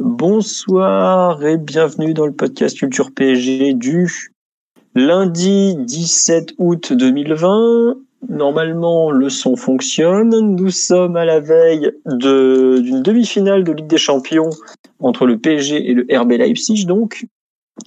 [0.00, 4.32] Bonsoir et bienvenue dans le podcast Culture PSG du
[4.96, 7.94] lundi 17 août 2020.
[8.28, 10.56] Normalement, le son fonctionne.
[10.56, 14.50] Nous sommes à la veille d'une demi-finale de Ligue des Champions
[14.98, 16.86] entre le PSG et le RB Leipzig.
[16.86, 17.26] Donc,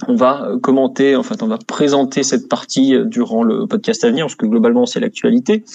[0.07, 4.27] on va commenter, en fait, on va présenter cette partie durant le podcast à venir,
[4.27, 5.65] parce que globalement, c'est l'actualité.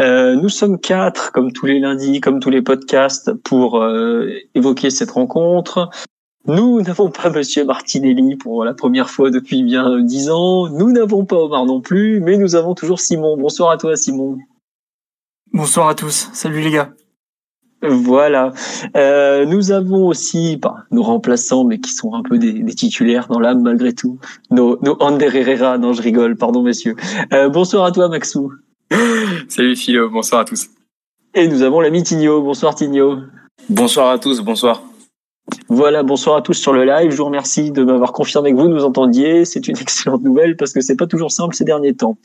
[0.00, 4.90] Euh, nous sommes quatre, comme tous les lundis, comme tous les podcasts, pour euh, évoquer
[4.90, 5.90] cette rencontre.
[6.46, 10.68] Nous n'avons pas Monsieur Martinelli pour la première fois depuis bien dix ans.
[10.68, 13.36] Nous n'avons pas Omar non plus, mais nous avons toujours Simon.
[13.36, 14.36] Bonsoir à toi, Simon.
[15.52, 16.28] Bonsoir à tous.
[16.32, 16.92] Salut les gars.
[17.80, 18.52] Voilà.
[18.96, 23.28] Euh, nous avons aussi bah, nos remplaçants, mais qui sont un peu des, des titulaires
[23.28, 24.18] dans l'âme malgré tout.
[24.50, 25.78] Nos, nos Ander Herrera.
[25.78, 26.36] Non, je rigole.
[26.36, 26.96] Pardon, messieurs.
[27.32, 28.52] Euh, bonsoir à toi, Maxou.
[29.48, 30.68] Salut Philo, bonsoir à tous.
[31.34, 32.42] Et nous avons l'ami Tigno.
[32.42, 33.18] Bonsoir Tigno.
[33.68, 34.82] Bonsoir à tous, bonsoir.
[35.68, 37.10] Voilà, bonsoir à tous sur le live.
[37.10, 39.44] Je vous remercie de m'avoir confirmé que vous nous entendiez.
[39.44, 42.16] C'est une excellente nouvelle parce que c'est pas toujours simple ces derniers temps.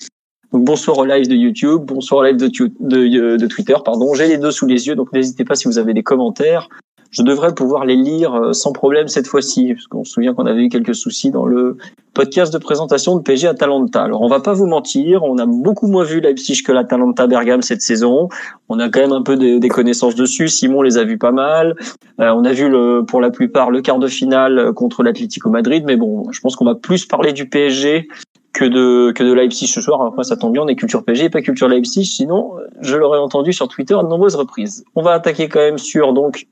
[0.51, 4.13] Donc bonsoir au live de YouTube, bonsoir au live de, de, de Twitter, pardon.
[4.15, 6.69] J'ai les deux sous les yeux, donc n'hésitez pas si vous avez des commentaires
[7.11, 10.45] je devrais pouvoir les lire euh, sans problème cette fois-ci, parce qu'on se souvient qu'on
[10.45, 11.77] avait eu quelques soucis dans le
[12.13, 14.03] podcast de présentation de PSG Atalanta.
[14.03, 17.61] Alors on va pas vous mentir, on a beaucoup moins vu Leipzig que l'Atalanta Bergame
[17.61, 18.30] cette saison.
[18.67, 20.47] On a quand même un peu des, connaissances dessus.
[20.47, 21.75] Simon les a vus pas mal.
[22.19, 25.83] Euh, on a vu le, pour la plupart le quart de finale contre l'Atlético Madrid,
[25.85, 28.07] mais bon, je pense qu'on va plus parler du PSG
[28.53, 30.02] que de que de Leipzig ce soir.
[30.02, 32.05] Après, ça tombe bien, on est culture PSG et pas culture Leipzig.
[32.05, 34.83] Sinon, je l'aurais entendu sur Twitter à de nombreuses reprises.
[34.95, 36.47] On va attaquer quand même sur donc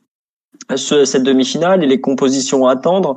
[0.75, 3.15] cette demi-finale et les compositions à attendre.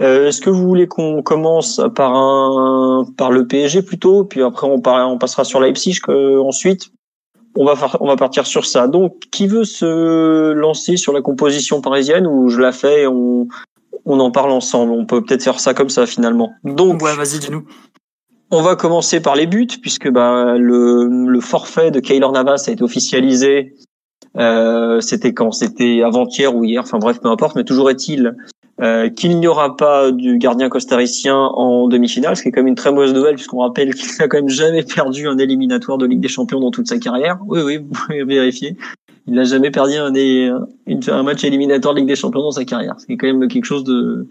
[0.00, 4.66] Euh, Est-ce que vous voulez qu'on commence par un par le PSG plutôt, puis après
[4.66, 6.90] on, on passera sur Leipzig que, ensuite
[7.56, 8.86] on va on va partir sur ça.
[8.86, 13.48] Donc qui veut se lancer sur la composition parisienne ou je la fais et on
[14.06, 14.92] on en parle ensemble?
[14.92, 16.52] On peut peut-être faire ça comme ça finalement.
[16.64, 17.64] Donc ouais, vas-y dis-nous.
[18.50, 22.70] On va commencer par les buts puisque bah, le, le forfait de Keylor Navas a
[22.72, 23.74] été officialisé
[24.36, 25.52] euh, c'était quand?
[25.52, 28.36] C'était avant-hier ou hier, enfin bref, peu importe, mais toujours est-il
[28.80, 32.68] euh, qu'il n'y aura pas du gardien costaricien en demi-finale, ce qui est quand même
[32.68, 36.06] une très mauvaise nouvelle puisqu'on rappelle qu'il n'a quand même jamais perdu un éliminatoire de
[36.06, 37.38] Ligue des Champions dans toute sa carrière.
[37.46, 38.76] Oui, oui, vous pouvez vérifier.
[39.26, 40.12] Il n'a jamais perdu un,
[41.08, 43.48] un match éliminatoire de Ligue des Champions dans sa carrière, ce qui est quand même
[43.48, 44.26] quelque chose de,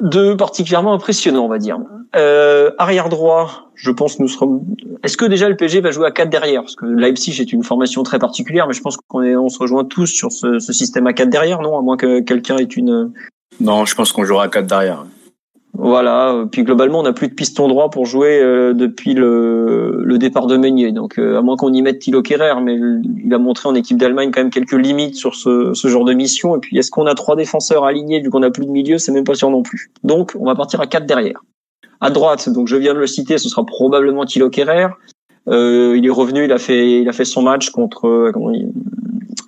[0.00, 1.78] de particulièrement impressionnant, on va dire.
[2.16, 4.64] Euh, arrière droit, je pense nous serons.
[5.02, 6.62] Est-ce que déjà le PSG va jouer à 4 derrière?
[6.62, 9.84] Parce que Leipzig est une formation très particulière, mais je pense qu'on on se rejoint
[9.84, 11.78] tous sur ce, ce, système à 4 derrière, non?
[11.78, 13.12] À moins que quelqu'un ait une.
[13.60, 15.04] Non, je pense qu'on jouera à 4 derrière.
[15.76, 16.46] Voilà.
[16.50, 20.46] Puis globalement, on n'a plus de piston droit pour jouer euh, depuis le, le, départ
[20.46, 20.92] de Meunier.
[20.92, 22.78] Donc, euh, à moins qu'on y mette Thilo Kerrer, mais
[23.24, 26.12] il a montré en équipe d'Allemagne quand même quelques limites sur ce, ce genre de
[26.12, 26.56] mission.
[26.56, 29.12] Et puis, est-ce qu'on a trois défenseurs alignés vu qu'on n'a plus de milieu C'est
[29.12, 29.90] même pas sûr non plus.
[30.04, 31.42] Donc, on va partir à quatre derrière.
[32.00, 34.88] À droite, donc je viens de le citer, ce sera probablement Thilo Kerrer.
[35.48, 38.32] Euh, il est revenu, il a fait, il a fait son match contre euh,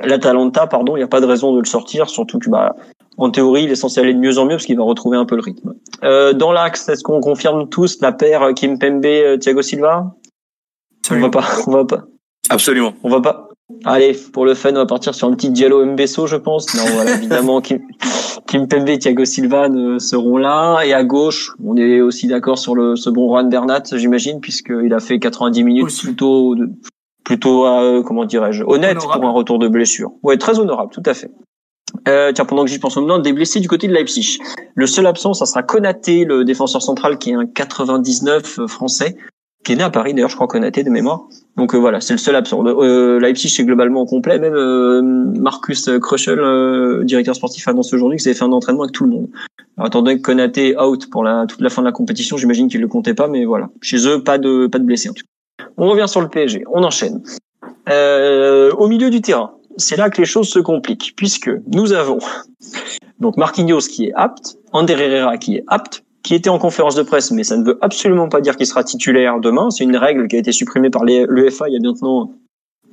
[0.04, 0.96] l'Atalanta, pardon.
[0.96, 2.74] Il n'y a pas de raison de le sortir, surtout que bah,
[3.18, 5.24] en théorie, il est censé aller de mieux en mieux parce qu'il va retrouver un
[5.24, 5.74] peu le rythme.
[6.04, 10.14] Euh, dans l'axe, est-ce qu'on confirme tous la paire Kim Pembe Thiago Silva?
[11.10, 12.04] On va pas, on va pas.
[12.48, 12.94] Absolument.
[13.02, 13.48] On va pas.
[13.84, 16.74] Allez, pour le fun, on va partir sur un petit Diallo Mbesso, je pense.
[16.74, 17.80] Non, voilà, évidemment, Kim,
[18.46, 20.82] Kim Pembe et Thiago Silva seront là.
[20.84, 24.92] Et à gauche, on est aussi d'accord sur le ce bon Juan Bernat, j'imagine, puisqu'il
[24.94, 26.54] a fait 90 minutes plutôt,
[27.24, 30.12] plutôt, euh, comment dirais-je, honnête pour un retour de blessure.
[30.22, 31.30] Ouais, très honorable, tout à fait.
[32.08, 34.38] Euh, tiens, pendant que j'y pense, me demande des blessés du côté de Leipzig.
[34.74, 39.16] Le seul absent, ça sera Konaté, le défenseur central, qui est un 99 euh, français,
[39.66, 41.24] qui est né à Paris, d'ailleurs, je crois Konaté de mémoire.
[41.56, 42.64] Donc euh, voilà, c'est le seul absent.
[42.64, 44.38] Euh, Leipzig c'est globalement complet.
[44.38, 48.94] Même euh, Marcus Kröschel, euh, directeur sportif, annonce aujourd'hui que avait fait un entraînement avec
[48.94, 49.28] tout le monde.
[49.76, 52.68] Alors, attendant que Konaté est out pour la, toute la fin de la compétition, j'imagine
[52.68, 53.68] qu'il le comptait pas, mais voilà.
[53.82, 55.66] Chez eux, pas de pas de blessés en tout cas.
[55.76, 57.22] On revient sur le PSG, on enchaîne.
[57.88, 62.18] au milieu du terrain, c'est là que les choses se compliquent, puisque nous avons
[63.20, 67.02] donc Marquinhos qui est apte, Ander Herrera qui est apte, qui était en conférence de
[67.02, 69.70] presse, mais ça ne veut absolument pas dire qu'il sera titulaire demain.
[69.70, 72.32] C'est une règle qui a été supprimée par l'UEFA il y a maintenant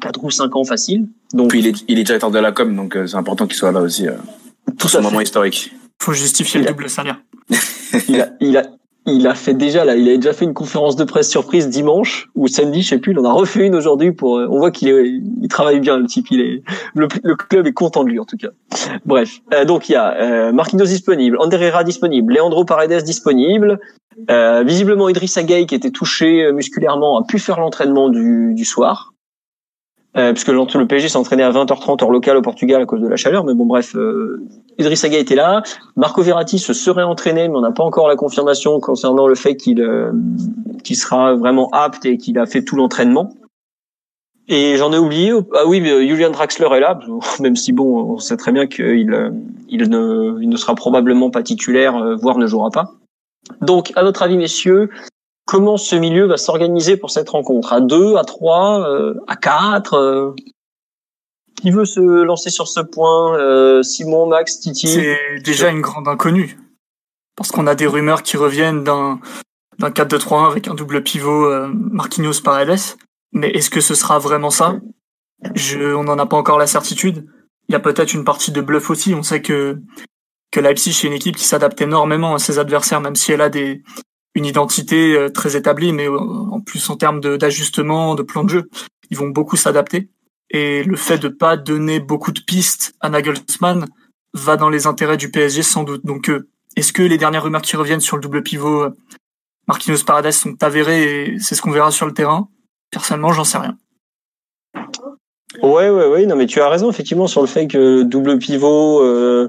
[0.02, 1.08] 4 ou 5 ans facile.
[1.34, 3.72] Donc il est, il est directeur de la com, donc euh, c'est important qu'il soit
[3.72, 4.08] là aussi.
[4.08, 4.14] Euh.
[4.78, 5.74] Tout ce moment historique.
[6.02, 7.22] Faut justifier Il le a- double salaire.
[8.08, 8.64] il a, il a,
[9.06, 12.30] il a fait déjà là, il a déjà fait une conférence de presse surprise dimanche
[12.36, 13.12] ou samedi, je sais plus.
[13.12, 14.38] Il en a refait une aujourd'hui pour.
[14.38, 16.28] euh, On voit qu'il il travaille bien le type.
[16.32, 16.64] Il est,
[16.96, 18.50] le, club est content de lui en tout cas.
[19.06, 23.80] Bref, Euh, donc il y a euh, Marquinhos disponible, Ander disponible, Leandro Paredes disponible.
[24.30, 28.66] Euh, visiblement Idrissa Gueye qui était touché euh, musculairement a pu faire l'entraînement du, du
[28.66, 29.13] soir.
[30.16, 33.16] Euh, puisque le PSG s'entraînait à 20h30 heure locale au Portugal à cause de la
[33.16, 34.44] chaleur, mais bon bref, euh,
[34.78, 35.64] Idrissa Gueye était là.
[35.96, 39.56] Marco Verratti se serait entraîné, mais on n'a pas encore la confirmation concernant le fait
[39.56, 40.12] qu'il euh,
[40.84, 43.34] qu'il sera vraiment apte et qu'il a fait tout l'entraînement.
[44.48, 45.32] Et j'en ai oublié.
[45.56, 47.00] Ah oui, Julian Draxler est là,
[47.40, 51.42] même si bon, on sait très bien qu'il il ne, il ne sera probablement pas
[51.42, 52.92] titulaire, voire ne jouera pas.
[53.62, 54.90] Donc, à votre avis, messieurs,
[55.46, 57.74] comment ce milieu va s'organiser pour cette rencontre?
[57.74, 60.32] À deux, à trois, euh, à quatre euh,
[61.62, 64.88] Qui veut se lancer sur ce point Euh, Simon, Max, Titi?
[64.88, 66.58] C'est déjà une grande inconnue.
[67.36, 69.20] Parce qu'on a des rumeurs qui reviennent d'un
[69.80, 72.96] d'un 4-2-3-1 avec un double pivot Marquinhos Paredes.
[73.32, 74.76] Mais est-ce que ce sera vraiment ça?
[75.56, 77.26] Je, On n'en a pas encore la certitude.
[77.68, 79.16] Il y a peut-être une partie de bluff aussi.
[79.16, 79.82] On sait que
[80.52, 83.50] que Leipzig est une équipe qui s'adapte énormément à ses adversaires, même si elle a
[83.50, 83.82] des
[84.36, 88.50] une identité euh, très établie, mais euh, en plus en termes d'ajustement, de, plan de
[88.50, 88.70] jeu,
[89.10, 90.10] ils vont beaucoup s'adapter.
[90.50, 93.88] Et le fait de pas donner beaucoup de pistes à Nagelsmann
[94.34, 96.06] va dans les intérêts du PSG sans doute.
[96.06, 98.88] Donc, euh, est-ce que les dernières rumeurs qui reviennent sur le double pivot
[99.68, 102.50] Marquinhos Paredes sont avérées et c'est ce qu'on verra sur le terrain?
[102.92, 103.78] Personnellement, j'en sais rien.
[105.62, 106.26] Ouais, ouais, ouais.
[106.26, 109.48] Non, mais tu as raison effectivement sur le fait que double pivot, euh,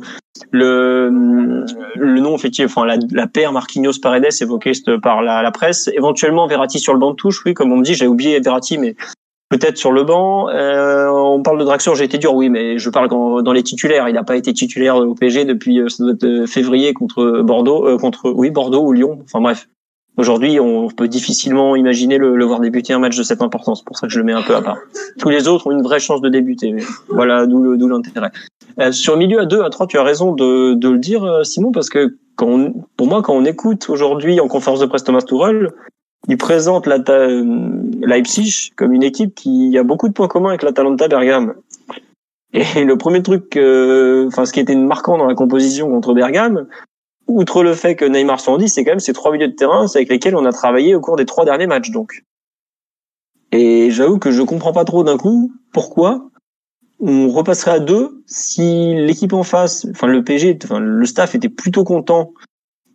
[0.51, 1.65] le
[1.97, 4.73] le nom effectivement, enfin la, la paire Marquinhos Paredes évoquée
[5.03, 7.43] par la, presse, éventuellement Verratti sur le banc de touche.
[7.47, 8.97] Oui, comme on me dit, j'ai oublié Verratti, mais
[9.49, 10.49] peut-être sur le banc.
[10.49, 14.09] Euh, on parle de Draxler, j'ai été dur, oui, mais je parle dans, les titulaires.
[14.09, 17.87] Il n'a pas été titulaire au PSG depuis euh, ça doit être, février contre Bordeaux,
[17.87, 19.21] euh, contre oui Bordeaux ou Lyon.
[19.25, 19.69] Enfin bref.
[20.17, 23.81] Aujourd'hui, on peut difficilement imaginer le, le voir débuter un match de cette importance.
[23.81, 24.79] C'est pour ça que je le mets un peu à part.
[25.19, 26.75] Tous les autres ont une vraie chance de débuter.
[27.09, 28.31] Voilà, d'où l'intérêt.
[28.81, 31.43] Euh, sur milieu à 2, à 3, tu as raison de, de le dire, euh,
[31.43, 35.05] Simon, parce que quand on- pour moi, quand on écoute aujourd'hui en conférence de presse
[35.05, 35.71] Thomas Tuchel,
[36.29, 37.45] il présente la euh,
[38.03, 41.55] Leipzig comme une équipe qui a beaucoup de points communs avec l'Atalanta Bergame.
[42.53, 46.67] Et le premier truc, euh, enfin, ce qui était marquant dans la composition contre Bergame,
[47.27, 49.55] outre le fait que Neymar soit en 10, c'est quand même ces trois milieux de
[49.55, 52.25] terrain avec lesquels on a travaillé au cours des trois derniers matchs, donc.
[53.53, 56.29] Et j'avoue que je comprends pas trop d'un coup pourquoi
[57.01, 61.49] on repasserait à deux si l'équipe en face, enfin le PG, enfin le staff était
[61.49, 62.33] plutôt content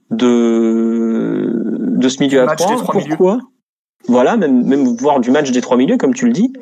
[0.09, 2.75] de de ce milieu à match trois.
[2.75, 3.09] des trois milieux.
[3.09, 3.39] Pourquoi?
[4.07, 6.53] Voilà, même même voir du match des trois milieux comme tu le dis.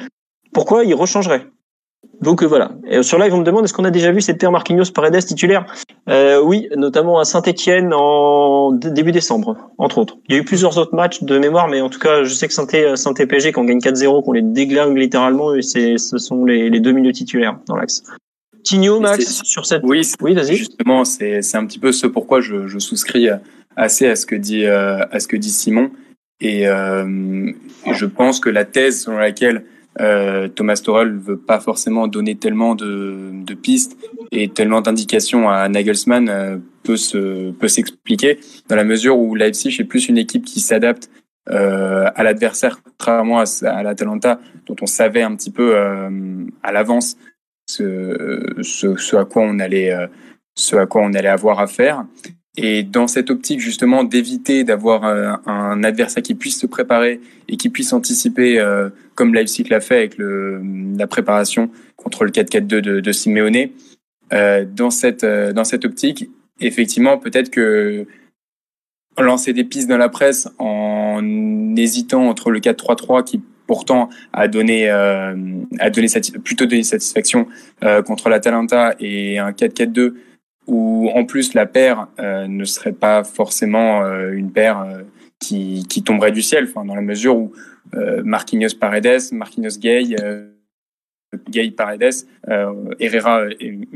[0.53, 1.47] Pourquoi il rechangerait?
[2.21, 2.71] Donc euh, voilà.
[2.89, 5.23] Et sur live on me demande est-ce qu'on a déjà vu cette paire Marquinhos Paredes
[5.25, 5.65] titulaire?
[6.09, 10.17] Euh, Oui, notamment à Saint-Étienne en début décembre, entre autres.
[10.27, 12.47] Il y a eu plusieurs autres matchs de mémoire, mais en tout cas, je sais
[12.47, 16.69] que Saint-É, Saint-PSG, quand on gagne 4-0, qu'on les déglingue littéralement, et ce sont les,
[16.69, 18.03] les deux milieux titulaires dans l'axe.
[18.63, 19.83] Tigno, Max, sur cette.
[19.83, 20.55] Oui, c'est- Oui, vas-y.
[20.55, 23.27] justement, c'est un petit peu ce pourquoi je, je souscris
[23.75, 25.91] assez à ce que dit euh, à ce que dit Simon.
[26.41, 27.51] Et euh,
[27.91, 29.63] je pense que la thèse selon laquelle
[29.99, 33.97] euh, Thomas Tuchel veut pas forcément donner tellement de, pistes
[34.31, 38.39] et tellement d'indications à Nagelsmann euh, peut se peut s'expliquer
[38.69, 41.09] dans la mesure où Leipzig est plus une équipe qui s'adapte
[41.49, 45.75] euh, à l'adversaire, contrairement à, à l'Atalanta dont on savait un petit peu
[46.63, 47.17] à l'avance
[47.65, 49.95] ce, ce, à quoi on allait
[50.55, 52.05] ce à quoi on allait avoir affaire.
[52.57, 57.55] Et dans cette optique justement d'éviter d'avoir euh, un adversaire qui puisse se préparer et
[57.55, 60.59] qui puisse anticiper, euh, comme Leipzig l'a fait avec le,
[60.97, 63.69] la préparation contre le 4-4-2 de, de Simeone,
[64.33, 68.07] euh, dans cette dans cette optique, effectivement, peut-être que
[69.19, 74.89] lancer des pistes dans la presse en hésitant entre le 4-3-3 qui pourtant a donné
[74.89, 76.07] a donné
[76.43, 77.47] plutôt donné satisfaction
[78.05, 80.13] contre l'Atalanta et un 4-4-2
[80.67, 85.01] où en plus la paire euh, ne serait pas forcément euh, une paire euh,
[85.39, 87.53] qui, qui tomberait du ciel, enfin, dans la mesure où
[87.95, 90.49] euh, Marquinhos Paredes, Marquinhos Gay, euh,
[91.49, 93.45] Gay Paredes, euh, Herrera,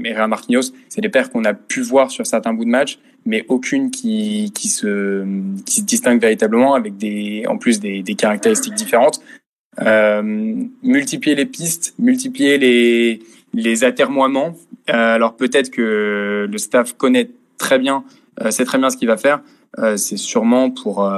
[0.03, 3.45] Herrera Marquinhos, c'est des paires qu'on a pu voir sur certains bouts de match, mais
[3.49, 5.25] aucune qui, qui, se,
[5.65, 9.21] qui se distingue véritablement avec des, en plus des, des caractéristiques différentes.
[10.83, 13.19] Multiplier les pistes, multiplier les,
[13.53, 14.55] les atermoiements.
[14.89, 18.03] Euh, alors peut-être que le staff connaît très bien,
[18.41, 19.41] euh, sait très bien ce qu'il va faire.
[19.79, 21.09] Euh, c'est sûrement pour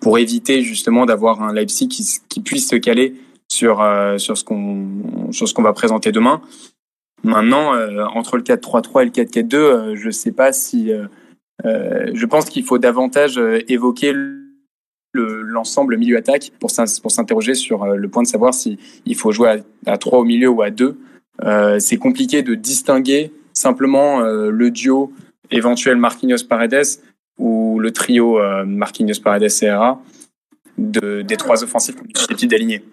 [0.00, 3.14] pour éviter justement d'avoir un Leipzig qui, qui puisse se caler
[3.48, 3.84] sur
[4.18, 6.40] sur ce qu'on sur ce qu'on va présenter demain.
[7.24, 7.72] Maintenant,
[8.14, 10.92] entre le 4-3-3 et le 4-4-2, je sais pas si.
[11.64, 14.14] je pense qu'il faut davantage évoquer
[15.16, 19.92] l'ensemble milieu attaque pour s'interroger sur le point de savoir si il faut jouer à,
[19.92, 20.98] à 3 au milieu ou à 2.
[21.78, 25.12] c'est compliqué de distinguer simplement le duo
[25.50, 27.00] éventuel Marquinhos Paredes
[27.38, 30.00] ou le trio euh, Marquinhos Paredes CRA
[30.78, 32.84] de, des trois offensifs susceptibles d'aligner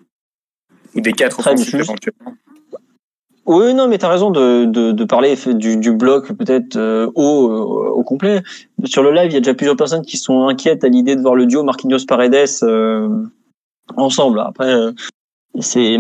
[0.96, 2.36] ou des quatre offensifs éventuellement.
[3.46, 7.12] Oui, non, mais tu as raison de, de, de, parler du, du bloc peut-être euh,
[7.16, 8.42] haut euh, au complet.
[8.86, 11.22] Sur le live, il y a déjà plusieurs personnes qui sont inquiètes à l'idée de
[11.22, 12.48] voir le duo Marquinhos Paredes
[13.98, 14.40] ensemble.
[14.40, 14.74] Après,
[15.60, 15.98] c'est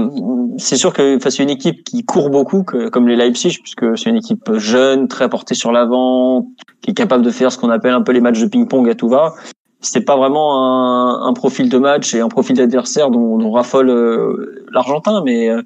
[0.58, 4.10] c'est sûr que face à une équipe qui court beaucoup comme les Leipzig puisque c'est
[4.10, 6.48] une équipe jeune très portée sur l'avant
[6.82, 8.96] qui est capable de faire ce qu'on appelle un peu les matchs de ping-pong à
[8.96, 9.34] tout va
[9.82, 13.90] c'est pas vraiment un, un, profil de match et un profil d'adversaire dont, dont, raffole
[13.90, 15.62] euh, l'Argentin mais euh,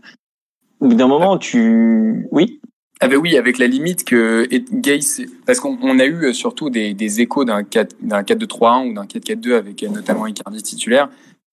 [0.80, 2.60] au bout d'un moment tu oui?
[3.00, 5.00] Ah ben oui, avec la limite que Gay,
[5.46, 9.06] parce qu'on a eu euh, surtout des, des échos d'un 4 d'un 4-2-3-1 ou d'un
[9.06, 11.10] 4-4-2 avec notamment Icardi titulaire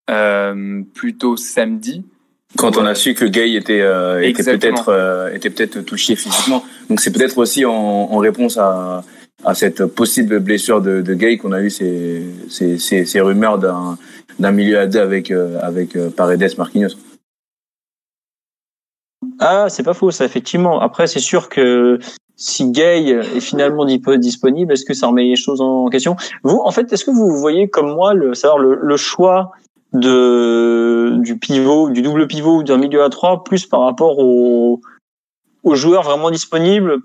[0.09, 2.05] euh, plutôt samedi
[2.57, 6.65] quand on a su que Gay était, euh, était peut-être euh, était peut-être touché physiquement.
[6.89, 9.05] Donc c'est peut-être aussi en, en, réponse à,
[9.45, 13.59] à cette possible blessure de, de Gay qu'on a eu ces, ces, ces, ces rumeurs
[13.59, 13.99] d'un
[14.39, 16.97] d'un milieu à deux avec euh, avec Paredes Marquinhos.
[19.41, 20.81] Ah, c'est pas faux, ça effectivement.
[20.81, 21.99] Après, c'est sûr que
[22.37, 26.17] si Gay est finalement disponible, est-ce que ça remet les choses en question?
[26.43, 29.53] Vous, en fait, est-ce que vous voyez comme moi le savoir le, le choix
[29.93, 34.81] de du pivot, du double pivot ou d'un milieu à trois, plus par rapport aux,
[35.63, 36.99] aux joueurs vraiment disponibles,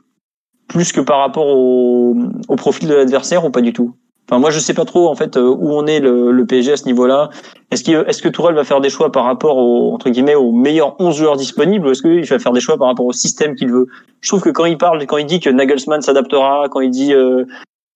[0.68, 2.16] plus que par rapport au,
[2.48, 3.96] au profil de l'adversaire ou pas du tout?
[4.30, 6.78] Enfin, moi, je sais pas trop en fait où on est le, le PSG à
[6.78, 7.32] ce niveau-là.
[7.72, 10.52] Est-ce qu'il est-ce que Tourelle va faire des choix par rapport au entre guillemets aux
[10.52, 13.56] meilleurs 11 joueurs disponibles ou est-ce qu'il va faire des choix par rapport au système
[13.56, 13.88] qu'il veut?
[14.22, 17.14] Je trouve que quand il parle, quand il dit que Nagelsmann s'adaptera, quand il dit
[17.14, 17.46] euh,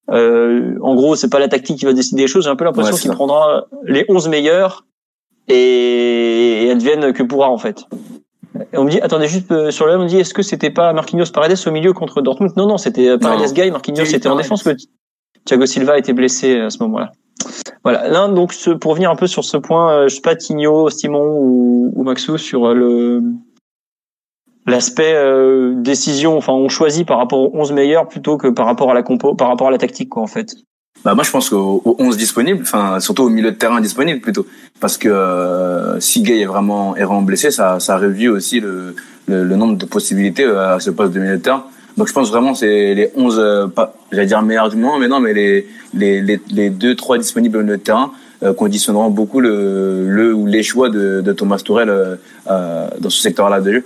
[0.09, 2.45] euh, en gros, c'est pas la tactique qui va décider les choses.
[2.45, 4.85] J'ai un peu l'impression qu'il prendra les 11 meilleurs
[5.47, 7.85] et, et advienne que pourra en fait.
[8.71, 10.69] Et on me dit, attendez juste euh, sur le on me dit, est-ce que c'était
[10.69, 12.53] pas Marquinhos Paredes au milieu contre Dortmund?
[12.55, 13.71] Non, non, c'était euh, Paredes Guy.
[13.71, 14.75] Marquinhos était en défense que
[15.45, 17.12] Thiago Silva était blessé à ce moment-là.
[17.83, 18.07] Voilà.
[18.07, 21.38] Là, donc, ce, pour revenir un peu sur ce point, je sais pas Tigno, Simon
[21.39, 23.21] ou, ou Maxou sur le
[24.65, 28.91] l'aspect euh, décision, enfin on choisit par rapport aux 11 meilleurs plutôt que par rapport
[28.91, 30.55] à la compo, par rapport à la tactique quoi en fait.
[31.03, 34.45] Bah moi je pense qu'au 11 disponible, enfin surtout au milieu de terrain disponible plutôt,
[34.79, 38.95] parce que euh, si Gay est vraiment est vraiment blessé, ça ça réduit aussi le,
[39.27, 41.65] le, le nombre de possibilités euh, à ce poste de milieu de terrain.
[41.97, 45.07] Donc je pense vraiment c'est les 11 euh, pas j'allais dire meilleurs du moment, mais
[45.07, 49.39] non mais les les les, les deux trois disponibles au de terrain euh, conditionneront beaucoup
[49.39, 53.83] le le ou les choix de, de Thomas Tourelle euh, dans ce secteur-là de jeu.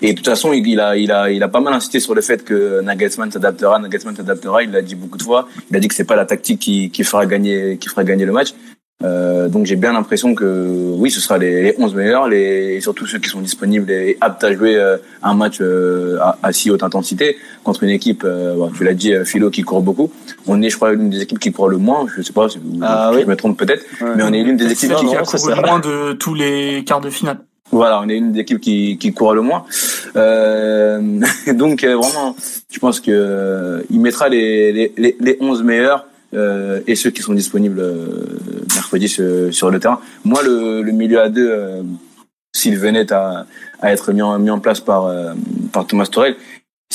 [0.00, 2.20] Et de toute façon, il a, il a, il a pas mal insisté sur le
[2.20, 4.62] fait que Nagelsmann s'adaptera, Nagelsmann s'adaptera.
[4.62, 5.48] Il l'a dit beaucoup de fois.
[5.70, 8.24] Il a dit que c'est pas la tactique qui, qui fera gagner, qui fera gagner
[8.24, 8.54] le match.
[9.04, 12.80] Euh, donc j'ai bien l'impression que oui, ce sera les, les 11 meilleurs, les, et
[12.80, 16.52] surtout ceux qui sont disponibles et aptes à jouer euh, un match euh, à, à,
[16.52, 20.10] si haute intensité contre une équipe, euh, tu l'as dit, Philo qui court beaucoup.
[20.48, 22.06] On est, je crois, l'une des équipes qui court le moins.
[22.16, 23.20] Je sais pas si ah, oui.
[23.22, 23.84] je me trompe peut-être,
[24.16, 27.10] mais on est l'une des équipes qui, couru le moins de tous les quarts de
[27.10, 27.38] finale.
[27.70, 29.64] Voilà, on est une des équipes qui, qui court le moins.
[30.16, 31.20] Euh,
[31.52, 32.34] donc euh, vraiment,
[32.70, 37.22] je pense que euh, il mettra les, les, les 11 meilleurs euh, et ceux qui
[37.22, 38.26] sont disponibles euh,
[38.74, 40.00] mercredi sur, le terrain.
[40.24, 41.52] Moi, le, milieu à deux,
[42.54, 43.46] s'il venait à,
[43.82, 45.12] être mis en, place par,
[45.86, 46.36] Thomas Torel,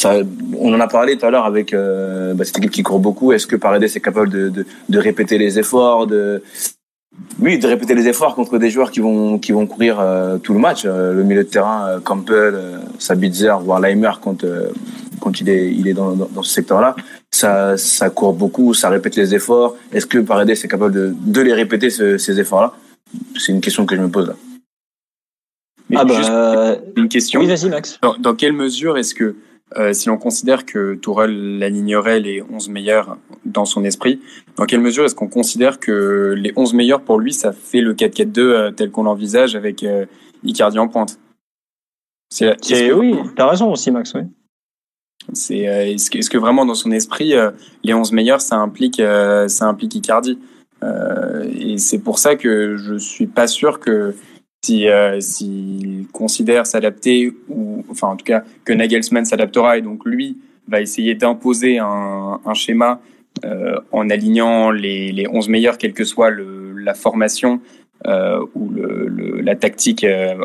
[0.04, 3.32] on en a parlé tout à l'heure avec bah, cette équipe qui court beaucoup.
[3.32, 6.08] Est-ce que Paredes est capable de, répéter les efforts,
[7.40, 10.84] oui, de répéter les efforts contre des joueurs qui vont courir euh, tout le match.
[10.86, 14.44] Euh, le milieu de terrain, euh, Campbell, euh, Sabitzer, voire Leimer quand
[15.42, 15.50] il
[15.88, 16.96] est dans ce secteur-là,
[17.34, 19.75] ça ça court beaucoup, ça répète les efforts.
[19.92, 22.74] Est-ce que Paredes est capable de de les répéter ce, ces efforts-là?
[23.38, 24.36] C'est une question que je me pose là.
[25.90, 27.40] Mais ah bah, une question.
[27.40, 28.00] Oui, vas-y Max.
[28.02, 29.36] Dans, dans quelle mesure est-ce que
[29.78, 34.22] euh, si l'on considère que Tourelle alignerait les 11 meilleurs dans son esprit,
[34.56, 37.94] dans quelle mesure est-ce qu'on considère que les 11 meilleurs pour lui, ça fait le
[37.94, 40.06] 4-4-2 euh, tel qu'on l'envisage avec euh,
[40.44, 41.20] Icardi en pointe?
[42.30, 44.22] C'est, Oui, t'as raison aussi Max, oui.
[45.32, 47.34] C'est, est-ce, que, est-ce que vraiment dans son esprit,
[47.84, 49.01] les 11 meilleurs, ça implique,
[49.48, 50.38] ça implique Icardi?
[50.84, 54.13] Et c'est pour ça que je suis pas sûr que
[54.63, 60.06] si euh, s'il considère s'adapter ou enfin en tout cas que Nagelsmann s'adaptera et donc
[60.06, 60.38] lui
[60.68, 63.01] va essayer d'imposer un, schéma
[63.44, 67.60] euh, en alignant les, les 11 meilleurs quelle que soit la formation
[68.08, 68.72] euh, ou
[69.42, 70.36] la tactique euh,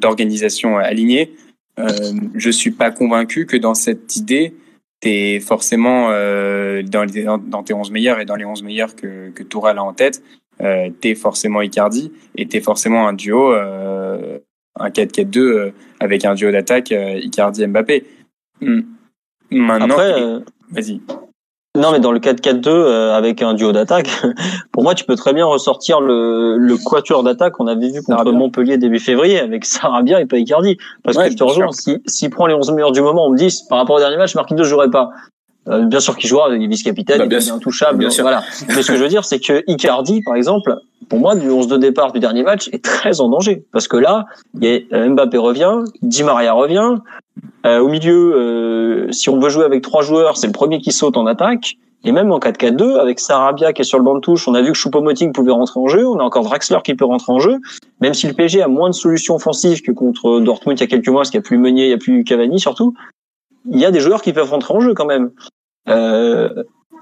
[0.00, 1.34] d'organisation alignée
[1.78, 4.54] euh, je suis pas convaincu que dans cette idée,
[5.00, 9.30] t'es forcément euh, dans, les, dans tes 11 meilleurs et dans les 11 meilleurs que,
[9.30, 10.22] que a en tête,
[10.60, 14.38] euh, t'es forcément Icardi et t'es forcément un duo, euh,
[14.76, 15.70] un 4-4-2 euh,
[16.00, 18.04] avec un duo d'attaque euh, Icardi-Mbappé.
[18.60, 18.80] Hmm.
[19.50, 21.00] Maintenant, euh, vas-y.
[21.78, 24.08] Non, mais dans le 4-4-2 euh, avec un duo d'attaque,
[24.72, 28.18] pour moi, tu peux très bien ressortir le, le quatuor d'attaque qu'on avait vu contre
[28.18, 28.32] Sarabia.
[28.32, 30.76] Montpellier début février avec Sarabia et pas Icardi.
[31.04, 33.30] Parce Ouais, que je te rejoins, si- s'il prend les 11 meilleurs du moment, on
[33.30, 35.10] me dit, par rapport au dernier match, Marquinhos jouerait pas.
[35.68, 38.22] Euh, bien sûr qu'il jouera, il est vice-capitaine, Bah, il est intouchable, Bien sûr.
[38.22, 38.42] voilà.
[38.68, 40.76] Mais ce que je veux dire, c'est que Icardi, par exemple,
[41.08, 43.64] pour moi, du 11 de départ du dernier match, est très en danger.
[43.72, 44.26] Parce que là,
[44.60, 46.94] y a, euh, Mbappé revient, Di Maria revient,
[47.66, 50.92] euh, au milieu, euh, si on veut jouer avec trois joueurs, c'est le premier qui
[50.92, 51.76] saute en attaque.
[52.04, 54.62] Et même en 4-4-2, avec Sarabia qui est sur le banc de touche, on a
[54.62, 56.06] vu que Choupo-Moting pouvait rentrer en jeu.
[56.06, 57.58] On a encore Draxler qui peut rentrer en jeu.
[58.00, 60.86] Même si le PSG a moins de solutions offensives que contre Dortmund il y a
[60.86, 62.94] quelques mois, parce qu'il n'y a plus Meunier, il n'y a plus Cavani surtout,
[63.68, 65.30] il y a des joueurs qui peuvent rentrer en jeu quand même.
[65.88, 66.48] Euh,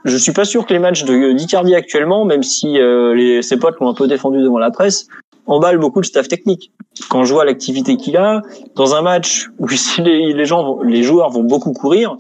[0.05, 3.57] je suis pas sûr que les matchs de d'Icardi actuellement, même si euh, les, ses
[3.57, 5.09] potes l'ont un peu défendu devant la presse,
[5.47, 6.73] emballent beaucoup le staff technique.
[7.09, 8.43] Quand je vois l'activité qu'il a,
[8.75, 9.67] dans un match où
[9.99, 12.17] les, les gens, vont- les joueurs vont beaucoup courir,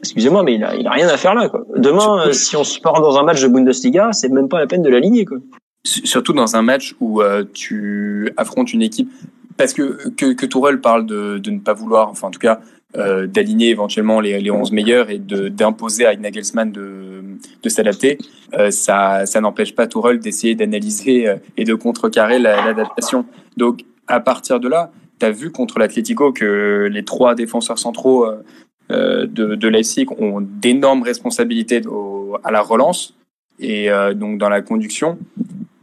[0.00, 1.48] excusez-moi, mais il a, il a rien à faire là.
[1.48, 1.64] Quoi.
[1.76, 4.66] Demain, euh, si on se part dans un match de Bundesliga, c'est même pas la
[4.66, 5.24] peine de l'aligner.
[5.24, 5.38] Quoi.
[5.84, 9.10] Surtout dans un match où euh, tu affrontes une équipe.
[9.58, 12.60] Parce que, que, que Tourelle parle de, de ne pas vouloir, enfin en tout cas,
[12.96, 17.22] euh, d'aligner éventuellement les, les 11 meilleurs et d'imposer à Nagelsmann de,
[17.62, 18.18] de s'adapter,
[18.54, 23.24] euh, ça, ça n'empêche pas Tourelle d'essayer d'analyser euh, et de contrecarrer la- l'adaptation.
[23.56, 28.26] Donc à partir de là, tu as vu contre l'Atlético que les trois défenseurs centraux
[28.26, 28.42] euh,
[28.90, 33.14] euh, de, de Leipzig ont d'énormes responsabilités au- à la relance
[33.58, 35.18] et euh, donc dans la conduction.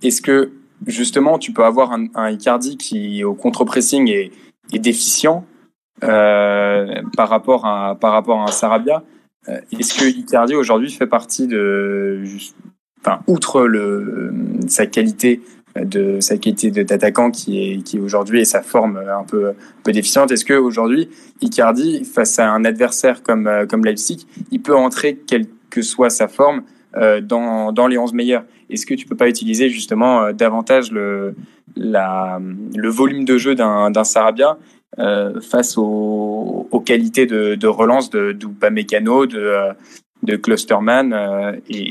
[0.03, 0.51] Est-ce que
[0.85, 4.31] justement tu peux avoir un, un Icardi qui au contre-pressing est,
[4.73, 5.45] est déficient
[6.01, 9.03] par rapport à par rapport à un Sarabia
[9.47, 12.23] Euh, Est-ce que Icardi aujourd'hui fait partie de,
[13.01, 14.33] enfin outre le
[14.67, 15.41] sa qualité
[15.75, 19.91] de sa qualité d'attaquant qui est qui aujourd'hui et sa forme un peu un peu
[19.91, 20.31] déficiente.
[20.31, 21.09] Est-ce que aujourd'hui
[21.41, 26.09] Icardi face à un adversaire comme euh, comme Leipzig, il peut entrer quelle que soit
[26.09, 26.63] sa forme
[26.95, 28.43] euh, dans dans les 11 meilleurs?
[28.69, 31.35] Est-ce que tu peux pas utiliser justement euh, davantage le
[31.75, 32.41] la
[32.75, 34.57] le volume de jeu d'un d'un Sarabia
[34.97, 41.89] euh, face aux, qualités de, relance de d'Upamecano, de euh, Clusterman euh, et,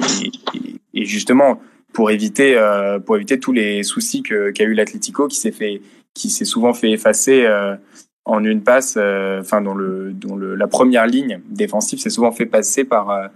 [0.95, 1.61] et, justement
[1.93, 5.81] pour éviter euh, pour éviter tous les soucis qu'a eu l'Atlético qui s'est fait
[6.15, 7.77] qui s'est souvent fait effacer euh,
[8.25, 12.47] en une passe euh, enfin dont le le la première ligne défensive s'est souvent fait
[12.47, 13.29] passer par euh,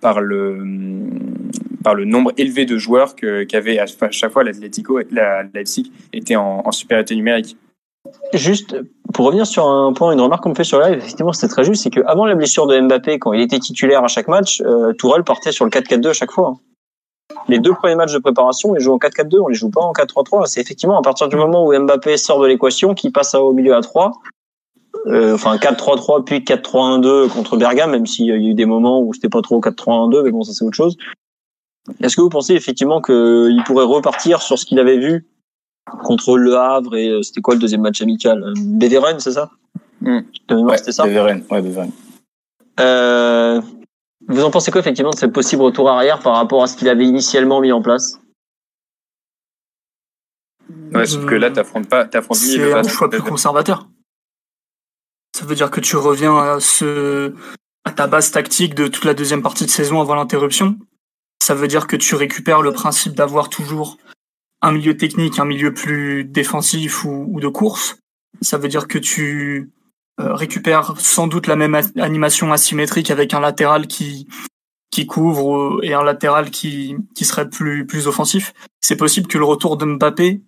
[0.00, 0.64] par le
[1.82, 6.62] par le nombre élevé de joueurs qu'avait à chaque fois l'Atlético la Leipzig était en,
[6.64, 7.56] en supériorité numérique.
[8.32, 8.76] Juste
[9.12, 11.64] pour revenir sur un point, une remarque qu'on me fait sur live, effectivement c'était très
[11.64, 14.60] juste, c'est que avant la blessure de Mbappé, quand il était titulaire à chaque match,
[14.60, 16.54] euh, Tourelle partait sur le 4-4-2 à chaque fois.
[17.48, 19.92] Les deux premiers matchs de préparation, il joue en 4-4-2, on les joue pas en
[19.92, 20.46] 4-3-3.
[20.46, 23.74] C'est effectivement à partir du moment où Mbappé sort de l'équation qu'il passe au milieu
[23.74, 24.12] à 3.
[25.06, 29.14] Euh, enfin 4-3-3 puis 4-3-1-2 contre Bergame, même s'il y a eu des moments où
[29.14, 30.96] c'était pas trop 4-3-1-2, mais bon ça c'est autre chose.
[32.02, 35.26] Est-ce que vous pensez effectivement qu'il pourrait repartir sur ce qu'il avait vu
[36.02, 38.42] contre Le Havre et euh, c'était quoi le deuxième match amical?
[38.42, 39.50] Euh, Beveren, c'est ça?
[40.00, 40.20] Mm.
[40.50, 41.04] Mémoire, Ouais, c'était ça?
[41.04, 41.90] Beveren, ouais, Beveren.
[42.78, 43.60] Euh,
[44.28, 46.88] vous en pensez quoi effectivement de ce possible retour arrière par rapport à ce qu'il
[46.88, 48.20] avait initialement mis en place?
[50.94, 53.88] Ouais, sauf que là t'affrontes pas t'affrontes C'est un choix plus conservateur.
[55.36, 57.34] Ça veut dire que tu reviens à ce
[57.84, 60.76] à ta base tactique de toute la deuxième partie de saison avant l'interruption.
[61.42, 63.96] Ça veut dire que tu récupères le principe d'avoir toujours
[64.62, 67.98] un milieu technique, un milieu plus défensif ou, ou de course.
[68.40, 69.70] Ça veut dire que tu
[70.20, 74.28] euh, récupères sans doute la même animation asymétrique avec un latéral qui
[74.90, 78.52] qui couvre euh, et un latéral qui qui serait plus plus offensif.
[78.80, 80.42] C'est possible que le retour de Mbappé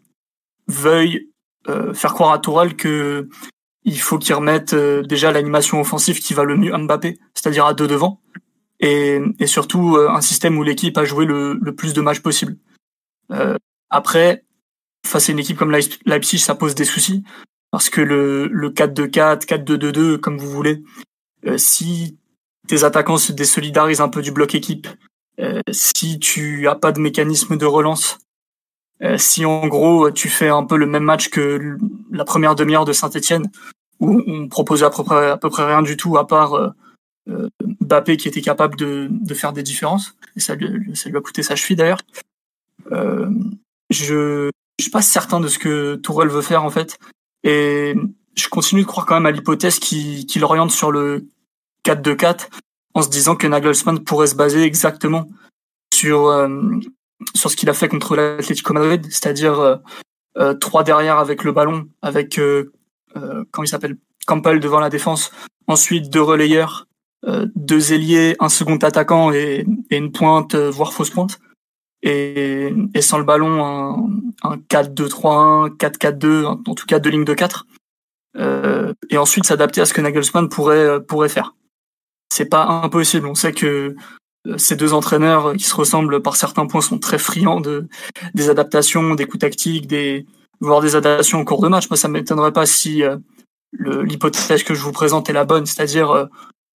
[0.69, 1.29] veuille
[1.69, 3.29] euh, faire croire à Tourelle que
[3.85, 7.67] il faut qu'il remette euh, déjà l'animation offensive qui va le mieux à Mbappé, c'est-à-dire
[7.67, 8.21] à deux devant,
[8.81, 12.21] et, et surtout euh, un système où l'équipe a joué le, le plus de matchs
[12.21, 12.57] possible.
[13.93, 14.45] Après,
[15.07, 17.23] face à une équipe comme Leip- Leipzig, ça pose des soucis
[17.71, 20.83] parce que le, le 4-2-4, 4-2-2-2, comme vous voulez,
[21.47, 22.19] euh, si
[22.69, 24.89] tes attaquants se désolidarisent un peu du bloc équipe,
[25.41, 28.19] euh, si tu as pas de mécanisme de relance,
[29.03, 31.77] euh, si en gros tu fais un peu le même match que
[32.11, 33.51] la première demi-heure de Saint-Etienne,
[34.01, 36.75] où on proposait à peu près, à peu près rien du tout à part
[37.27, 41.21] Mbappé qui était capable de, de faire des différences, et ça lui, ça lui a
[41.21, 42.01] coûté sa cheville d'ailleurs.
[44.01, 46.99] Euh, je je suis pas certain de ce que Tourelle veut faire en fait,
[47.45, 47.95] et
[48.35, 51.29] je continue de croire quand même à l'hypothèse qui, qui l'oriente sur le
[51.85, 52.49] 4-2-4
[52.95, 55.29] en se disant que Nagelsmann pourrait se baser exactement
[55.93, 56.49] sur euh,
[57.35, 59.77] sur ce qu'il a fait contre l'Atlético Madrid, c'est-à-dire euh,
[60.39, 62.73] euh, trois derrière avec le ballon, avec euh,
[63.51, 65.33] comment il s'appelle Campbell devant la défense,
[65.67, 66.87] ensuite deux relayeurs,
[67.55, 71.39] deux ailiers, un second attaquant et, et une pointe voire fausse pointe.
[72.03, 77.35] Et, et, sans le ballon un, un 4-2-3-1, 4-4-2, en tout cas deux lignes de
[77.35, 77.67] 4.
[78.39, 81.55] Euh, et ensuite s'adapter à ce que Nagelsmann pourrait pourrait faire.
[82.33, 83.27] C'est pas impossible.
[83.27, 83.95] On sait que
[84.47, 87.87] euh, ces deux entraîneurs qui se ressemblent par certains points sont très friands de
[88.35, 90.27] des adaptations, des coups tactiques, des
[90.61, 91.91] voire des adaptations au cours de match.
[91.91, 93.17] Moi, ça m'étonnerait pas si euh,
[93.79, 96.27] l'hypothèse que je vous présente est la bonne, c'est-à-dire euh,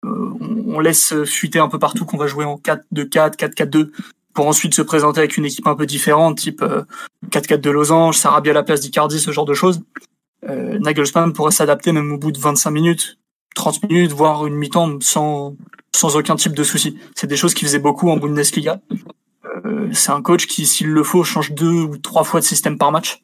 [0.03, 3.91] on, laisse fuiter un peu partout qu'on va jouer en 4-2-4, 4-4-2
[4.37, 6.63] pour ensuite se présenter avec une équipe un peu différente, type
[7.31, 9.81] 4-4 de Losange, Sarabia à la place d'Icardi, ce genre de choses.
[10.47, 13.17] Euh, Nagelsmann pourrait s'adapter même au bout de 25 minutes,
[13.55, 15.55] 30 minutes, voire une mi-temps sans
[15.95, 16.99] sans aucun type de souci.
[17.15, 18.79] C'est des choses qu'il faisait beaucoup en Bundesliga.
[19.65, 22.77] Euh, c'est un coach qui, s'il le faut, change deux ou trois fois de système
[22.77, 23.23] par match.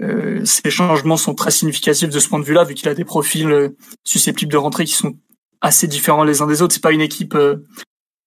[0.00, 3.04] Euh, ces changements sont très significatifs de ce point de vue-là, vu qu'il a des
[3.04, 3.70] profils euh,
[4.04, 5.16] susceptibles de rentrer qui sont
[5.60, 6.74] assez différents les uns des autres.
[6.74, 7.56] C'est pas une équipe euh,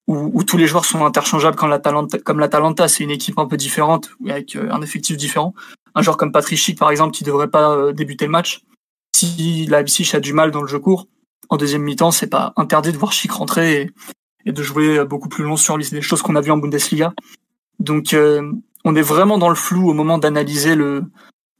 [0.07, 2.17] où, où, tous les joueurs sont interchangeables comme l'Atalanta.
[2.19, 5.53] Comme l'Atalanta, c'est une équipe un peu différente avec euh, un effectif différent.
[5.95, 8.61] Un joueur comme Patrick Schick, par exemple, qui devrait pas débuter le match,
[9.15, 11.07] si la Leipzig a du mal dans le jeu court,
[11.49, 13.91] en deuxième mi-temps, c'est pas interdit de voir Chic rentrer
[14.45, 17.13] et, de jouer beaucoup plus long sur les choses qu'on a vues en Bundesliga.
[17.79, 18.51] Donc, euh,
[18.85, 21.03] on est vraiment dans le flou au moment d'analyser le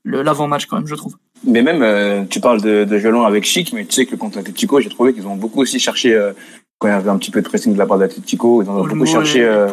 [0.03, 1.15] l'avant-match quand même, je trouve.
[1.43, 4.37] Mais même, euh, tu parles de, de violon avec Chic, mais tu sais que contre
[4.37, 6.33] l'Atletico, j'ai trouvé qu'ils ont beaucoup aussi cherché euh,
[6.81, 8.83] quand il y avait un petit peu de pressing de la part d'Atletico, ils ont
[8.83, 9.67] beaucoup cherché, euh,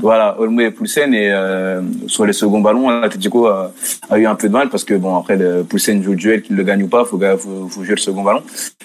[0.00, 3.70] voilà, Olmo et Poulsen et euh, sur les seconds ballons, l'Atletico a,
[4.08, 6.40] a, eu un peu de mal parce que bon après le Poulsen joue le duel,
[6.40, 8.40] qu'il le gagne ou pas, faut, faut, faut jouer le second ballon.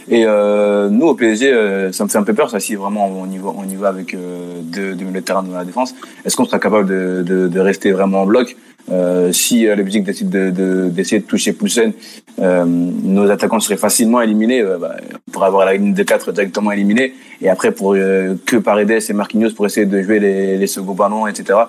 [0.10, 3.08] Et euh, nous au PSG, euh, ça me fait un peu peur, ça si vraiment
[3.08, 5.64] on y va, on y va avec euh, deux, deux milieux de terrain dans la
[5.64, 5.96] défense.
[6.26, 8.58] Est-ce qu'on sera capable de, de, de, rester vraiment en bloc?
[8.92, 11.94] Euh, si euh, le décide d'essayer de, de, de, toucher Poulsen,
[12.40, 14.62] euh, nos attaquants seraient facilement éliminés.
[14.62, 14.96] Euh, bah,
[15.28, 17.14] on pourrait avoir la ligne de 4 directement éliminée.
[17.42, 20.94] Et après, pour euh, que Paredes et Marquinhos pour essayer de jouer les, les seconds
[20.94, 21.60] ballons, etc.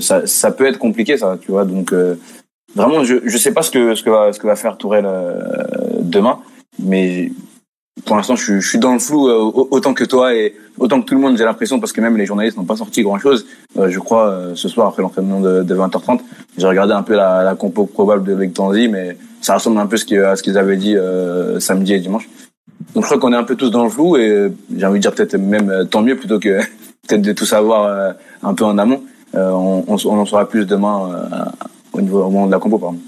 [0.00, 1.66] Ça, ça peut être compliqué, ça, tu vois.
[1.66, 1.92] Donc,
[2.74, 5.06] vraiment, je je sais pas ce que ce que va ce que va faire Tourelle
[6.00, 6.38] demain,
[6.78, 7.30] mais
[8.04, 11.06] pour l'instant, je, je, suis dans le flou euh, autant que toi et autant que
[11.06, 11.36] tout le monde.
[11.36, 13.46] J'ai l'impression parce que même les journalistes n'ont pas sorti grand chose.
[13.76, 16.20] Euh, je crois euh, ce soir après l'entraînement de, de, 20h30,
[16.56, 19.96] j'ai regardé un peu la, la compo probable de Tanzi, mais ça ressemble un peu
[20.24, 22.28] à ce qu'ils avaient dit euh, samedi et dimanche.
[22.94, 25.02] Donc je crois qu'on est un peu tous dans le flou et j'ai envie de
[25.02, 26.60] dire peut-être même tant mieux plutôt que
[27.08, 29.02] peut-être de tout savoir un peu en amont.
[29.34, 31.10] on, on, on, en saura plus demain
[31.92, 32.98] au niveau au moment de la compo, pardon.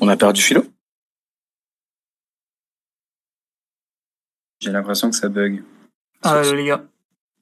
[0.00, 0.64] On a perdu Philo?
[4.60, 5.62] J'ai l'impression que ça bug.
[6.22, 6.82] Ah, les gars.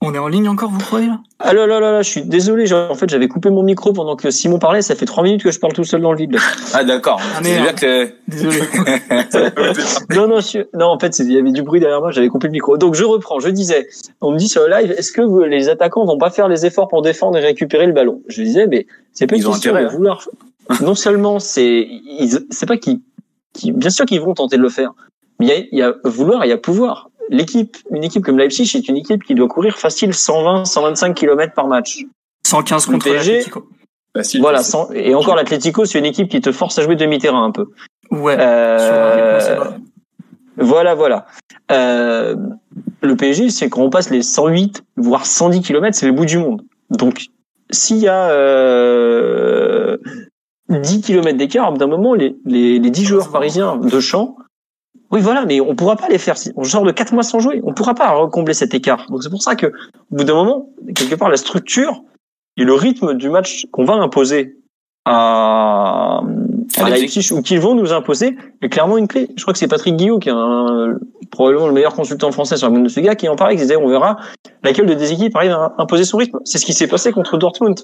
[0.02, 1.20] On est en ligne encore, vous croyez là?
[1.38, 2.70] Ah là là là là, je suis désolé.
[2.74, 4.82] En fait, j'avais coupé mon micro pendant que Simon parlait.
[4.82, 6.36] Ça fait trois minutes que je parle tout seul dans le vide.
[6.74, 7.18] Ah d'accord.
[7.34, 8.12] Ah, bien que...
[8.28, 8.60] Désolé.
[10.14, 10.40] non non,
[10.74, 10.86] non.
[10.86, 12.10] En fait, il y avait du bruit derrière moi.
[12.10, 12.76] J'avais coupé le micro.
[12.76, 13.40] Donc je reprends.
[13.40, 13.88] Je disais,
[14.20, 16.88] on me dit sur le live, est-ce que les attaquants vont pas faire les efforts
[16.88, 18.20] pour défendre et récupérer le ballon?
[18.28, 19.88] Je disais, mais c'est pas une question de hein.
[19.88, 20.28] vouloir
[20.80, 21.88] non seulement c'est,
[22.50, 23.00] c'est pas qu'ils,
[23.64, 24.92] bien sûr qu'ils vont tenter de le faire,
[25.38, 27.10] mais il y a, il y a vouloir, il y a pouvoir.
[27.28, 31.54] L'équipe, une équipe comme Leipzig, c'est une équipe qui doit courir facile 120, 125 km
[31.54, 32.04] par match.
[32.46, 33.68] 115 contre l'Atlético.
[34.16, 34.62] Facile, voilà,
[34.94, 37.66] et encore l'Atlético, c'est une équipe qui te force à jouer demi-terrain un peu.
[38.10, 38.36] Ouais.
[38.38, 39.72] Euh,
[40.56, 41.26] voilà, voilà.
[41.70, 42.36] Euh,
[43.02, 46.38] le PSG, c'est quand on passe les 108, voire 110 km, c'est le bout du
[46.38, 46.62] monde.
[46.90, 47.26] Donc,
[47.70, 49.98] s'il y a euh,
[50.68, 54.36] 10 km d'écart, d'un moment, les, les, les 10 joueurs parisiens de champ
[55.10, 56.34] Oui, voilà, mais on pourra pas les faire.
[56.56, 57.60] On sort de quatre mois sans jouer.
[57.64, 59.06] On pourra pas recombler cet écart.
[59.08, 62.02] Donc c'est pour ça que, au bout d'un moment, quelque part, la structure
[62.56, 64.56] et le rythme du match qu'on va imposer
[65.04, 66.20] à,
[66.78, 69.28] à Leipzig ou qu'ils vont nous imposer est clairement une clé.
[69.36, 70.98] Je crois que c'est Patrick Guillot qui est un,
[71.30, 74.16] probablement le meilleur consultant français sur la Bundesliga qui en parlait, qui disait on verra
[74.64, 76.40] laquelle de des équipes arrive à imposer son rythme.
[76.44, 77.80] C'est ce qui s'est passé contre Dortmund.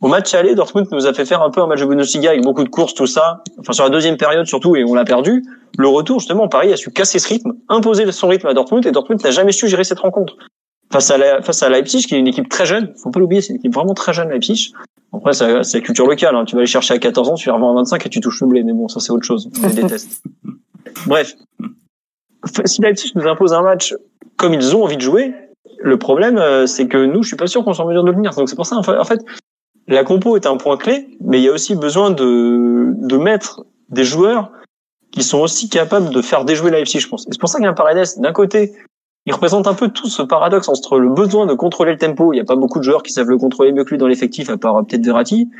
[0.00, 2.42] Au match aller, Dortmund nous a fait faire un peu un match de Bundesliga avec
[2.42, 3.42] beaucoup de courses, tout ça.
[3.58, 5.44] Enfin, sur la deuxième période surtout, et on l'a perdu.
[5.78, 8.92] Le retour, justement, Paris a su casser ce rythme, imposer son rythme à Dortmund, et
[8.92, 10.36] Dortmund n'a jamais su gérer cette rencontre.
[10.90, 13.42] Face à, la, face à Leipzig, qui est une équipe très jeune, faut pas l'oublier,
[13.42, 14.72] c'est une équipe vraiment très jeune, Leipzig.
[15.12, 16.34] Après, c'est la culture locale.
[16.34, 16.44] Hein.
[16.44, 18.40] Tu vas aller chercher à 14 ans, tu vas revendre à 25 et tu touches
[18.40, 18.62] le blé.
[18.62, 19.50] Mais bon, ça c'est autre chose.
[19.62, 20.22] On les déteste.
[21.06, 21.34] Bref,
[22.64, 23.94] si Leipzig nous impose un match
[24.36, 25.34] comme ils ont envie de jouer,
[25.78, 28.10] le problème, euh, c'est que nous, je suis pas sûr qu'on soit en mesure de
[28.10, 28.32] le tenir.
[28.34, 29.20] Donc c'est pour ça, en fait,
[29.94, 33.64] la compo est un point clé, mais il y a aussi besoin de, de mettre
[33.88, 34.52] des joueurs
[35.10, 37.26] qui sont aussi capables de faire déjouer Leipzig, je pense.
[37.26, 38.72] Et c'est pour ça qu'il y a un Paredes, d'un côté,
[39.26, 42.36] il représente un peu tout ce paradoxe entre le besoin de contrôler le tempo, il
[42.36, 44.48] n'y a pas beaucoup de joueurs qui savent le contrôler mieux que lui dans l'effectif,
[44.48, 45.50] à part peut-être Verratti,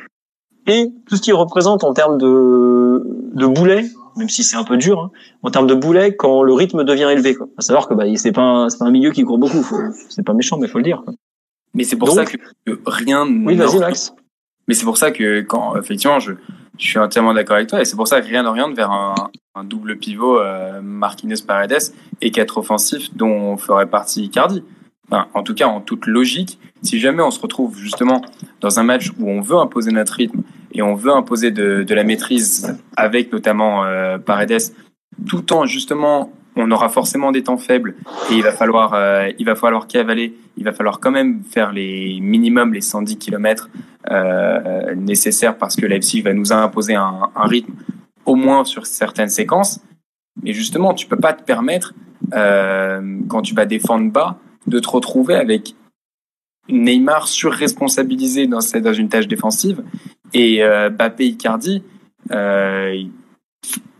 [0.66, 3.02] et tout ce qu'il représente en termes de,
[3.34, 3.84] de boulet,
[4.16, 5.10] même si c'est un peu dur, hein,
[5.42, 7.34] en termes de boulet quand le rythme devient élevé.
[7.34, 7.48] Quoi.
[7.58, 9.66] À savoir que bah, c'est pas un, c'est pas un milieu qui court beaucoup,
[10.08, 11.02] c'est pas méchant, mais faut le dire.
[11.04, 11.14] Quoi.
[11.74, 12.36] Mais c'est pour ça que
[12.86, 13.26] rien.
[13.26, 14.14] Oui, vas-y Max.
[14.70, 15.44] Mais c'est pour ça que
[15.80, 16.34] effectivement je,
[16.78, 19.16] suis entièrement d'accord avec toi et c'est pour ça que rien n'oriente vers un,
[19.64, 24.62] double pivot euh, Marquinhos Paredes et quatre offensifs dont ferait partie Icardi.
[25.10, 28.22] En tout cas, en toute logique, si jamais on se retrouve justement
[28.60, 31.94] dans un match où on veut imposer notre rythme et on veut imposer de, de
[31.96, 34.72] la maîtrise avec notamment euh, Paredes,
[35.26, 37.94] tout en justement on aura forcément des temps faibles
[38.30, 41.72] et il va falloir euh, il va falloir cavaler, il va falloir quand même faire
[41.72, 43.70] les minimums les 110 km
[44.10, 47.74] euh, nécessaires parce que Leipzig va nous imposer un, un, rythme
[48.24, 49.80] au moins sur certaines séquences.
[50.42, 51.94] Mais justement, tu peux pas te permettre
[52.34, 55.74] euh, quand tu vas défendre bas de te retrouver avec
[56.68, 59.82] Neymar surresponsabilisé dans, dans une tâche défensive
[60.32, 60.62] et
[60.96, 61.82] Bappé Icardi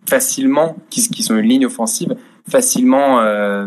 [0.09, 2.15] facilement qui sont une ligne offensive
[2.49, 3.67] facilement euh,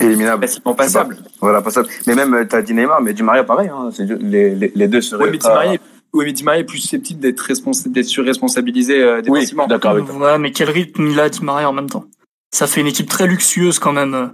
[0.00, 1.18] éliminable, facilement passable.
[1.40, 1.88] Voilà, passable.
[2.06, 3.68] Mais même, euh, tu as dit Neymar, mais Di Maria, pareil.
[3.68, 5.24] Hein, les, les, les, deux seraient.
[5.24, 5.78] Oui, mais Di Maria,
[6.12, 9.64] oui, mais Di Maria est plus susceptible d'être responsa d'être surresponsabilisé euh, défensivement.
[9.64, 12.04] Oui, d'accord avec Ouais, mais quel rythme il a Di Maria en même temps?
[12.52, 14.26] Ça fait une équipe très luxueuse quand même, euh,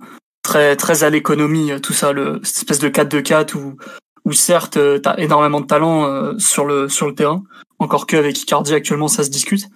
[0.43, 3.77] très très à l'économie, tout ça, le cette espèce de 4-2-4 où
[4.25, 7.45] où certes t'as énormément de talent sur le sur le terrain,
[7.79, 9.69] encore que avec Icardi actuellement ça se discute,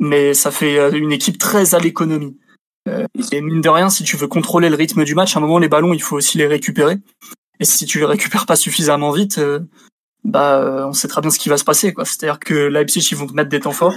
[0.00, 2.36] mais ça fait une équipe très à l'économie.
[2.88, 5.42] Euh, et mine de rien, si tu veux contrôler le rythme du match, à un
[5.42, 6.98] moment les ballons, il faut aussi les récupérer.
[7.60, 9.60] Et si tu les récupères pas suffisamment vite, euh,
[10.24, 11.92] bah euh, on sait très bien ce qui va se passer.
[11.92, 12.04] quoi.
[12.04, 13.94] C'est-à-dire que Leipzig, ils vont te mettre des temps forts,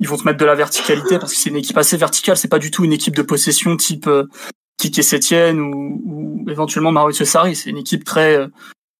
[0.00, 2.36] ils vont te mettre de la verticalité parce que c'est une équipe assez verticale.
[2.36, 4.08] C'est pas du tout une équipe de possession type
[4.78, 7.56] Kike Sétienne ou, ou éventuellement Mauricio Sarri.
[7.56, 8.48] C'est une équipe très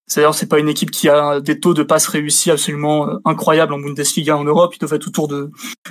[0.08, 3.74] c'est-à-dire, c'est pas une équipe qui a des taux de passes réussis absolument euh, incroyables
[3.74, 4.74] en Bundesliga en Europe.
[4.74, 5.50] Ils doivent être autour de,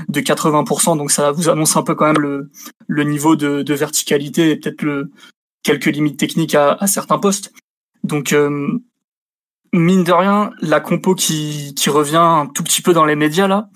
[0.09, 0.97] de 80%.
[0.97, 2.49] Donc, ça vous annonce un peu quand même le,
[2.87, 5.11] le niveau de, de verticalité et peut-être le,
[5.61, 7.53] quelques limites techniques à, certains postes.
[8.03, 8.79] Donc, euh,
[9.71, 13.47] mine de rien, la compo qui, qui revient un tout petit peu dans les médias,
[13.47, 13.69] là,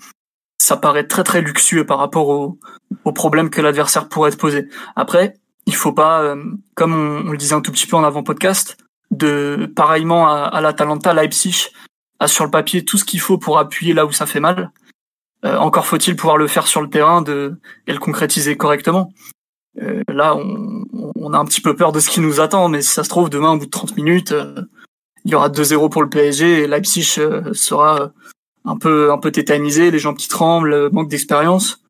[0.60, 2.58] ça paraît très, très luxueux par rapport aux
[3.04, 4.68] au problèmes que l'adversaire pourrait te poser.
[4.96, 5.34] Après,
[5.66, 6.42] il faut pas, euh,
[6.74, 8.76] comme on, on le disait un tout petit peu en avant-podcast,
[9.12, 11.68] de pareillement à, à l'Atalanta, Leipzig
[12.18, 14.72] a sur le papier tout ce qu'il faut pour appuyer là où ça fait mal.
[15.44, 17.54] Euh, encore faut-il pouvoir le faire sur le terrain de,
[17.86, 19.12] et le concrétiser correctement.
[19.80, 22.92] Euh, là, on, a un petit peu peur de ce qui nous attend, mais si
[22.92, 24.62] ça se trouve, demain, au bout de 30 minutes, euh,
[25.24, 27.04] il y aura 2-0 pour le PSG et Leipzig
[27.52, 28.12] sera
[28.64, 31.80] un peu, un peu tétanisé, les jambes qui tremblent, manque d'expérience,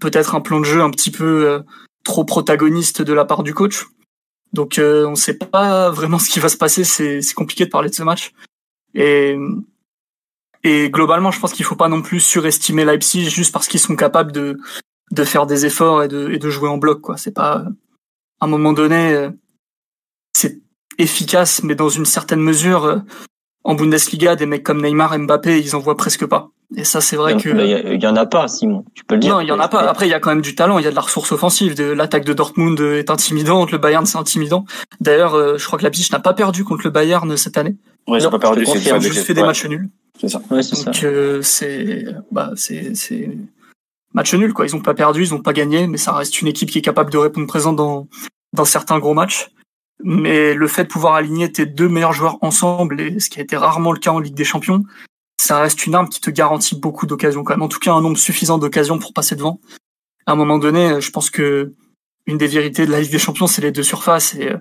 [0.00, 1.62] peut-être un plan de jeu un petit peu
[2.04, 3.86] trop protagoniste de la part du coach.
[4.52, 7.70] Donc euh, on ne sait pas vraiment ce qui va se passer, c'est compliqué de
[7.70, 8.32] parler de ce match.
[8.94, 9.36] Et,
[10.90, 14.32] globalement, je pense qu'il faut pas non plus surestimer Leipzig juste parce qu'ils sont capables
[14.32, 14.58] de,
[15.24, 17.00] faire des efforts et de, jouer en bloc.
[17.16, 17.64] C'est pas
[18.40, 19.30] à un moment donné, euh,
[20.34, 20.60] c'est
[20.98, 22.98] efficace, mais dans une certaine mesure, euh,
[23.64, 26.50] en Bundesliga, des mecs comme Neymar, Mbappé, ils en voient presque pas.
[26.76, 27.48] Et ça, c'est vrai il que.
[27.48, 28.84] Il y, en a pas, Simon.
[28.94, 29.34] Tu peux le dire.
[29.34, 29.80] Non, il y en a pas.
[29.80, 30.78] Après, il y a quand même du talent.
[30.78, 31.74] Il y a de la ressource offensive.
[31.74, 33.72] De l'attaque de Dortmund est intimidante.
[33.72, 34.64] Le Bayern, c'est intimidant.
[35.00, 37.76] D'ailleurs, euh, je crois que la Leipzig n'a pas perdu contre le Bayern cette année.
[38.06, 38.62] Ouais, ils ont pas perdu.
[38.62, 39.88] Ils ont juste fait des matchs nuls.
[40.20, 40.40] C'est ça.
[40.50, 40.84] Ouais, c'est ça.
[40.84, 43.30] Donc euh, c'est, bah, c'est, c'est
[44.14, 44.66] match nul quoi.
[44.66, 46.82] Ils ont pas perdu, ils ont pas gagné, mais ça reste une équipe qui est
[46.82, 48.06] capable de répondre présent dans
[48.52, 49.50] dans certains gros matchs.
[50.02, 53.42] Mais le fait de pouvoir aligner tes deux meilleurs joueurs ensemble, et ce qui a
[53.42, 54.84] été rarement le cas en Ligue des Champions,
[55.40, 57.62] ça reste une arme qui te garantit beaucoup d'occasions quand même.
[57.62, 59.60] En tout cas, un nombre suffisant d'occasions pour passer devant.
[60.26, 61.74] À un moment donné, je pense que
[62.26, 64.52] une des vérités de la Ligue des Champions, c'est les deux surfaces et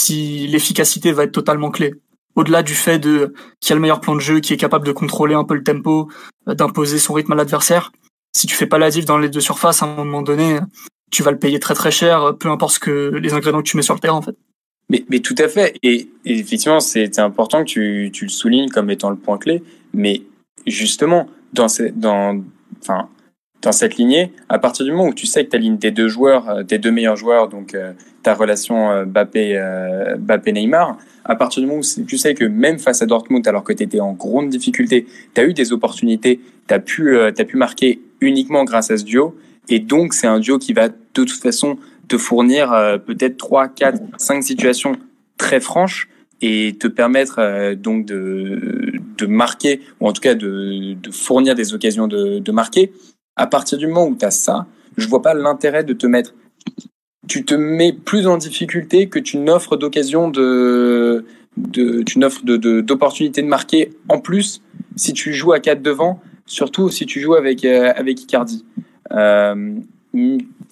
[0.00, 1.94] si l'efficacité va être totalement clé.
[2.34, 4.92] Au-delà du fait de qui a le meilleur plan de jeu, qui est capable de
[4.92, 6.10] contrôler un peu le tempo,
[6.46, 7.92] d'imposer son rythme à l'adversaire,
[8.36, 10.60] si tu fais pas la diff dans les deux surfaces, à un moment donné,
[11.10, 13.76] tu vas le payer très très cher, peu importe ce que les ingrédients que tu
[13.76, 14.36] mets sur le terrain en fait.
[14.88, 15.76] Mais, tout à fait.
[15.82, 19.62] Et, effectivement, c'est important que tu, le soulignes comme étant le point clé.
[19.92, 20.22] Mais
[20.66, 21.94] justement, dans, cette
[23.96, 26.62] lignée, à partir du moment où tu sais que tu alignes tes deux joueurs, euh,
[26.62, 32.04] tes deux meilleurs joueurs, donc euh, ta relation euh, Bappé-Neymar, à partir du moment où
[32.04, 35.40] tu sais que même face à Dortmund, alors que tu étais en grande difficulté, tu
[35.40, 39.34] as eu des opportunités, tu as pu marquer uniquement grâce à ce duo.
[39.68, 41.76] Et donc, c'est un duo qui va de toute façon
[42.08, 42.70] te fournir
[43.06, 44.92] peut-être 3, 4, 5 situations
[45.38, 46.08] très franches
[46.42, 51.74] et te permettre donc de, de marquer, ou en tout cas de, de fournir des
[51.74, 52.92] occasions de, de marquer.
[53.36, 54.66] À partir du moment où tu as ça,
[54.96, 56.34] je vois pas l'intérêt de te mettre.
[57.28, 61.24] Tu te mets plus en difficulté que tu n'offres d'occasion de,
[61.56, 64.62] de, tu n'offres de, d'opportunités de, marquer en plus
[64.94, 68.64] si tu joues à 4 devant, surtout si tu joues avec, euh, avec Icardi.
[69.12, 69.80] Euh,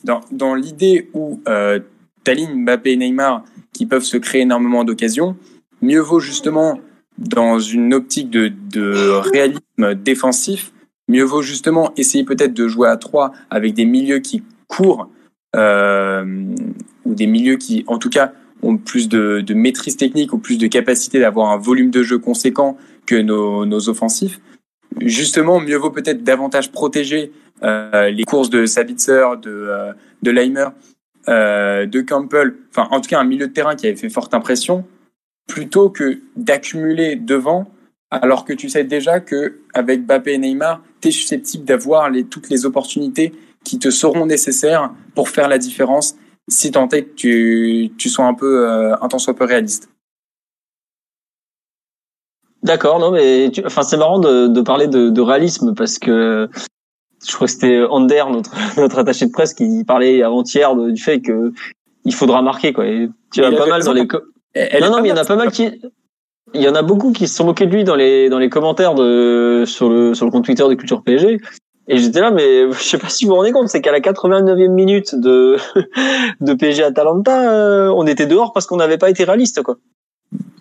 [0.05, 1.81] dans, dans l'idée où euh,
[2.23, 5.37] Taline, Mbappé et Neymar qui peuvent se créer énormément d'occasions,
[5.83, 6.81] mieux vaut justement
[7.19, 8.93] dans une optique de, de
[9.33, 10.73] réalisme défensif
[11.09, 15.11] Mieux vaut justement essayer peut-être de jouer à trois avec des milieux qui courent
[15.55, 16.25] euh,
[17.05, 20.57] ou des milieux qui, en tout cas, ont plus de, de maîtrise technique ou plus
[20.57, 24.41] de capacité d'avoir un volume de jeu conséquent que nos, nos offensifs.
[25.03, 27.33] Justement, mieux vaut peut-être davantage protéger
[27.65, 30.69] les courses de Sabitzer, de, euh, de Leimer,
[31.29, 34.35] euh, de Campbell, enfin en tout cas un milieu de terrain qui avait fait forte
[34.35, 34.85] impression,
[35.47, 37.71] plutôt que d'accumuler devant
[38.11, 42.25] alors que tu sais déjà que avec Mbappé et Neymar, tu es susceptible d'avoir les,
[42.25, 43.33] toutes les opportunités
[43.65, 46.17] qui te seront nécessaires pour faire la différence
[46.49, 49.89] si tant est que tu, tu sois un peu euh, un temps soit peu réaliste.
[52.63, 56.49] D'accord, non mais enfin c'est marrant de, parler de, réalisme parce que
[57.27, 61.21] je crois que c'était Ander, notre notre attaché de presse, qui parlait avant-hier du fait
[61.21, 61.53] que
[62.05, 62.87] il faudra marquer quoi.
[62.87, 64.07] Et tu as pas mal dans les
[64.81, 65.69] non non mais il y en a pas mal qui
[66.55, 68.49] il y en a beaucoup qui se sont moqués de lui dans les dans les
[68.49, 71.41] commentaires de sur le sur le compte Twitter de Culture PSG.
[71.87, 74.01] Et j'étais là, mais je sais pas si vous vous rendez compte, c'est qu'à la
[74.01, 75.57] 89e minute de
[76.41, 79.77] de PSG Atalanta, euh, on était dehors parce qu'on n'avait pas été réaliste, quoi.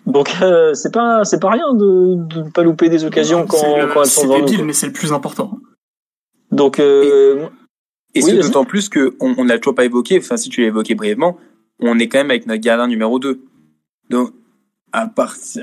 [0.06, 3.58] Donc euh, c'est pas c'est pas rien de de pas louper des occasions quand,
[3.92, 4.64] quand elles sont devant nous.
[4.64, 5.58] mais c'est le plus important.
[6.54, 7.48] Donc euh,
[8.14, 10.18] et, c'est d'autant plus que on, on toujours pas évoqué.
[10.18, 11.38] Enfin, si tu l'as évoqué brièvement,
[11.80, 13.40] on est quand même avec notre gardien numéro 2.
[14.10, 14.32] Donc
[14.92, 15.10] à,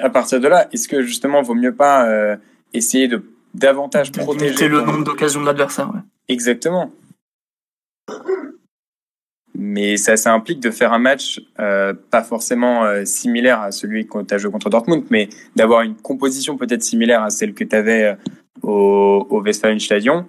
[0.01, 2.35] à partir de là, est-ce que justement, vaut mieux pas euh,
[2.73, 3.23] essayer de
[3.53, 6.01] davantage protéger le nombre d'occasions de l'adversaire ouais.
[6.27, 6.91] Exactement.
[9.53, 14.07] Mais ça, ça implique de faire un match euh, pas forcément euh, similaire à celui
[14.07, 17.63] que tu as joué contre Dortmund, mais d'avoir une composition peut-être similaire à celle que
[17.63, 18.15] tu avais euh,
[18.63, 20.25] au, au Westfalenstadion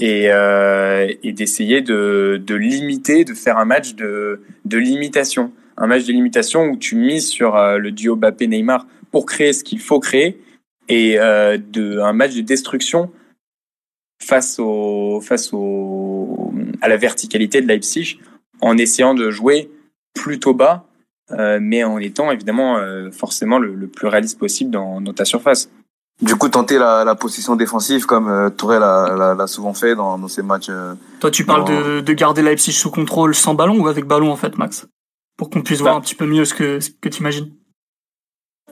[0.00, 5.86] et, euh, et d'essayer de, de limiter, de faire un match de, de limitation un
[5.86, 9.80] match de limitation où tu mises sur euh, le duo Mbappé-Neymar pour créer ce qu'il
[9.80, 10.40] faut créer
[10.88, 13.10] et euh, de, un match de destruction
[14.20, 18.18] face, au, face au, à la verticalité de Leipzig
[18.60, 19.70] en essayant de jouer
[20.14, 20.86] plutôt bas,
[21.30, 22.80] euh, mais en étant évidemment
[23.12, 25.70] forcément le, plus réaliste possible dans, dans, ta surface.
[26.20, 30.28] Du coup, tenter la, la position défensive comme euh, Touré l'a souvent fait dans, dans
[30.28, 30.70] ses matchs.
[31.20, 34.36] Toi, tu parles de, de garder Leipzig sous contrôle sans ballon ou avec ballon en
[34.36, 34.86] fait, Max?
[35.36, 35.98] Pour qu'on puisse voir bah.
[35.98, 37.50] un petit peu mieux ce que, ce que tu imagines.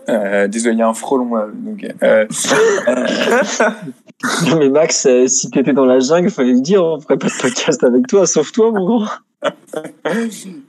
[0.09, 1.48] Euh, désolé, il y a un frelon là.
[1.52, 2.26] Donc, euh,
[4.48, 7.00] non mais Max, euh, si tu étais dans la jungle, il fallait le dire, on
[7.00, 9.09] ferait pas de podcast avec toi, sauf toi, mon grand.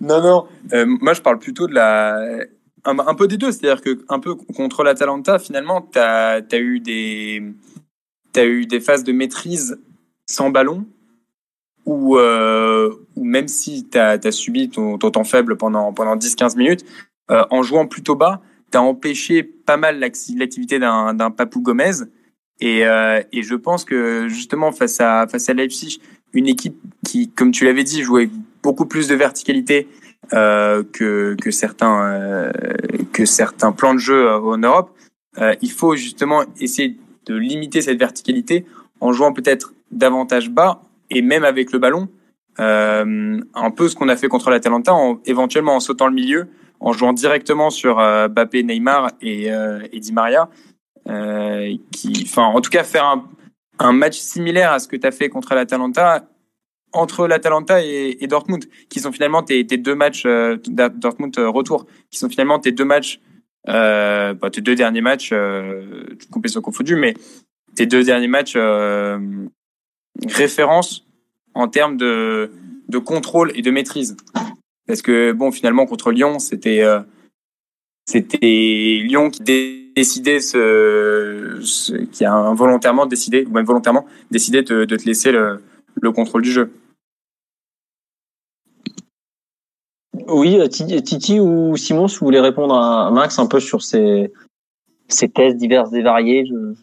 [0.02, 2.20] non, non, euh, moi je parle plutôt de la...
[2.90, 7.44] Un, peu des deux, c'est-à-dire que un peu contre l'Atalanta, finalement, tu as, eu des...
[8.38, 9.80] Eu des phases de maîtrise
[10.28, 10.86] sans ballon,
[11.86, 16.86] ou euh, même si tu as, subi ton, ton, temps faible pendant, pendant 10-15 minutes,
[17.32, 18.42] euh, en jouant plutôt bas,
[18.72, 22.04] tu as empêché pas mal l'activité d'un Papou Gomez.
[22.60, 26.00] Et, euh, et je pense que justement face à, face à Leipzig,
[26.34, 28.30] une équipe qui, comme tu l'avais dit, jouait
[28.64, 29.88] beaucoup plus de verticalité
[30.34, 32.52] euh, que, certains, euh,
[33.14, 34.92] que certains plans de jeu euh, en Europe,
[35.62, 36.98] il faut justement essayer
[37.28, 38.66] de limiter cette verticalité
[39.00, 42.10] en jouant peut-être davantage bas et même avec le ballon,
[42.58, 46.48] un peu ce qu'on a fait contre l'Atalanta, en, éventuellement en sautant le milieu,
[46.80, 49.50] en jouant directement sur euh, Bappé, Neymar et,
[49.92, 50.50] et Di Maria,
[51.08, 53.22] en tout cas, faire
[53.78, 56.24] un match similaire à ce que tu as fait contre l'Atalanta,
[56.94, 61.86] entre l'Atalanta et, et, Dortmund, qui sont finalement tes, deux matchs euh, Dortmund euh, retour,
[62.10, 63.20] qui sont finalement tes deux matchs,
[63.68, 67.14] euh, bah, tes deux derniers matchs, euh, compétitions confondues, mais
[67.76, 68.58] tes deux derniers matchs
[70.28, 71.06] référence
[71.54, 72.52] en termes de,
[72.88, 74.18] de contrôle et de maîtrise.
[74.88, 76.84] Parce que bon, finalement contre Lyon, c'était
[78.12, 79.42] Lyon qui
[79.96, 80.40] décidait
[82.12, 85.62] qui a involontairement décidé ou même volontairement décidé de, de te laisser le,
[86.02, 86.72] le contrôle du jeu.
[90.28, 94.32] Oui, euh, Titi ou Simon, si vous voulez répondre à Max un peu sur ces,
[95.08, 96.46] ces thèses diverses et variées.
[96.46, 96.74] Je...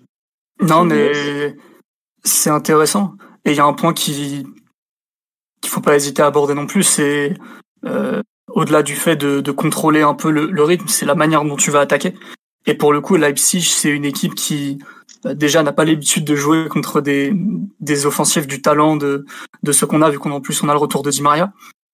[0.65, 1.55] Non, mais
[2.23, 3.15] c'est intéressant.
[3.45, 4.47] Et il y a un point qui
[5.61, 7.35] qu'il faut pas hésiter à aborder non plus, c'est
[7.87, 11.43] euh, au-delà du fait de, de, contrôler un peu le, le rythme, c'est la manière
[11.43, 12.15] dont tu vas attaquer.
[12.67, 14.79] Et pour le coup, Leipzig, c'est une équipe qui
[15.27, 17.33] euh, déjà n'a pas l'habitude de jouer contre des,
[17.81, 19.25] des offensifs du talent de,
[19.62, 21.53] de ce qu'on a, vu qu'en plus on a le retour de Di Maria.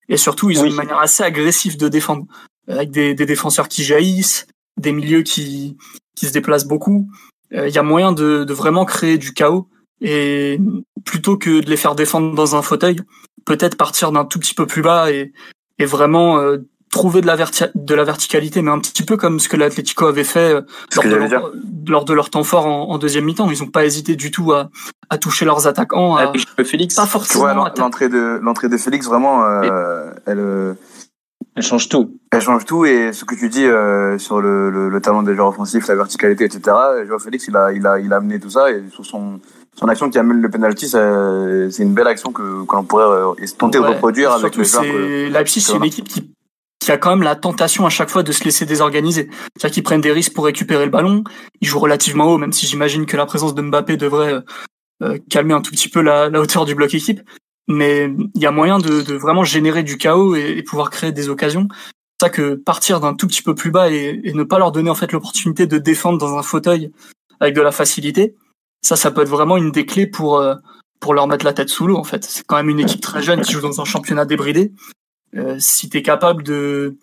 [0.09, 0.65] Et surtout, ils oui.
[0.65, 2.27] ont une manière assez agressive de défendre,
[2.69, 4.47] avec des, des défenseurs qui jaillissent,
[4.77, 5.77] des milieux qui,
[6.17, 7.09] qui se déplacent beaucoup.
[7.53, 9.69] Euh, il y a moyen de, de vraiment créer du chaos.
[10.03, 10.59] Et
[11.05, 12.97] plutôt que de les faire défendre dans un fauteuil,
[13.45, 15.33] peut-être partir d'un tout petit peu plus bas et,
[15.79, 16.59] et vraiment euh,
[16.91, 20.25] trouver de la, de la verticalité, mais un petit peu comme ce que l'Atlético avait
[20.25, 20.63] fait euh,
[20.95, 21.53] lors de, leur,
[21.87, 23.51] lors de, leur, temps fort en, en deuxième mi-temps.
[23.51, 24.71] Ils n'ont pas hésité du tout à,
[25.09, 26.17] à toucher leurs attaquants.
[26.17, 26.95] À, ah, Félix.
[26.97, 27.69] Pas forcément.
[27.77, 30.77] l'entrée de l'entrée de Félix vraiment, euh, elle.
[31.57, 32.17] Elle change tout.
[32.31, 35.35] Elle change tout et ce que tu dis euh, sur le, le, le, talent des
[35.35, 36.77] joueurs offensifs, la verticalité, etc.
[37.07, 39.41] Joao Félix, il a, il a, il a amené tout ça et sur son,
[39.75, 43.79] son action qui amène le penalty, c'est une belle action que qu'on pourrait euh, tenter
[43.79, 44.85] ouais, de reproduire avec les joueurs.
[44.85, 46.31] Leipzig, c'est une équipe qui
[46.81, 49.29] qui a quand même la tentation à chaque fois de se laisser désorganiser.
[49.57, 51.23] C'est-à-dire qu'ils prennent des risques pour récupérer le ballon,
[51.61, 54.41] ils jouent relativement haut, même si j'imagine que la présence de Mbappé devrait
[55.03, 57.21] euh, calmer un tout petit peu la, hauteur du bloc équipe.
[57.69, 61.69] Mais il y a moyen de, vraiment générer du chaos et, pouvoir créer des occasions.
[62.19, 64.73] C'est ça que partir d'un tout petit peu plus bas et, et ne pas leur
[64.73, 66.91] donner en fait l'opportunité de défendre dans un fauteuil
[67.41, 68.35] avec de la facilité,
[68.83, 70.55] ça, ça peut être vraiment une des clés pour euh,
[70.99, 71.97] pour leur mettre la tête sous l'eau.
[71.97, 74.73] En fait, c'est quand même une équipe très jeune qui joue dans un championnat débridé
[75.37, 76.97] euh, si tu es capable de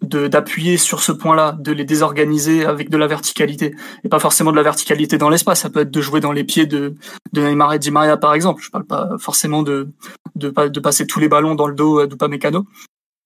[0.00, 4.56] d'appuyer sur ce point-là, de les désorganiser avec de la verticalité et pas forcément de
[4.56, 5.62] la verticalité dans l'espace.
[5.62, 6.94] Ça peut être de jouer dans les pieds de,
[7.32, 8.62] de Neymar et Di Maria par exemple.
[8.62, 9.88] Je parle pas forcément de
[10.36, 10.50] de,
[10.80, 12.64] passer tous les ballons dans le dos d'Upamecano.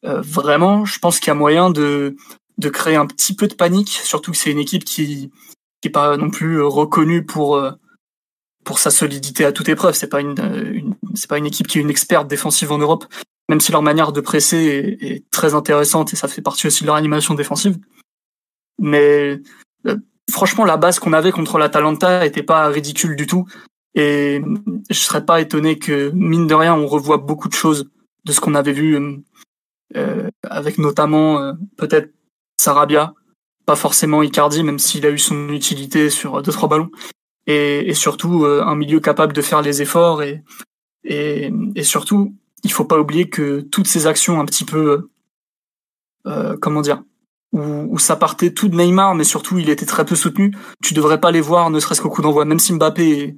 [0.06, 2.16] Euh, vraiment, je pense qu'il y a moyen de
[2.58, 5.30] de créer un petit peu de panique, surtout que c'est une équipe qui
[5.82, 7.72] qui pas non plus reconnue pour euh,
[8.64, 9.94] pour sa solidité à toute épreuve.
[9.94, 13.04] C'est pas une c'est pas une équipe qui est une experte défensive en Europe
[13.48, 16.86] même si leur manière de presser est, très intéressante et ça fait partie aussi de
[16.86, 17.78] leur animation défensive.
[18.78, 19.40] Mais
[19.86, 19.96] euh,
[20.30, 23.46] franchement, la base qu'on avait contre l'Atalanta était pas ridicule du tout.
[23.94, 24.40] Et
[24.90, 27.90] je serais pas étonné que, mine de rien, on revoit beaucoup de choses
[28.24, 28.98] de ce qu'on avait vu,
[29.96, 32.12] euh, avec notamment euh, peut-être
[32.58, 33.12] Sarabia,
[33.66, 36.90] pas forcément Icardi, même s'il a eu son utilité sur deux trois ballons,
[37.46, 40.42] et, et surtout euh, un milieu capable de faire les efforts et,
[41.04, 42.34] et, et surtout
[42.64, 45.10] il faut pas oublier que toutes ces actions un petit peu,
[46.26, 47.02] euh, comment dire,
[47.52, 50.52] où, ça partait tout de Neymar, mais surtout il était très peu soutenu,
[50.82, 53.36] tu devrais pas les voir, ne serait-ce qu'au coup d'envoi, même si Mbappé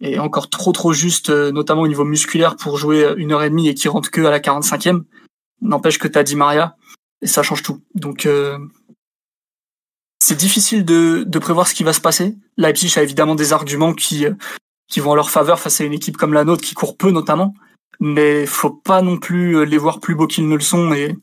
[0.00, 3.50] est, encore trop trop juste, euh, notamment au niveau musculaire, pour jouer une heure et
[3.50, 5.02] demie et qui rentre que à la 45e.
[5.60, 6.76] N'empêche que t'as dit Maria,
[7.20, 7.80] et ça change tout.
[7.94, 8.58] Donc euh,
[10.18, 12.36] c'est difficile de, de prévoir ce qui va se passer.
[12.56, 14.26] Leipzig a évidemment des arguments qui,
[14.88, 17.12] qui vont en leur faveur face à une équipe comme la nôtre qui court peu
[17.12, 17.54] notamment
[18.00, 21.16] mais faut pas non plus euh, les voir plus beaux qu'ils ne le sont et,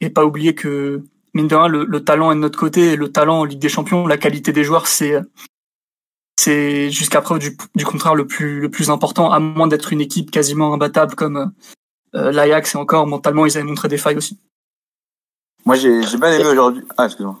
[0.00, 1.02] et pas oublier que
[1.34, 3.58] mine de rien le, le, talent est de notre côté et le talent en Ligue
[3.58, 5.20] des Champions, la qualité des joueurs c'est
[6.38, 10.00] c'est jusqu'à preuve du, du, contraire le plus le plus important à moins d'être une
[10.00, 11.52] équipe quasiment imbattable comme
[12.14, 14.38] euh, l'Ajax et encore mentalement ils avaient montré des failles aussi.
[15.64, 16.82] Moi j'ai j'ai bien aimé aujourd'hui.
[16.96, 17.40] Ah excuse-moi.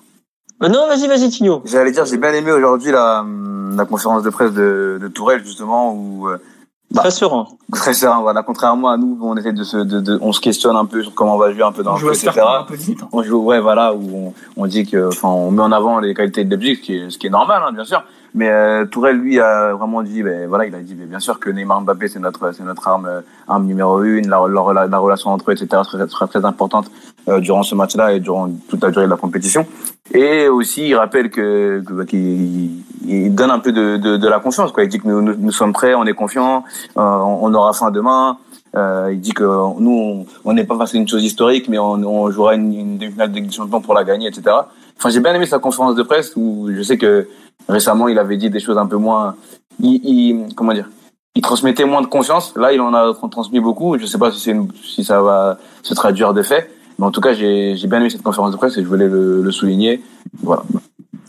[0.62, 1.62] Euh, non, vas-y, vas-y, Tigno.
[1.64, 3.24] J'allais dire, j'ai bien aimé aujourd'hui la,
[3.76, 6.38] la conférence de presse de, de Tourelle, justement, où euh,
[6.90, 7.46] bah, très serein.
[7.72, 8.42] Très serein, voilà.
[8.42, 11.14] Contrairement à nous, on essaie de se, de, de, on se questionne un peu sur
[11.14, 12.30] comment on va jouer un peu dans on le jeu, etc.
[12.46, 13.08] Un peu limite, hein.
[13.12, 16.14] On joue, ouais, voilà, où on, on dit que, enfin, on met en avant les
[16.14, 18.02] qualités de Leipzig, ce qui est, ce qui est normal, hein, bien sûr.
[18.36, 21.40] Mais euh, Tourelle, lui, a vraiment dit, ben voilà, il a dit, ben, bien sûr
[21.40, 24.28] que Neymar Mbappé, c'est notre, c'est notre arme, euh, arme numéro une.
[24.28, 26.90] La, la, la, relation entre eux, etc., sera, très importante
[27.28, 29.66] euh, durant ce match-là et durant toute la durée de la compétition.
[30.12, 34.28] Et aussi, il rappelle que, que bah, qu'il il donne un peu de, de, de,
[34.28, 34.70] la confiance.
[34.70, 34.84] Quoi.
[34.84, 36.64] Il dit que nous, nous, sommes prêts, on est confiants,
[36.96, 38.38] euh, on aura faim demain.
[38.76, 41.92] Euh, il dit que nous, on n'est pas face à une chose historique, mais on,
[41.92, 43.50] on jouera une, demi-finale de Ligue
[43.82, 44.54] pour la gagner, etc.
[44.98, 47.26] Enfin, j'ai bien aimé sa conférence de presse où je sais que
[47.68, 49.36] récemment il avait dit des choses un peu moins,
[49.80, 50.88] il, il, comment dire,
[51.36, 52.54] il transmettait moins de confiance.
[52.56, 53.98] Là, il en a transmis beaucoup.
[53.98, 56.70] Je sais pas si c'est si ça va se traduire de fait.
[56.98, 59.42] Mais en tout cas, j'ai bien aimé cette conférence de presse et je voulais le,
[59.42, 60.02] le souligner.
[60.42, 60.62] Voilà.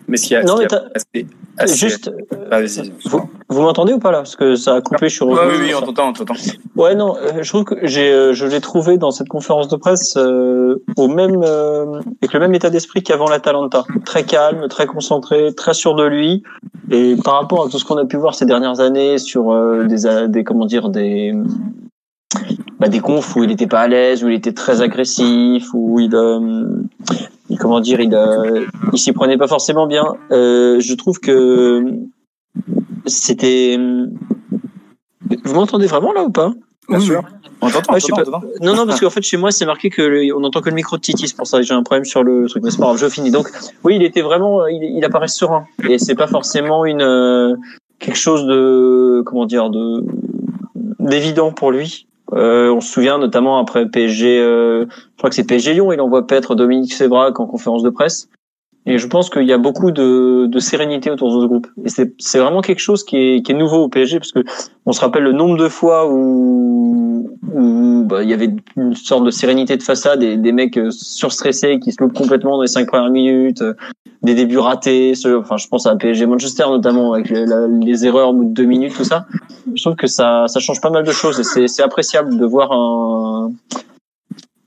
[0.08, 1.28] Mais ce qui a, Non, ce mais qui a assez-
[1.58, 2.12] assez- Juste,
[2.49, 2.93] Ah, vas-y.
[3.05, 4.20] vous, vous m'entendez ou pas là?
[4.20, 5.58] Parce que ça a coupé, je suis Ouais, revenu.
[5.58, 6.34] oui, oui, on t'entend, on t'entend.
[6.78, 9.76] Ouais, non, euh, je trouve que j'ai, euh, je l'ai trouvé dans cette conférence de
[9.76, 13.84] presse euh, au même, euh, avec le même état d'esprit qu'avant l'Atalanta.
[14.05, 16.41] Très calme, très concentré, très sûr de lui.
[16.89, 19.84] Et par rapport à tout ce qu'on a pu voir ces dernières années sur euh,
[19.86, 21.34] des, a- des, comment dire, des,
[22.80, 25.99] bah, des confs où il était pas à l'aise, où il était très agressif, où
[25.99, 26.80] il, euh,
[27.50, 30.06] il- comment dire, il, euh, il s'y prenait pas forcément bien.
[30.32, 31.84] Euh, je trouve que
[33.06, 33.78] c'était.
[35.43, 36.52] Vous m'entendez vraiment là ou pas?
[36.89, 37.22] Bien Oui, sûr.
[37.60, 38.41] On t'entend, t'entend.
[38.62, 40.76] Non, non, parce qu'en fait, chez moi, c'est marqué que le- on entend que le
[40.76, 42.64] micro de Titi, c'est pour ça que j'ai un problème sur le truc.
[42.64, 43.32] Mais c'est pas grave, je finis.
[43.32, 43.50] Donc,
[43.84, 45.66] oui, il était vraiment, il, il apparaît serein.
[45.89, 47.56] Et c'est pas forcément une, euh,
[48.00, 50.04] quelque chose de, comment dire, de,
[51.00, 52.08] d'évident pour lui.
[52.34, 56.01] Euh, on se souvient notamment après PSG, euh, je crois que c'est PSG Lyon, il
[56.01, 58.30] envoie peut-être Dominique Sévrac en conférence de presse.
[58.89, 61.67] Et je pense qu'il y a beaucoup de, de sérénité autour de ce groupe.
[61.83, 64.39] Et c'est, vraiment quelque chose qui est, qui est nouveau au PSG, parce que
[64.85, 69.25] on se rappelle le nombre de fois où, où bah, il y avait une sorte
[69.25, 72.69] de sérénité de façade et des mecs euh, surstressés qui se loupent complètement dans les
[72.69, 73.73] cinq premières minutes, euh,
[74.23, 75.11] des débuts ratés.
[75.38, 79.25] enfin, je pense à PSG Manchester notamment avec les, erreurs de deux minutes, tout ça.
[79.75, 82.71] Je trouve que ça, ça change pas mal de choses et c'est appréciable de voir
[82.71, 83.51] un,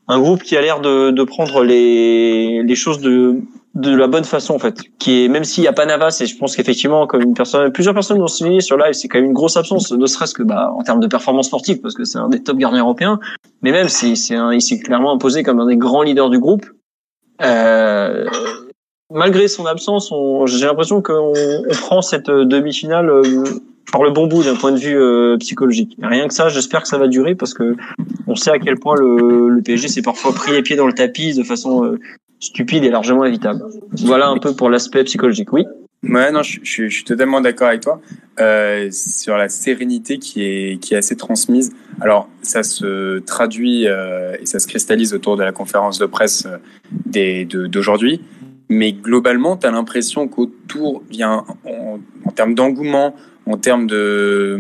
[0.09, 3.41] un groupe qui a l'air de, de prendre les, les choses de,
[3.75, 4.81] de la bonne façon en fait.
[4.99, 7.71] Qui est même s'il y a pas Navas et je pense qu'effectivement comme une personne
[7.73, 10.43] plusieurs personnes l'ont souligné sur live c'est quand même une grosse absence ne serait-ce que
[10.43, 13.21] bah en termes de performance sportive parce que c'est un des top gardiens européens.
[13.63, 16.67] Mais même c'est c'est il s'est clairement imposé comme un des grands leaders du groupe.
[17.43, 18.27] Euh,
[19.11, 20.13] malgré son absence
[20.47, 23.45] j'ai l'impression qu'on on prend cette demi-finale euh,
[23.93, 25.97] par le bon bout d'un point de vue euh, psychologique.
[26.03, 27.77] Rien que ça j'espère que ça va durer parce que
[28.27, 30.93] on sait à quel point le, le PSG s'est parfois pris les pieds dans le
[30.93, 31.99] tapis de façon euh,
[32.41, 33.63] stupide et largement évitable.
[34.05, 35.53] Voilà un peu pour l'aspect psychologique.
[35.53, 35.65] Oui.
[36.03, 38.01] Ouais, non, je, je- suis totalement d'accord avec toi
[38.41, 41.73] euh, sur la sérénité qui est qui est assez transmise.
[42.01, 46.47] Alors, ça se traduit euh, et ça se cristallise autour de la conférence de presse
[46.47, 46.57] euh,
[47.05, 48.23] des de- d'aujourd'hui.
[48.71, 51.99] Mais globalement, tu as l'impression qu'autour, bien en,
[52.31, 53.15] termes d'engouement,
[53.45, 54.59] en termes de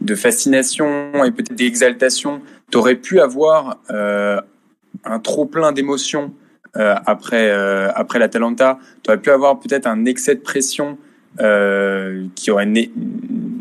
[0.00, 6.32] de fascination et peut-être d'exaltation, tu aurais pu avoir un trop plein d'émotions
[6.76, 10.98] euh, après euh, après l'Atalanta tu aurais pu avoir peut-être un excès de pression
[11.40, 12.68] euh, qui aurait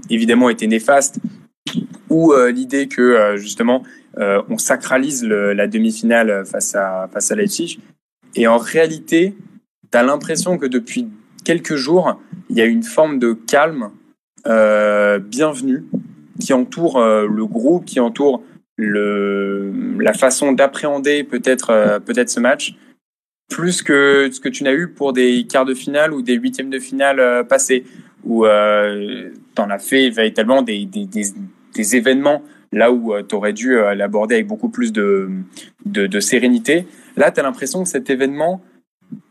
[0.09, 1.19] évidemment été néfaste,
[2.09, 3.83] ou euh, l'idée que euh, justement
[4.19, 7.79] on sacralise la demi-finale face à face à Leipzig.
[8.33, 9.35] Et en réalité,
[9.91, 11.07] tu as l'impression que depuis
[11.45, 13.91] quelques jours, il y a une forme de calme
[14.43, 15.85] bienvenue
[16.39, 18.41] qui entoure le groupe, qui entoure
[18.79, 22.75] la façon d'appréhender peut-être peut-être ce match
[23.49, 26.69] plus que ce que tu n'as eu pour des quarts de finale ou des huitièmes
[26.69, 27.85] de finale euh, passés,
[28.23, 31.23] où euh, tu en as fait véritablement des, des, des,
[31.73, 32.43] des événements
[32.73, 35.29] là où tu aurais dû euh, l'aborder avec beaucoup plus de,
[35.85, 36.85] de, de sérénité.
[37.15, 38.61] Là, tu as l'impression que cet événement,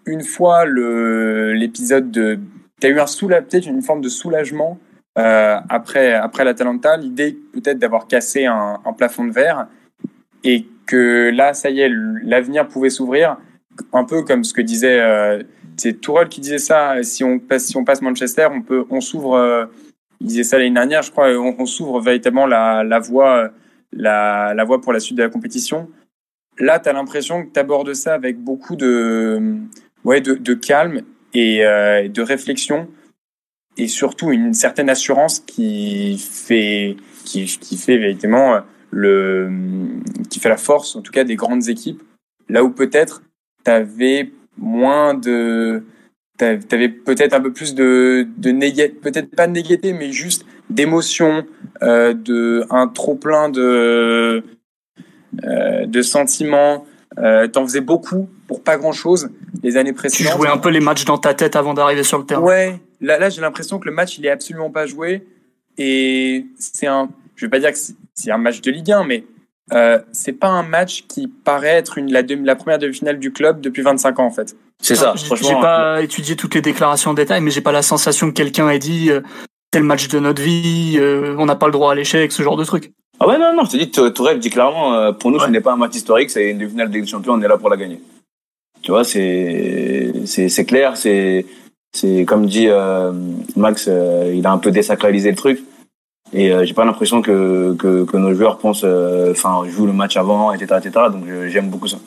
[0.07, 2.39] une fois l'épisode de...
[2.81, 3.05] Tu as eu un
[3.43, 4.79] peut-être une forme de soulagement
[5.19, 9.67] euh, après, après l'Atalanta, l'idée peut-être d'avoir cassé un, un plafond de verre
[10.45, 11.91] et que là, ça y est,
[12.23, 13.37] l'avenir pouvait s'ouvrir
[13.93, 15.43] un peu comme ce que disait euh,
[15.77, 19.01] c'est Tourelle qui disait ça si on passe si on passe Manchester on peut on
[19.01, 19.67] s'ouvre euh,
[20.21, 23.51] il disait ça l'année dernière je crois on, s'ouvre véritablement la la voie
[23.93, 25.91] la la voie pour la suite de la compétition.
[26.59, 29.57] Là tu as l'impression que tu abordes ça avec beaucoup de
[30.05, 31.03] ouais de, calme
[31.35, 32.89] et euh, de réflexion
[33.77, 38.61] et surtout une certaine assurance qui fait qui, qui fait véritablement
[38.91, 39.51] le
[40.31, 42.03] qui fait la force en tout cas des grandes équipes.
[42.49, 43.23] Là où peut-être
[43.67, 45.83] t'avais moins de
[46.39, 48.85] t'avais peut-être un peu plus de de néga...
[48.89, 51.45] peut-être pas de négativité mais juste d'émotion
[51.83, 54.45] euh, de un trop plein de
[55.43, 56.85] euh, de sentiments
[57.19, 59.31] euh, t'en faisais beaucoup pour pas grand chose
[59.65, 62.19] les années Tu précédentes jouais un peu les matchs dans ta tête avant d'arriver sur
[62.19, 62.43] le terrain.
[62.43, 65.27] Ouais, là, là j'ai l'impression que le match, il est absolument pas joué.
[65.79, 67.09] Et c'est un.
[67.35, 67.79] Je vais pas dire que
[68.15, 69.25] c'est un match de Ligue 1, mais
[69.73, 73.33] euh, c'est pas un match qui paraît être une, la, demi- la première demi-finale du
[73.33, 74.57] club depuis 25 ans, en fait.
[74.83, 75.49] C'est ça, J'ai- franchement.
[75.49, 78.69] J'ai pas étudié toutes les déclarations en détail, mais j'ai pas la sensation que quelqu'un
[78.71, 79.21] ait dit euh,
[79.71, 82.57] tel match de notre vie, euh, on n'a pas le droit à l'échec, ce genre
[82.57, 82.93] de truc.
[83.19, 85.47] Ah ouais, non, non, je te dis, Tou- Tourelle dit clairement, euh, pour nous, ce
[85.47, 87.77] n'est pas un match historique, c'est une demi-finale des Champions, on est là pour la
[87.77, 88.01] gagner.
[88.83, 91.47] Tu vois, c'est, c'est, c'est clair, c'est,
[91.93, 93.11] c'est, comme dit euh,
[93.57, 95.61] Max, euh, il a un peu désacralisé le truc.
[96.33, 98.85] Et j'ai pas l'impression que, que, que nos joueurs pensent,
[99.31, 101.07] enfin, jouent le match avant, etc., etc.
[101.11, 101.99] Donc j'aime beaucoup ça.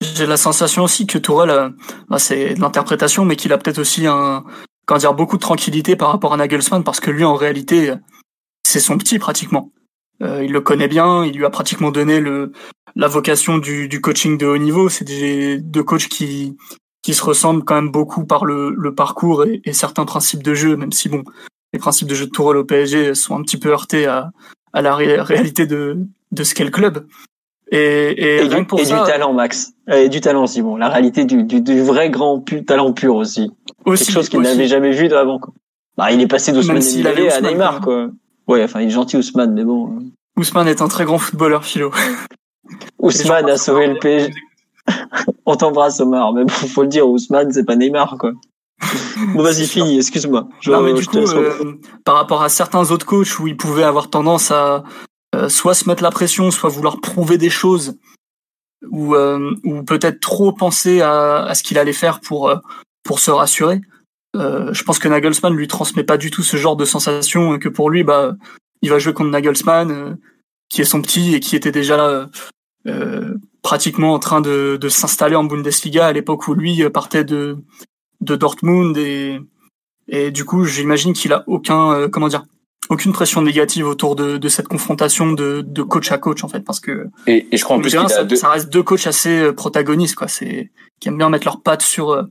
[0.00, 1.72] J'ai la sensation aussi que Tourelle,
[2.08, 4.44] bah, c'est de l'interprétation, mais qu'il a peut-être aussi un,
[4.86, 7.94] comment dire, beaucoup de tranquillité par rapport à Nagelsmann, parce que lui, en réalité,
[8.66, 9.72] c'est son petit pratiquement.
[10.22, 12.52] Euh, il le connaît bien, il lui a pratiquement donné le
[12.94, 14.88] la vocation du, du coaching de haut niveau.
[14.88, 16.56] C'est des deux coachs qui
[17.02, 20.76] qui se ressemblent quand même beaucoup par le, le parcours et, certains principes de jeu,
[20.76, 21.22] même si bon,
[21.76, 24.30] les principes de jeu de Tourelle au PSG sont un petit peu heurtés à,
[24.72, 25.98] à la réalité de,
[26.32, 27.06] de ce qu'est le club.
[27.70, 29.74] Et, et, et, du, pour et du, talent, Max.
[29.92, 30.62] Et du talent aussi.
[30.62, 33.50] Bon, la réalité du, du, du vrai grand pu, talent pur aussi.
[33.84, 35.38] aussi Quelque chose qu'il n'avait jamais vu avant.
[35.38, 35.52] Quoi.
[35.98, 38.08] Bah, il est passé d'Ousmane Dembélé à Neymar, quoi.
[38.48, 39.98] Ouais, enfin, il est gentil Ousmane, mais bon.
[40.38, 41.90] Ousmane est un très grand footballeur, Philo.
[42.98, 44.32] Ousmane a sauvé le PSG.
[45.46, 46.32] On t'embrasse, Omar.
[46.32, 48.32] Mais bon, faut le dire, Ousmane, c'est pas Neymar, quoi.
[49.34, 50.48] Bon, vas-y, fini, excuse-moi.
[50.66, 51.74] Non, mais du coup, euh,
[52.04, 54.84] par rapport à certains autres coachs où ils pouvaient avoir tendance à
[55.34, 57.96] euh, soit se mettre la pression, soit vouloir prouver des choses,
[58.90, 62.52] ou, euh, ou peut-être trop penser à, à ce qu'il allait faire pour,
[63.02, 63.80] pour se rassurer.
[64.36, 67.68] Euh, je pense que Nagelsmann lui transmet pas du tout ce genre de sensation que
[67.68, 68.34] pour lui, bah,
[68.82, 70.14] il va jouer contre Nagelsmann, euh,
[70.68, 72.28] qui est son petit et qui était déjà
[72.86, 77.56] euh, pratiquement en train de, de s'installer en Bundesliga à l'époque où lui partait de,
[78.20, 79.38] de Dortmund et,
[80.08, 82.44] et du coup, j'imagine qu'il a aucun, comment dire,
[82.88, 86.60] aucune pression négative autour de, de cette confrontation de, de, coach à coach en fait
[86.60, 90.14] parce que et, et je crois en plus ça, ça, reste deux coachs assez protagonistes
[90.14, 92.24] quoi c'est qui aiment bien mettre leurs pattes sur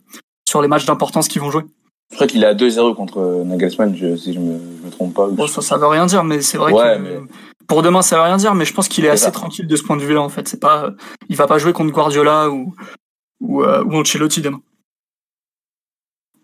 [0.48, 1.64] sur les matchs d'importance qu'ils vont jouer
[2.12, 5.28] je crois qu'il est à 2-0 contre Nagelsmann, si je me, me trompe pas.
[5.28, 7.26] Bon, ça, ça veut rien dire, mais c'est vrai que
[7.68, 9.84] pour demain, ça veut rien dire, mais je pense qu'il est, assez tranquille de ce
[9.84, 10.48] point de vue-là, en fait.
[10.48, 10.92] C'est pas,
[11.30, 12.74] il va pas jouer contre Guardiola ou,
[13.42, 14.62] ou, euh, ou Ancelotti demain.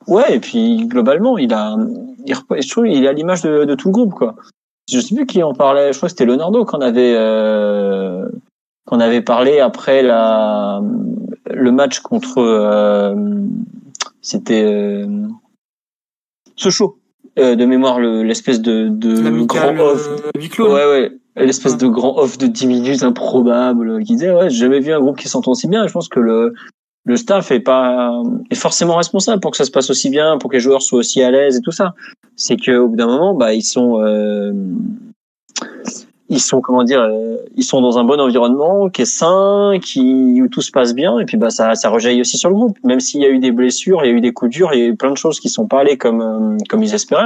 [0.07, 1.75] Ouais, et puis globalement, il a,
[2.25, 4.35] il, je trouve, il est à l'image de, de, tout le groupe, quoi.
[4.91, 5.93] Je sais plus qui en parlait.
[5.93, 8.27] Je crois que c'était Leonardo qu'on avait, euh,
[8.85, 10.81] qu'on avait parlé après la,
[11.49, 13.15] le match contre, euh,
[14.21, 14.63] c'était.
[14.63, 15.27] Euh,
[16.55, 16.97] ce show
[17.39, 20.09] euh, de mémoire l'espèce de, de grand off.
[20.35, 24.57] Euh, ouais ouais, l'espèce de grand off de 10 minutes improbable qui disait ouais, j'ai
[24.57, 25.87] jamais vu un groupe qui s'entend si bien.
[25.87, 26.53] je pense que le
[27.05, 28.11] le staff est pas
[28.49, 30.99] est forcément responsable pour que ça se passe aussi bien, pour que les joueurs soient
[30.99, 31.93] aussi à l'aise et tout ça.
[32.35, 34.53] C'est que au bout d'un moment, bah ils sont euh,
[36.31, 40.41] ils sont comment dire euh, ils sont dans un bon environnement qui est sain qui
[40.41, 42.77] où tout se passe bien et puis bah ça ça rejaillit aussi sur le groupe
[42.85, 44.79] même s'il y a eu des blessures il y a eu des coups durs il
[44.79, 47.25] y a eu plein de choses qui sont pas allées comme euh, comme ils espéraient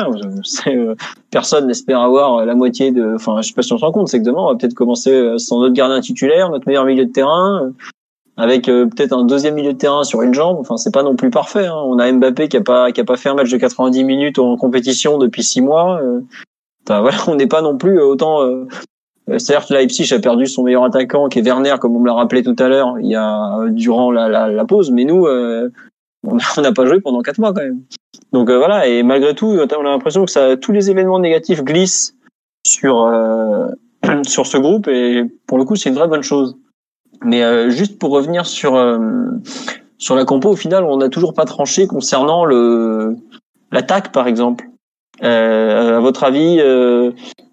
[0.68, 0.96] euh,
[1.30, 4.08] personne n'espère avoir la moitié de enfin je sais pas si on se rend compte
[4.08, 7.12] c'est que demain on va peut-être commencer sans notre gardien titulaire notre meilleur milieu de
[7.12, 7.72] terrain
[8.38, 11.30] avec peut-être un deuxième milieu de terrain sur une jambe enfin c'est pas non plus
[11.30, 11.82] parfait hein.
[11.86, 14.40] on a Mbappé qui a pas qui a pas fait un match de 90 minutes
[14.40, 16.02] en compétition depuis six mois
[16.88, 18.68] Enfin, voilà, on n'est pas non plus autant euh,
[19.38, 22.44] certes, Leipzig a perdu son meilleur attaquant, qui est Werner, comme on me l'a rappelé
[22.44, 24.92] tout à l'heure, il y a euh, durant la, la, la pause.
[24.92, 25.72] Mais nous, euh,
[26.24, 27.82] on n'a pas joué pendant quatre mois quand même.
[28.32, 28.88] Donc voilà.
[28.88, 32.16] Et malgré tout, on a l'impression que ça, tous les événements négatifs glissent
[32.66, 33.12] sur
[34.24, 34.88] sur ce groupe.
[34.88, 36.58] Et pour le coup, c'est une vraie bonne chose.
[37.24, 38.74] Mais juste pour revenir sur
[39.98, 43.16] sur la compo, au final, on n'a toujours pas tranché concernant le
[43.72, 44.66] l'attaque, par exemple.
[45.24, 46.60] Euh, à votre avis,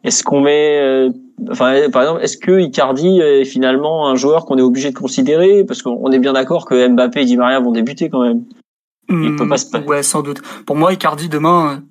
[0.05, 1.11] est-ce qu'on met
[1.51, 5.65] Enfin, par exemple, est-ce que Icardi est finalement un joueur qu'on est obligé de considérer?
[5.65, 8.45] Parce qu'on est bien d'accord que Mbappé et Di Maria vont débuter quand même.
[9.09, 10.41] Il peut pas se hmm, Ouais, sans doute.
[10.65, 11.83] Pour moi, Icardi demain,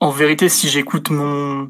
[0.00, 1.68] en vérité, si j'écoute mon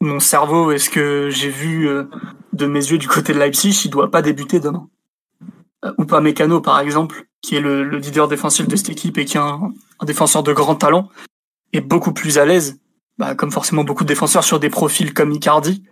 [0.00, 2.04] mon cerveau et ce que j'ai vu euh,
[2.52, 4.88] de mes yeux du côté de Leipzig, il doit pas débuter demain.
[5.84, 9.24] Euh, ou pas Mécano, par exemple, qui est le, leader défensif de cette équipe et
[9.24, 9.72] qui est un,
[10.04, 11.08] défenseur de grand talent,
[11.72, 12.80] est beaucoup plus à l'aise,
[13.18, 15.84] bah, comme forcément beaucoup de défenseurs sur des profils comme Icardi,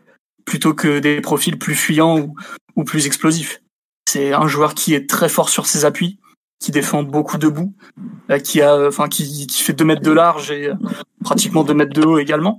[0.45, 2.35] plutôt que des profils plus fuyants
[2.77, 3.63] ou, plus explosifs.
[4.09, 6.19] C'est un joueur qui est très fort sur ses appuis,
[6.59, 7.75] qui défend beaucoup debout,
[8.31, 10.73] euh, qui a, enfin, qui, fait 2 mètres de large et
[11.23, 12.59] pratiquement 2 mètres de haut également.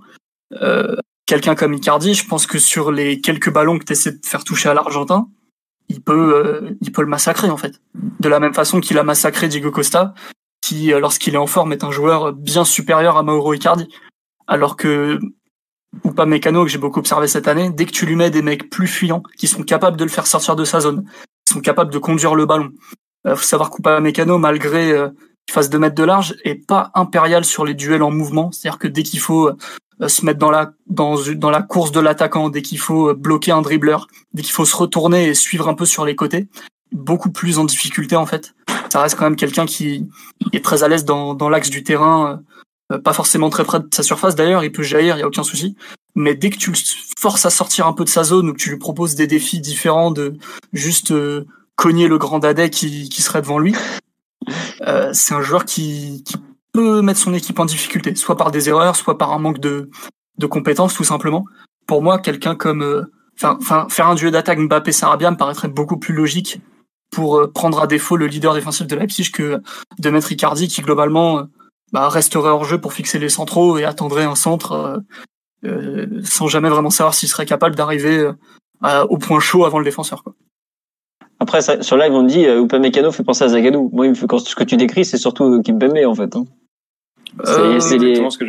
[1.29, 4.43] Quelqu'un comme Icardi, je pense que sur les quelques ballons que tu essaies de faire
[4.43, 5.27] toucher à l'Argentin,
[5.87, 7.79] il peut, euh, il peut le massacrer en fait.
[7.93, 10.15] De la même façon qu'il a massacré Diego Costa,
[10.59, 13.87] qui, lorsqu'il est en forme, est un joueur bien supérieur à Mauro Icardi.
[14.47, 15.19] Alors que
[16.03, 18.67] ou pas que j'ai beaucoup observé cette année, dès que tu lui mets des mecs
[18.71, 21.05] plus fuyants, qui sont capables de le faire sortir de sa zone,
[21.45, 22.71] qui sont capables de conduire le ballon.
[23.27, 25.09] Euh, faut savoir qu'Oupa Mécano, malgré euh,
[25.45, 28.51] qu'il fasse 2 mètres de large, est pas impérial sur les duels en mouvement.
[28.51, 29.57] C'est-à-dire que dès qu'il faut euh,
[30.07, 33.51] se mettre dans la dans dans la course de l'attaquant, dès qu'il faut euh, bloquer
[33.51, 36.47] un dribbleur, dès qu'il faut se retourner et suivre un peu sur les côtés,
[36.91, 38.53] beaucoup plus en difficulté en fait.
[38.91, 40.07] Ça reste quand même quelqu'un qui
[40.53, 42.41] est très à l'aise dans, dans l'axe du terrain,
[42.91, 45.27] euh, pas forcément très près de sa surface d'ailleurs, il peut jaillir, il y a
[45.27, 45.75] aucun souci.
[46.15, 46.77] Mais dès que tu le
[47.19, 49.59] forces à sortir un peu de sa zone ou que tu lui proposes des défis
[49.59, 50.33] différents de
[50.73, 51.45] juste euh,
[51.75, 53.75] cogner le grand dadais qui, qui serait devant lui,
[54.81, 56.35] euh, c'est un joueur qui, qui
[56.73, 59.89] peut mettre son équipe en difficulté, soit par des erreurs, soit par un manque de,
[60.37, 61.45] de compétences, tout simplement.
[61.87, 63.03] Pour moi, quelqu'un comme, euh,
[63.35, 66.61] faire un duo d'attaque Mbappé-Sarabia me paraîtrait beaucoup plus logique
[67.11, 69.61] pour euh, prendre à défaut le leader défensif de Leipzig que
[69.97, 71.43] de mettre Icardi qui globalement
[71.91, 75.03] bah, resterait hors jeu pour fixer les centraux et attendrait un centre
[75.65, 78.31] euh, sans jamais vraiment savoir s'il serait capable d'arriver
[79.09, 80.23] au point chaud avant le défenseur.
[81.39, 83.89] Après, ça, sur live, on dit euh, Upamecano fait penser à Zagadou.
[83.93, 86.35] Moi, quand ce que tu décris, c'est surtout Kimpembe, en fait.
[86.35, 86.45] Hein.
[87.47, 88.29] Euh, c'est les...
[88.29, 88.45] ce que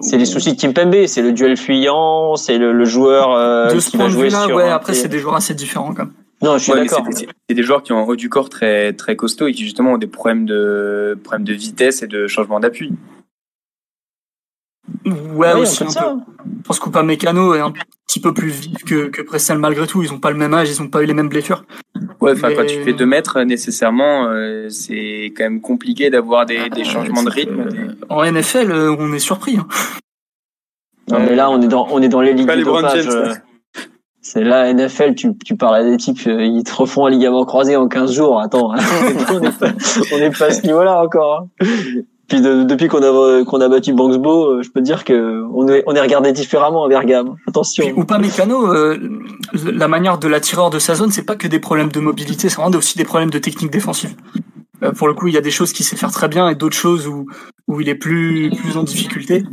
[0.00, 3.90] C'est les soucis de Kimpembe, c'est le duel fuyant, c'est le, joueur euh, de ce
[3.90, 4.56] qui va jouer là, sur.
[4.56, 6.12] Ouais, après, c'est des joueurs assez différents, quand même.
[6.42, 7.06] Non, je suis d'accord.
[7.48, 9.92] C'est des joueurs qui ont un haut du corps très très costaud et qui justement
[9.92, 12.92] ont des problèmes de problèmes de vitesse et de changement d'appui.
[15.06, 16.20] Ouais, aussi un peu.
[16.58, 17.72] Je pense qu'Upamecano est un
[18.06, 20.02] petit peu plus vif que, que Prestel malgré tout.
[20.02, 21.64] Ils ont pas le même âge, ils ont pas eu les mêmes blessures.
[22.20, 26.68] Ouais, enfin, quand tu fais 2 mètres, nécessairement, euh, c'est quand même compliqué d'avoir des,
[26.70, 27.68] des, changements de rythme.
[28.08, 29.58] En NFL, euh, on est surpris.
[29.58, 29.68] Hein.
[31.08, 33.06] Non, mais là, on est dans, on est dans les ligues de dopage.
[33.06, 33.32] Euh.
[34.22, 37.76] C'est là, NFL, tu, tu parles à des types, ils te refont un ligament croisé
[37.76, 38.40] en 15 jours.
[38.40, 38.78] Attends, hein.
[39.30, 39.68] on n'est pas,
[40.12, 41.46] on est pas à ce niveau-là encore.
[41.60, 41.66] Hein.
[42.28, 45.84] Puis depuis qu'on a qu'on a battu Banksbo, euh, je peux dire que on est
[45.86, 47.36] on est regardé différemment à Bergame.
[47.46, 47.92] Attention.
[47.96, 48.98] ou pas Mécano, euh,
[49.52, 52.56] la manière de l'attireur de sa zone, c'est pas que des problèmes de mobilité, c'est
[52.56, 54.16] vraiment aussi des problèmes de technique défensive.
[54.82, 56.54] Euh, pour le coup, il y a des choses qu'il sait faire très bien et
[56.54, 57.26] d'autres choses où
[57.68, 59.44] où il est plus plus en difficulté.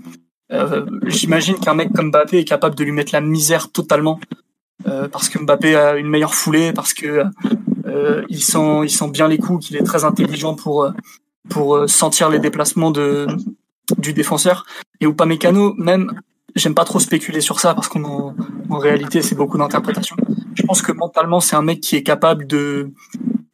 [0.52, 4.20] Euh, J'imagine qu'un mec comme Mbappé est capable de lui mettre la misère totalement
[4.88, 7.24] euh, parce que Mbappé a une meilleure foulée, parce que
[8.30, 10.92] il sent il sent bien les coups, qu'il est très intelligent pour
[11.50, 13.28] pour euh, sentir les déplacements de
[13.98, 14.66] du défenseur.
[15.02, 16.20] Et Upamecano, même,
[16.56, 18.36] j'aime pas trop spéculer sur ça parce qu'en
[18.70, 20.16] en réalité, c'est beaucoup d'interprétation.
[20.56, 22.92] Je pense que mentalement, c'est un mec qui est capable de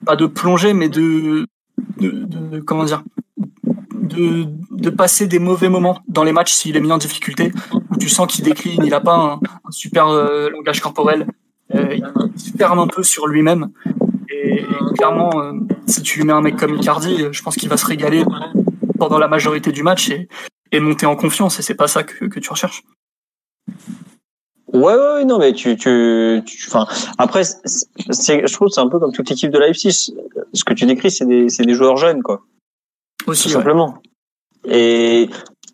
[0.06, 1.48] pas de plonger, mais de,
[2.00, 3.04] de, de comment dire,
[3.94, 7.52] de, de passer des mauvais moments dans les matchs s'il est mis en difficulté,
[7.92, 11.28] où tu sens qu'il décline, il a pas un, super euh, langage corporel,
[11.76, 13.70] euh, il ferme un peu sur lui-même
[14.44, 14.66] et,
[14.98, 15.54] clairement, euh,
[15.88, 18.24] si tu lui mets un mec comme Icardi, euh, je pense qu'il va se régaler
[18.98, 20.28] pendant la majorité du match et,
[20.72, 21.60] et monter en confiance.
[21.60, 22.84] Et c'est pas ça que, que tu recherches.
[24.72, 26.86] Ouais, ouais, non, mais tu, tu, enfin,
[27.18, 30.14] après, c'est, je trouve, c'est un peu comme toute l'équipe de Leipzig.
[30.54, 32.44] Ce que tu décris, c'est des, c'est des joueurs jeunes, quoi.
[33.26, 34.02] Aussi, Tout simplement.
[34.66, 35.30] Et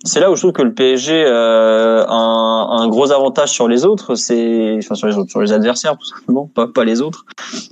[0.05, 3.67] c'est là où je trouve que le PSG euh, a un, un, gros avantage sur
[3.67, 7.01] les autres, c'est enfin sur les autres, sur les adversaires tout simplement, pas pas les
[7.01, 7.25] autres.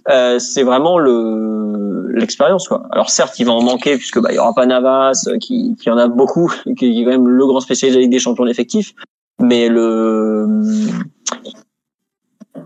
[0.09, 2.83] Euh, c'est vraiment le l'expérience quoi.
[2.91, 5.75] Alors certes, il va en manquer puisque bah il y aura pas Navas euh, qui
[5.79, 8.19] qui en a beaucoup, qui est quand même le grand spécialiste de la Ligue des
[8.19, 8.93] Champions effectifs,
[9.39, 10.47] mais le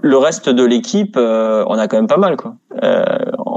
[0.01, 2.55] le reste de l'équipe, euh, on a quand même pas mal quoi.
[2.83, 3.03] Euh,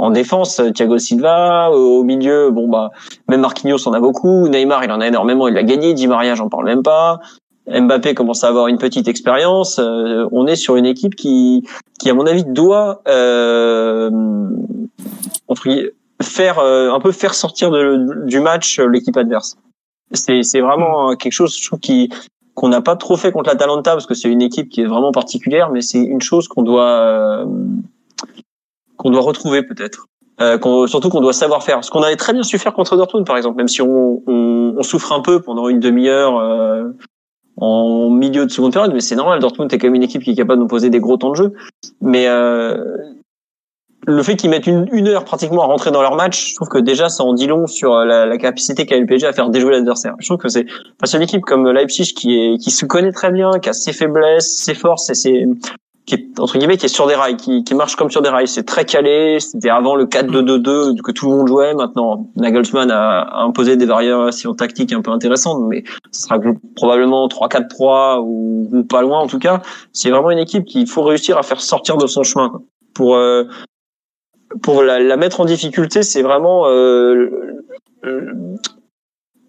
[0.00, 2.90] en défense, Thiago Silva, au milieu, bon bah
[3.28, 6.34] même Marquinhos en a beaucoup, Neymar il en a énormément, il a gagné, Di Maria
[6.34, 7.20] j'en parle même pas.
[7.68, 9.78] Mbappé commence à avoir une petite expérience.
[9.78, 11.68] Euh, on est sur une équipe qui,
[12.00, 14.10] qui à mon avis doit euh,
[16.20, 19.56] faire un peu faire sortir du match l'équipe adverse.
[20.12, 22.10] C'est c'est vraiment quelque chose je trouve qui
[22.54, 25.12] qu'on n'a pas trop fait contre l'Atalanta parce que c'est une équipe qui est vraiment
[25.12, 27.46] particulière, mais c'est une chose qu'on doit euh,
[29.00, 30.06] qu'on doit retrouver peut-être.
[30.42, 31.82] Euh, surtout qu'on doit savoir faire.
[31.82, 34.74] Ce qu'on avait très bien su faire contre Dortmund, par exemple, même si on, on,
[34.76, 36.84] on souffre un peu pendant une demi-heure euh,
[37.56, 39.40] en milieu de seconde période, mais c'est normal.
[39.40, 41.30] Dortmund est quand même une équipe qui est capable de nous poser des gros temps
[41.30, 41.52] de jeu.
[42.02, 42.76] Mais euh,
[44.06, 46.68] le fait qu'ils mettent une, une, heure pratiquement à rentrer dans leur match, je trouve
[46.68, 49.48] que déjà ça en dit long sur la, la capacité qu'a le PSG à faire
[49.48, 50.14] déjouer l'adversaire.
[50.18, 50.66] Je trouve que c'est
[50.98, 53.94] parce une équipe comme Leipzig qui est qui se connaît très bien, qui a ses
[53.94, 55.46] faiblesses, ses forces et ses
[56.10, 58.28] qui est entre guillemets qui est sur des rails, qui, qui marche comme sur des
[58.28, 58.48] rails.
[58.48, 59.38] C'est très calé.
[59.38, 61.72] C'était avant le 4-2-2-2 que tout le monde jouait.
[61.74, 66.40] Maintenant, Nagelsmann a, imposé des variations tactiques un peu intéressantes, mais ce sera
[66.74, 69.62] probablement 3-4-3 ou, ou, pas loin en tout cas.
[69.92, 72.60] C'est vraiment une équipe qu'il faut réussir à faire sortir de son chemin
[72.94, 73.44] pour euh,
[74.62, 77.30] pour la, la, mettre en difficulté, c'est vraiment euh,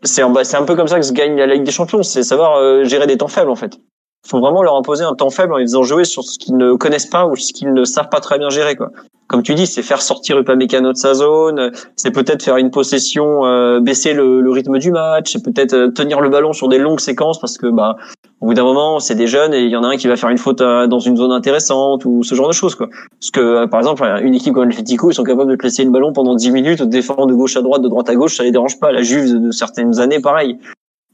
[0.04, 2.58] c'est un, un peu comme ça que se gagne la Ligue des Champions, c'est savoir
[2.58, 3.80] euh, gérer des temps faibles en fait.
[4.26, 6.76] Faut vraiment leur imposer un temps faible en les faisant jouer sur ce qu'ils ne
[6.76, 8.92] connaissent pas ou ce qu'ils ne savent pas très bien gérer quoi
[9.32, 13.46] comme tu dis, c'est faire sortir Upamecano de sa zone, c'est peut-être faire une possession,
[13.46, 16.78] euh, baisser le, le, rythme du match, c'est peut-être euh, tenir le ballon sur des
[16.78, 17.96] longues séquences parce que bah
[18.42, 20.18] au bout d'un moment c'est des jeunes et il y en a un qui va
[20.18, 22.90] faire une faute euh, dans une zone intéressante ou ce genre de choses quoi.
[23.22, 25.92] Parce que par exemple une équipe comme l'Atletico ils sont capables de te laisser le
[25.92, 28.44] ballon pendant 10 minutes, de défendre de gauche à droite, de droite à gauche, ça
[28.44, 28.92] les dérange pas.
[28.92, 30.58] La Juve de certaines années pareil.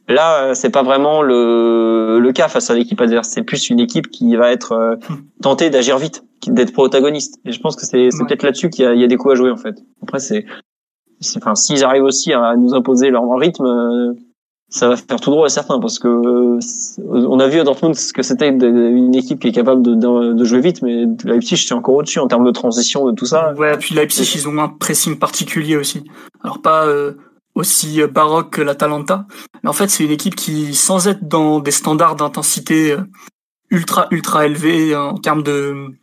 [0.09, 3.27] Là, c'est pas vraiment le, le cas face à l'équipe adverse.
[3.29, 4.95] C'est plus une équipe qui va être euh,
[5.41, 7.39] tentée d'agir vite, d'être protagoniste.
[7.45, 8.27] Et je pense que c'est c'est Ouais.
[8.27, 9.75] peut-être là-dessus qu'il y a, il y a des coups à jouer en fait.
[10.01, 10.45] Après, c'est,
[11.19, 14.13] c'est- enfin, s'ils arrivent aussi à nous imposer leur rythme, euh,
[14.69, 16.59] ça va faire tout droit à certains parce que euh,
[17.07, 20.33] on a vu à Dortmund ce que c'était une équipe qui est capable de, de,
[20.33, 23.53] de jouer vite, mais Leipzig c'est encore au-dessus en termes de transition de tout ça.
[23.53, 26.03] Ouais, puis Leipzig, ils ont un pressing particulier aussi.
[26.43, 27.13] Alors pas euh,
[27.57, 29.25] aussi euh, baroque que l'Atalanta,
[29.63, 33.01] mais en fait c'est une équipe qui, sans être dans des standards d'intensité euh,
[33.71, 35.95] ultra ultra élevés euh, en termes de,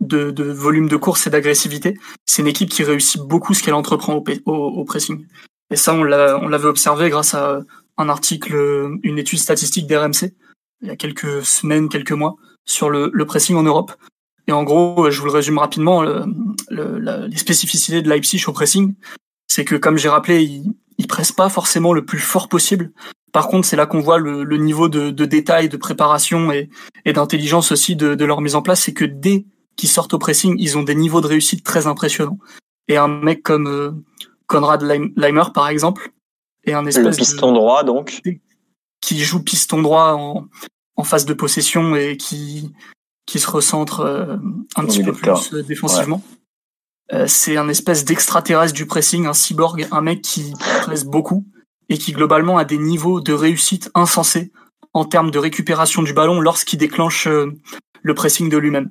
[0.00, 4.22] de volume de course et d'agressivité, c'est une équipe qui réussit beaucoup ce qu'elle entreprend
[4.44, 5.26] au, pressing.
[5.70, 7.60] Et ça, on l'a on l'avait observé grâce à
[7.96, 10.34] un article, une étude statistique d'RMC
[10.82, 13.92] il y a quelques semaines, quelques mois sur le, pressing en Europe.
[14.48, 18.94] Et en gros, je vous le résume rapidement, les spécificités de Leipzig au pressing,
[19.46, 20.62] c'est que comme j'ai rappelé,
[21.02, 22.92] ils pressent pas forcément le plus fort possible.
[23.32, 26.68] Par contre, c'est là qu'on voit le, le niveau de, de détail, de préparation et,
[27.04, 28.82] et d'intelligence aussi de, de leur mise en place.
[28.82, 29.46] C'est que dès
[29.76, 32.38] qu'ils sortent au pressing, ils ont des niveaux de réussite très impressionnants.
[32.88, 33.90] Et un mec comme euh,
[34.46, 36.12] Konrad Leim- Leimer, par exemple,
[36.64, 38.20] est un Le espèce de- piston droit donc.
[39.00, 40.46] qui joue piston droit en,
[40.96, 42.70] en phase de possession et qui
[43.24, 44.36] qui se recentre euh,
[44.76, 46.22] un petit peu de plus euh, défensivement.
[47.26, 51.46] C'est un espèce d'extraterrestre du pressing, un cyborg, un mec qui presse beaucoup
[51.88, 54.50] et qui globalement a des niveaux de réussite insensés
[54.94, 57.52] en termes de récupération du ballon lorsqu'il déclenche euh,
[58.02, 58.90] le pressing de lui-même.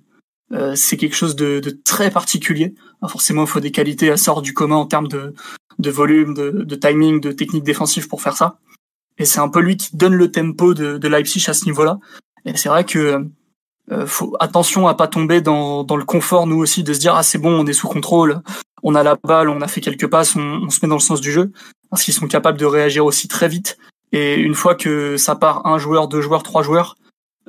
[0.52, 2.76] Euh, c'est quelque chose de, de très particulier.
[3.08, 5.34] Forcément, il faut des qualités assez hors du commun en termes de,
[5.80, 8.60] de volume, de, de timing, de technique défensive pour faire ça.
[9.18, 12.00] Et c'est un peu lui qui donne le tempo de, de Leipzig à ce niveau-là.
[12.46, 13.26] Et c'est vrai que
[13.92, 17.24] euh, faut attention à pas tomber dans, le confort nous aussi de se dire ah
[17.24, 18.42] c'est bon on est sous contrôle,
[18.84, 21.20] on a la balle, on a fait quelques passes, on, se met dans le sens
[21.20, 21.52] du jeu
[21.90, 23.78] parce qu'ils sont capables de réagir aussi très vite.
[24.14, 26.96] Et une fois que ça part un joueur, deux joueurs, trois joueurs,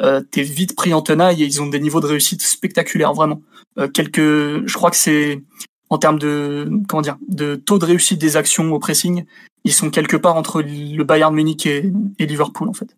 [0.00, 3.40] euh, t'es vite pris en tenaille et ils ont des niveaux de réussite spectaculaires vraiment.
[3.78, 5.42] Euh, quelques, je crois que c'est
[5.90, 9.24] en termes de comment dire de taux de réussite des actions au pressing,
[9.64, 12.96] ils sont quelque part entre le Bayern Munich et Liverpool en fait.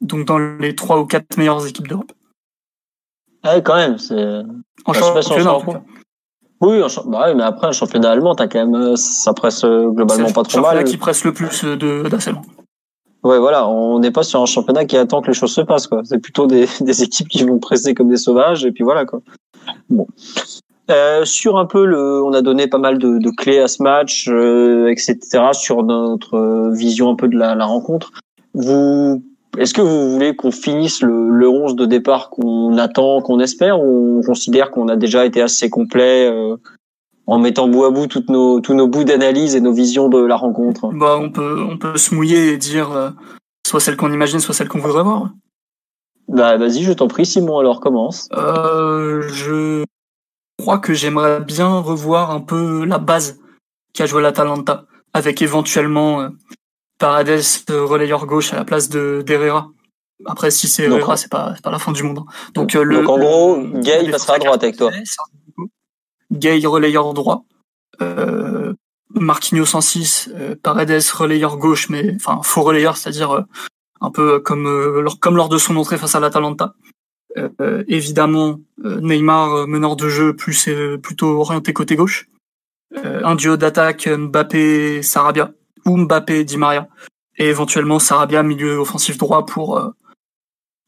[0.00, 2.12] Donc dans les trois ou quatre meilleures équipes d'Europe.
[3.46, 3.98] Ouais, quand même.
[3.98, 4.42] C'est.
[4.84, 5.82] En si on championnat, en cas.
[6.60, 9.62] Oui, en bah ouais, mais après un championnat allemand, t'as quand même, euh, ça presse
[9.64, 10.84] euh, globalement C'est pas le trop championnat mal.
[10.84, 12.02] qui presse le plus euh, de.
[13.22, 15.86] Ouais, voilà, on n'est pas sur un championnat qui attend que les choses se passent,
[15.86, 16.02] quoi.
[16.04, 19.20] C'est plutôt des, des équipes qui vont presser comme des sauvages, et puis voilà, quoi.
[19.90, 20.06] Bon.
[20.88, 23.82] Euh, sur un peu le, on a donné pas mal de, de clés à ce
[23.82, 25.18] match, euh, etc.
[25.52, 28.12] Sur notre vision un peu de la, la rencontre.
[28.54, 29.22] Vous,
[29.58, 33.80] est-ce que vous voulez qu'on finisse le, le 11 de départ qu'on attend, qu'on espère,
[33.80, 36.56] ou on considère qu'on a déjà été assez complet euh,
[37.26, 40.24] en mettant bout à bout toutes nos, tous nos bouts d'analyse et nos visions de
[40.24, 40.88] la rencontre?
[40.92, 43.10] Bah, on peut on peut se mouiller et dire euh,
[43.66, 45.30] soit celle qu'on imagine, soit celle qu'on voudrait voir.
[46.28, 48.28] Bah, vas-y, je t'en prie, Simon, alors commence.
[48.32, 49.84] Euh, je
[50.58, 53.38] crois que j'aimerais bien revoir un peu la base
[53.94, 56.28] qu'a joué l'Atalanta, avec éventuellement euh,
[56.98, 59.70] Paredes relayeur gauche à la place de d'Herrera.
[60.24, 62.20] Après, si c'est Herrera, c'est pas pas la fin du monde.
[62.20, 62.32] hein.
[62.54, 64.90] Donc, euh, le, Donc, en gros, Gay, le passera à droite avec toi.
[66.32, 67.44] Gay relayeur droit,
[68.02, 68.72] euh,
[69.14, 73.42] Marquinhos en 6, euh, Paredes relayeur gauche, mais enfin faux relayeur, c'est-à-dire euh,
[74.00, 76.74] un peu comme euh, lors, comme lors de son entrée face à l'Atalanta.
[77.86, 82.30] Évidemment, Neymar meneur de jeu plus euh, plutôt orienté côté gauche.
[82.96, 85.50] Euh, un duo d'attaque Mbappé Sarabia
[85.86, 86.88] ou Mbappé Di Maria
[87.38, 89.90] et éventuellement Sarabia milieu offensif droit pour euh,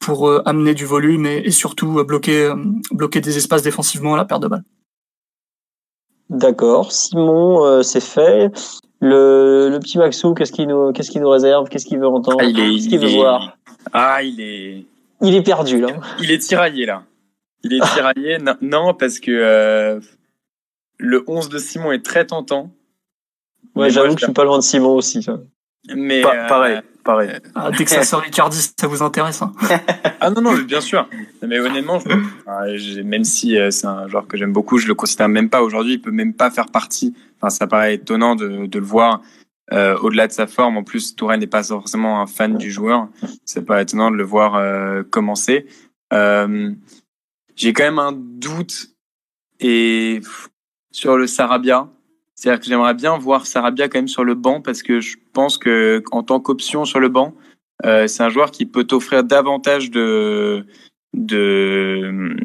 [0.00, 2.56] pour euh, amener du volume et, et surtout euh, bloquer euh,
[2.90, 4.64] bloquer des espaces défensivement à la perte de balle.
[6.30, 6.92] D'accord.
[6.92, 8.50] Simon, euh, c'est fait.
[9.00, 11.68] Le, le petit Maxou, qu'est-ce qu'il nous, qu'est-ce qu'il nous réserve?
[11.68, 12.38] Qu'est-ce qu'il veut entendre?
[12.40, 13.56] Ah, il est- Qu'est-ce qu'il il veut est- voir?
[13.92, 14.84] Ah, il est,
[15.22, 15.88] Il est perdu, là.
[16.20, 17.04] il est tiraillé là.
[17.62, 18.38] Il est tiraillé.
[18.38, 20.00] non, non, parce que euh,
[20.98, 22.70] le 11 de Simon est très tentant.
[23.78, 25.22] Ouais, j'avoue que je suis pas loin de Simon aussi.
[25.22, 25.38] ça.
[25.94, 27.30] Mais Pa- euh, pareil, pareil.
[27.54, 29.40] Ah, dès que ça sort Icardi, ça vous intéresse.
[29.42, 29.52] Hein?
[30.20, 31.08] Ah non, non, mais bien sûr.
[31.46, 35.28] Mais honnêtement, je- même si euh, c'est un joueur que j'aime beaucoup, je le considère
[35.28, 35.94] même pas aujourd'hui.
[35.94, 37.14] Il peut même pas faire partie.
[37.40, 39.22] Enfin, ça paraît étonnant de, de le voir
[39.72, 40.76] euh, au-delà de sa forme.
[40.76, 43.08] En plus, Tourelle n'est pas forcément un fan du joueur.
[43.44, 45.66] C'est pas étonnant de le voir euh, commencer.
[46.12, 46.72] Euh,
[47.54, 48.88] j'ai quand même un doute
[49.60, 50.20] et
[50.90, 51.88] sur le Sarabia.
[52.38, 55.58] C'est-à-dire que j'aimerais bien voir Sarabia quand même sur le banc parce que je pense
[55.58, 57.34] que en tant qu'option sur le banc,
[57.84, 60.64] euh, c'est un joueur qui peut t'offrir davantage de
[61.14, 62.36] de,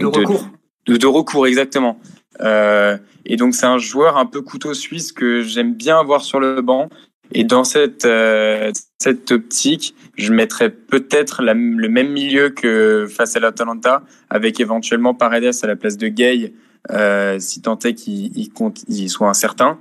[0.00, 0.48] Le recours.
[0.86, 2.00] de, de recours exactement.
[2.40, 6.40] Euh, et donc c'est un joueur un peu couteau suisse que j'aime bien avoir sur
[6.40, 6.88] le banc
[7.32, 13.40] Et dans cette euh, cette optique, je mettrais peut-être le même milieu que face à
[13.40, 16.54] l'Atalanta, avec éventuellement Paredes à la place de Gay,
[16.90, 19.78] euh, si tant est qu'il il soit incertain.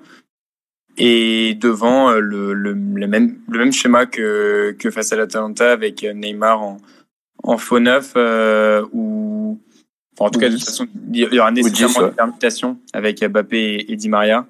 [0.98, 5.72] Et devant euh, le, le, le, même le même schéma que que face à l'Atalanta
[5.72, 6.78] avec Neymar en
[7.44, 9.60] en faux neuf euh, ou
[10.14, 13.86] enfin, en tout cas de toute façon il y aura nécessairement une permutation avec Mbappé
[13.90, 14.46] et Di Maria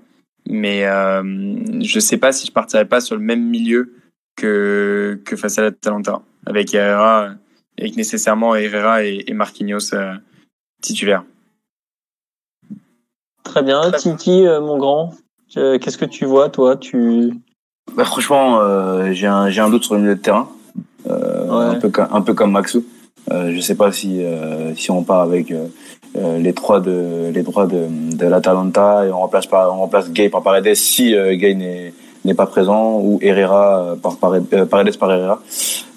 [0.47, 1.23] mais euh,
[1.81, 3.93] je sais pas si je partirais pas sur le même milieu
[4.35, 7.35] que, que face à l'Atalanta, avec Herrera,
[7.77, 10.15] avec nécessairement Herrera et, et Marquinhos euh,
[10.81, 11.23] titulaires.
[13.43, 15.13] Très bien, Tiki, euh, mon grand,
[15.53, 17.33] qu'est-ce que tu vois, toi tu...
[17.95, 20.49] Bah, franchement, euh, j'ai un, un doute sur le milieu de terrain,
[21.09, 21.75] euh, ouais.
[21.75, 22.83] un, peu, un peu comme Maxou.
[23.29, 24.21] je sais pas si,
[24.75, 25.53] si on part avec
[26.15, 30.11] euh, les trois de les droits de, de l'Atalanta et on remplace par on remplace
[30.11, 31.91] Gay par Paredes si euh, Gay n'est
[32.23, 35.41] n'est pas présent ou Herrera euh, par Paredes, Paredes par Herrera.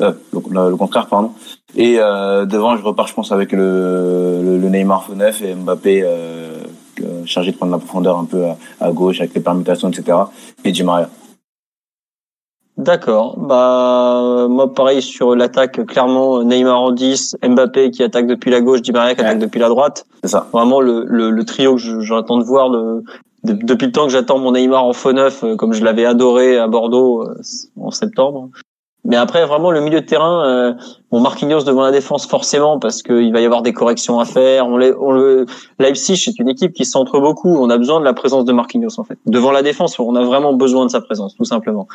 [0.01, 1.33] Le, le, contraire pardon.
[1.77, 6.03] Et devant je repars je pense avec le, le, le Neymar neuf et Mbappé
[7.25, 10.19] chargé de prendre la profondeur un peu à, à, gauche avec les permutations etc
[10.65, 11.09] et Di Maria
[12.77, 13.39] D'accord.
[13.39, 18.83] Bah moi pareil sur l'attaque clairement Neymar en 10, Mbappé qui attaque depuis la gauche,
[18.83, 20.05] Di Maria qui attaque depuis la droite.
[20.23, 20.47] C'est ça.
[20.53, 23.03] Vraiment le, le, le trio que j'attends de voir le,
[23.47, 26.59] depuis le temps que j'attends mon Neymar en faux neuf euh, comme je l'avais adoré
[26.59, 27.35] à Bordeaux euh,
[27.81, 28.51] en septembre.
[29.07, 30.75] Mais après vraiment le milieu de terrain euh,
[31.11, 34.67] bon Marquinhos devant la défense forcément parce qu'il va y avoir des corrections à faire.
[34.67, 35.47] On, on le
[35.79, 38.99] Leipzig c'est une équipe qui centre beaucoup, on a besoin de la présence de Marquinhos
[38.99, 39.19] en fait.
[39.27, 41.87] Devant la défense, on a vraiment besoin de sa présence tout simplement.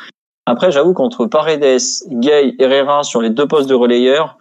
[0.46, 1.78] Après, j'avoue qu'entre Paredes,
[2.10, 4.38] Gay, Herrera sur les deux postes de relayeur,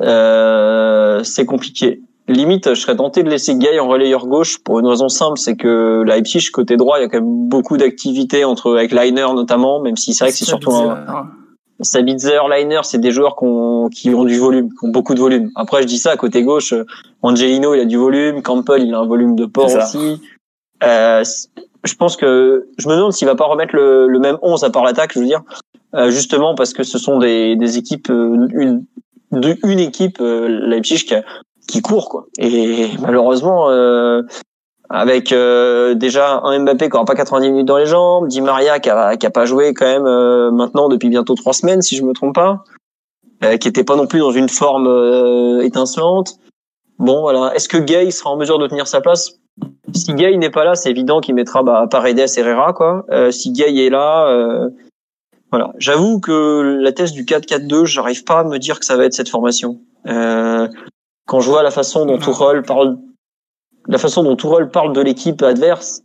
[0.00, 2.00] euh, c'est compliqué.
[2.28, 5.56] Limite, je serais tenté de laisser Gay en relayeur gauche pour une raison simple, c'est
[5.56, 9.80] que Leipzig côté droit, il y a quand même beaucoup d'activités entre avec Liner notamment,
[9.80, 11.26] même si c'est vrai que c'est surtout un
[11.80, 15.20] Sabitzer, Liner, c'est des joueurs qui ont, qui ont du volume, qui ont beaucoup de
[15.20, 15.50] volume.
[15.56, 16.74] Après, je dis ça côté gauche,
[17.22, 20.20] Angelino, il a du volume, Campbell, il a un volume de port aussi.
[20.82, 21.24] Euh,
[21.84, 24.70] je pense que je me demande s'il va pas remettre le, le même 11 à
[24.70, 25.42] part l'attaque, je veux dire,
[25.94, 28.84] euh, justement parce que ce sont des, des équipes, euh, une,
[29.32, 31.14] de, une équipe euh, Leipzig qui,
[31.66, 32.26] qui court quoi.
[32.38, 34.22] Et malheureusement, euh,
[34.92, 38.78] avec euh, déjà un Mbappé qui aura pas 90 minutes dans les jambes, Di Maria
[38.78, 42.04] qui a, qui a pas joué quand même maintenant depuis bientôt trois semaines si je
[42.04, 42.62] me trompe pas,
[43.58, 46.36] qui était pas non plus dans une forme étincelante.
[46.98, 49.40] Bon voilà, est-ce que Gay sera en mesure de tenir sa place?
[49.94, 52.72] Si Gay n'est pas là, c'est évident qu'il mettra bah, Paredes et Herrera.
[52.72, 53.04] Quoi.
[53.10, 54.70] Euh, si Gay est là, euh,
[55.50, 55.72] voilà.
[55.78, 59.14] J'avoue que la thèse du 4-4-2, j'arrive pas à me dire que ça va être
[59.14, 59.80] cette formation.
[60.06, 60.68] Euh,
[61.26, 62.96] quand je vois la façon dont Tourelle parle,
[63.86, 66.02] la façon dont Tourelle parle de l'équipe adverse,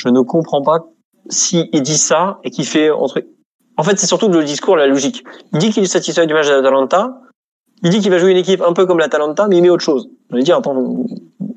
[0.00, 0.86] je ne comprends pas
[1.28, 3.22] si il dit ça et qu'il fait entre.
[3.76, 5.24] En fait, c'est surtout le discours, la logique.
[5.52, 7.20] Il dit qu'il est satisfait du match de l'Atalanta.
[7.82, 9.82] Il dit qu'il va jouer une équipe un peu comme l'Atalanta, mais il met autre
[9.82, 10.08] chose.
[10.30, 11.04] Je vais dire, attends,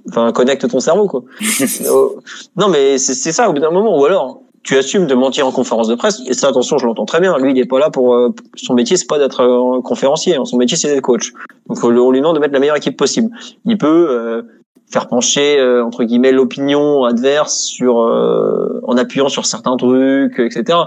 [0.09, 1.24] enfin connecte ton cerveau quoi.
[1.86, 2.09] Euh,
[2.57, 5.51] non mais c'est ça au bout d'un moment ou alors tu assumes de mentir en
[5.51, 7.89] conférence de presse et ça attention je l'entends très bien lui il est pas là
[7.89, 10.45] pour euh, son métier c'est pas d'être euh, conférencier hein.
[10.45, 11.32] son métier c'est d'être coach
[11.67, 13.30] donc on lui demande de mettre la meilleure équipe possible
[13.65, 14.43] il peut
[14.91, 20.79] faire pencher entre guillemets l'opinion adverse sur en appuyant sur certains trucs etc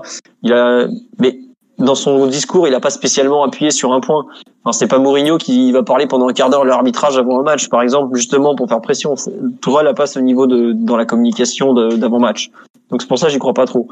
[0.42, 0.86] il a
[1.20, 1.38] mais
[1.82, 4.24] dans son discours, il n'a pas spécialement appuyé sur un point.
[4.64, 7.42] Enfin, c'est pas Mourinho qui va parler pendant un quart d'heure de l'arbitrage avant un
[7.42, 9.14] match, par exemple, justement pour faire pression.
[9.60, 12.50] Tourelle n'a pas ce niveau de dans la communication d'avant match.
[12.90, 13.88] Donc c'est pour ça j'y crois pas trop.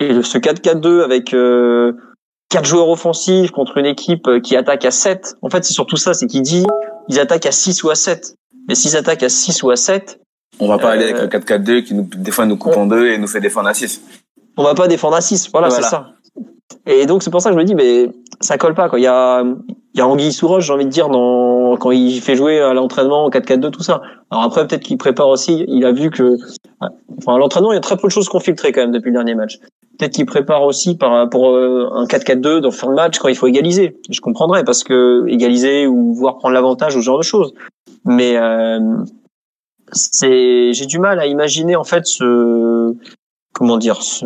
[0.00, 1.92] Et, ce 4-4-2 avec euh,
[2.50, 5.36] quatre joueurs offensifs contre une équipe qui attaque à 7.
[5.40, 6.66] En fait, c'est surtout ça, c'est qu'il dit
[7.08, 8.34] ils attaquent à 6 ou à 7.
[8.68, 10.20] Mais s'ils attaquent à 6 ou à 7,
[10.60, 13.08] on va pas aller avec le 4-4-2 qui nous, des fois nous coupe en deux
[13.08, 14.02] et nous fait défendre à 6.
[14.56, 15.70] On va pas défendre à 6, voilà.
[15.70, 16.10] c'est ça.
[16.86, 18.08] Et donc c'est pour ça que je me dis, mais
[18.40, 18.88] ça colle pas.
[18.88, 18.98] Quoi.
[18.98, 22.20] Il y a, il y a Anguille Souroche, j'ai envie de dire, dans, quand il
[22.20, 24.02] fait jouer à l'entraînement en 4-4-2, tout ça.
[24.30, 25.64] Alors après, peut-être qu'il prépare aussi.
[25.68, 26.36] Il a vu que,
[27.18, 29.08] enfin, à l'entraînement, il y a très peu de choses qu'on filtré quand même depuis
[29.08, 29.58] le dernier match.
[29.98, 33.36] Peut-être qu'il prépare aussi par, pour euh, un 4-4-2 dans fin de match quand il
[33.36, 33.96] faut égaliser.
[34.10, 37.54] Je comprendrais parce que égaliser ou voir prendre l'avantage ou ce genre de choses.
[38.04, 38.80] Mais euh,
[39.92, 42.94] c'est, j'ai du mal à imaginer en fait ce,
[43.52, 44.24] comment dire, ce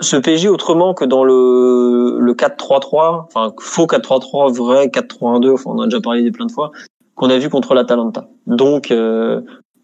[0.00, 5.80] ce PJ autrement que dans le, le 4-3-3, enfin faux 4-3-3, vrai 4-3-1-2, enfin, on
[5.80, 6.72] a déjà parlé des plein de fois,
[7.14, 8.28] qu'on a vu contre l'Atalanta.
[8.46, 9.42] Donc euh,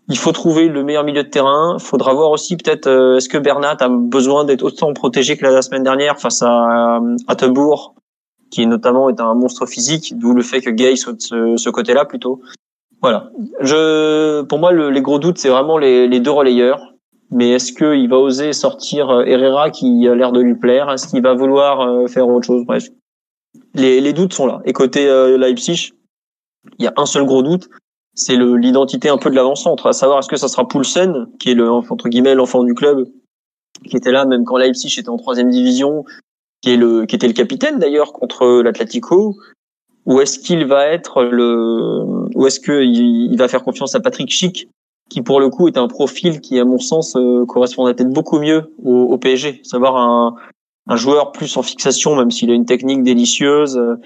[0.08, 1.78] il faut trouver le meilleur milieu de terrain.
[1.78, 5.62] Faudra voir aussi peut-être euh, est-ce que Bernat a besoin d'être autant protégé que la,
[5.62, 7.94] semaine dernière face à euh, Attenbourg,
[8.50, 11.70] qui notamment est un monstre physique, d'où le fait que Gay soit de ce, ce
[11.70, 12.40] côté-là plutôt.
[13.02, 13.30] Voilà.
[13.60, 16.92] Je, pour moi, le, les gros doutes, c'est vraiment les, les deux relayeurs.
[17.32, 20.88] Mais est-ce qu'il va oser sortir Herrera qui a l'air de lui plaire?
[20.92, 22.64] Est-ce qu'il va vouloir faire autre chose?
[22.64, 22.88] Bref,
[23.74, 24.60] les, les doutes sont là.
[24.64, 25.90] Et côté Leipzig,
[26.78, 27.68] il y a un seul gros doute,
[28.16, 31.54] c'est l'identité un peu de l'avant-centre, à savoir est-ce que ça sera Poulsen, qui est
[31.54, 33.06] le entre guillemets l'enfant du club,
[33.88, 36.04] qui était là même quand Leipzig était en troisième division,
[36.62, 39.36] qui est le qui était le capitaine d'ailleurs contre l'Atlético,
[40.06, 42.02] ou est-ce qu'il va être le
[42.34, 44.68] ou est-ce que il, va faire confiance à Patrick Schick,
[45.10, 48.38] qui pour le coup est un profil qui à mon sens euh, correspondrait peut-être beaucoup
[48.38, 50.36] mieux au, au PSG, savoir un
[50.88, 53.96] un joueur plus en fixation, même s'il a une technique délicieuse, euh,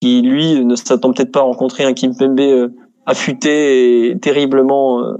[0.00, 2.68] qui lui ne s'attend peut-être pas à rencontrer un Kimpembe euh,
[3.08, 5.16] affûté et terriblement euh,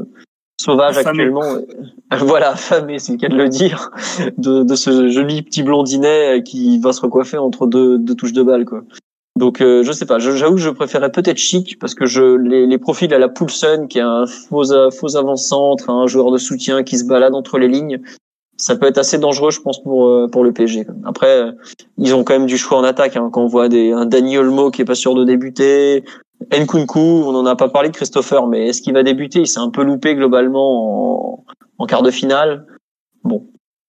[0.61, 1.57] sauvage actuellement.
[2.18, 3.91] voilà, affamé, c'est le cas de le dire,
[4.36, 8.43] de, de, ce joli petit blondinet qui va se recoiffer entre deux, deux touches de
[8.43, 8.82] balle, quoi.
[9.36, 12.66] Donc euh, je sais pas, j'avoue que je préférais peut-être Chic parce que je les,
[12.66, 16.82] les profils à la Poulsen qui est un faux faux avant-centre, un joueur de soutien
[16.82, 18.01] qui se balade entre les lignes,
[18.59, 20.86] ça peut être assez dangereux, je pense, pour euh, pour le PSG.
[21.05, 21.53] Après, euh,
[21.97, 23.16] ils ont quand même du choix en attaque.
[23.16, 26.05] Hein, quand on voit des un Daniel Olmo qui est pas sûr de débuter,
[26.53, 29.41] Nkunku, on n'en a pas parlé de Christopher, mais est-ce qu'il va débuter?
[29.41, 31.45] Il s'est un peu loupé globalement en,
[31.78, 32.66] en quart de finale.
[33.24, 33.47] Bon,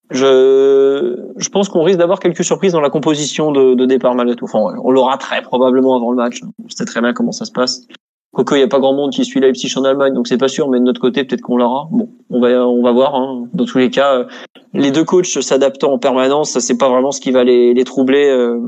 [0.10, 4.36] je je pense qu'on risque d'avoir quelques surprises dans la composition de, de départ malgré
[4.36, 4.45] tout.
[4.45, 6.41] Enfin, on l'aura très probablement avant le match.
[6.43, 7.88] On sait très bien comment ça se passe.
[8.32, 10.47] Quoique, il n'y a pas grand monde qui suit Leipzig en Allemagne, donc c'est pas
[10.47, 11.88] sûr, mais de notre côté, peut-être qu'on l'aura.
[11.91, 13.16] Bon, on va, on va voir.
[13.16, 13.47] Hein.
[13.54, 14.28] Dans tous les cas,
[14.74, 18.30] les deux coachs s'adaptant en permanence, c'est pas vraiment ce qui va les, les troubler
[18.30, 18.60] euh,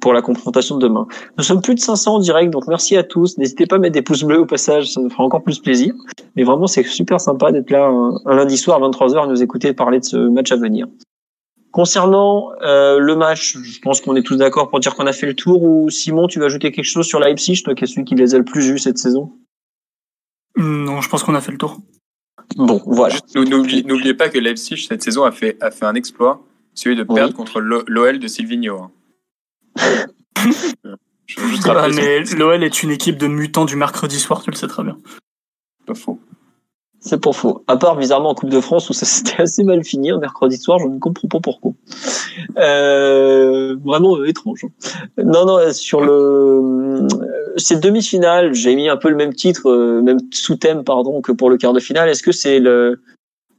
[0.00, 1.06] pour la confrontation de demain.
[1.38, 3.36] Nous sommes plus de 500 en direct, donc merci à tous.
[3.38, 5.92] N'hésitez pas à mettre des pouces bleus au passage, ça nous fera encore plus plaisir.
[6.36, 9.42] Mais vraiment, c'est super sympa d'être là un, un, lundi soir à 23h et nous
[9.42, 10.86] écouter parler de ce match à venir.
[11.72, 15.26] Concernant euh, le match, je pense qu'on est tous d'accord pour dire qu'on a fait
[15.26, 15.62] le tour.
[15.62, 18.34] Ou Simon, tu veux ajouter quelque chose sur Leipzig, toi qui es celui qui les
[18.34, 19.32] a le plus vus cette saison?
[20.56, 21.78] Non, je pense qu'on a fait le tour.
[22.56, 23.14] Bon, voilà.
[23.34, 27.30] N'oubliez pas que Leipzig cette saison a fait a fait un exploit, celui de perdre
[27.30, 27.34] oui.
[27.34, 28.90] contre l'OL de Silvino.
[31.64, 34.82] Ah, mais l'OL est une équipe de mutants du mercredi soir, tu le sais très
[34.82, 34.98] bien.
[35.86, 36.18] Pas faux.
[37.00, 37.64] C'est pour faux.
[37.66, 40.78] À part bizarrement en Coupe de France où ça s'était assez mal fini mercredi soir,
[40.78, 41.72] je ne comprends pas pourquoi.
[42.58, 44.64] Euh, vraiment euh, étrange.
[45.18, 47.08] Non, non, sur le euh,
[47.56, 51.50] cette demi-finale, j'ai mis un peu le même titre, euh, même sous-thème pardon que pour
[51.50, 52.08] le quart de finale.
[52.08, 53.02] Est-ce que c'est le,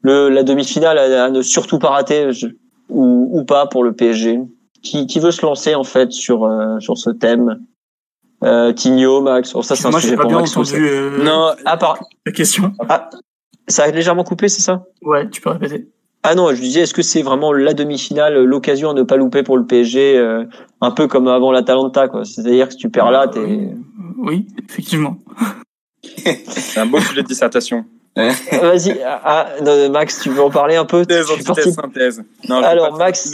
[0.02, 2.48] le la demi-finale à, à, ne surtout pas rater je,
[2.90, 4.40] ou, ou pas pour le PSG
[4.84, 7.60] qui, qui veut se lancer en fait sur euh, sur ce thème
[8.44, 9.56] euh, Tigno, Max.
[9.56, 10.52] Oh, ça, c'est un Moi, sujet pas pour bien Max.
[10.58, 12.00] entendu euh, Non, à part.
[12.26, 12.74] la question.
[12.90, 13.10] Ah,
[13.70, 14.84] ça a légèrement coupé, c'est ça?
[15.02, 15.88] Ouais, tu peux répéter.
[16.24, 19.44] Ah non, je disais, est-ce que c'est vraiment la demi-finale, l'occasion à ne pas louper
[19.44, 20.46] pour le PSG, euh,
[20.82, 22.24] un peu comme avant l'Atalanta, quoi?
[22.26, 23.72] C'est-à-dire que si tu perds là, t'es.
[24.18, 25.18] Oui, effectivement.
[26.48, 27.86] c'est un beau sujet de dissertation.
[28.16, 31.06] Vas-y, ah, non, Max, tu veux en parler un peu?
[31.06, 32.24] Thèse, antithèse, synthèse.
[32.48, 33.32] Non, Alors, Max.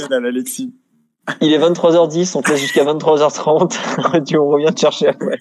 [1.42, 4.24] Il est 23h10, on te laisse jusqu'à 23h30.
[4.26, 5.38] tu on revient te chercher après.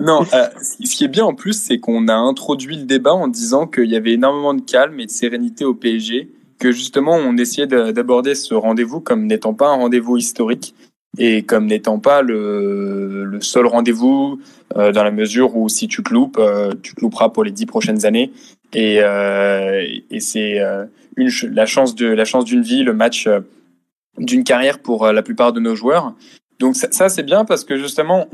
[0.00, 3.28] Non, euh, ce qui est bien en plus, c'est qu'on a introduit le débat en
[3.28, 7.36] disant qu'il y avait énormément de calme et de sérénité au PSG, que justement on
[7.36, 10.74] essayait d'aborder ce rendez-vous comme n'étant pas un rendez-vous historique
[11.18, 14.40] et comme n'étant pas le, seul rendez-vous
[14.76, 17.50] euh, dans la mesure où si tu te loupes, euh, tu te louperas pour les
[17.50, 18.32] dix prochaines années.
[18.74, 19.00] Et,
[20.20, 23.28] c'est la chance la chance d'une vie, le match
[24.18, 26.14] d'une carrière pour la plupart de nos joueurs.
[26.58, 28.28] Donc ça, c'est bien parce que justement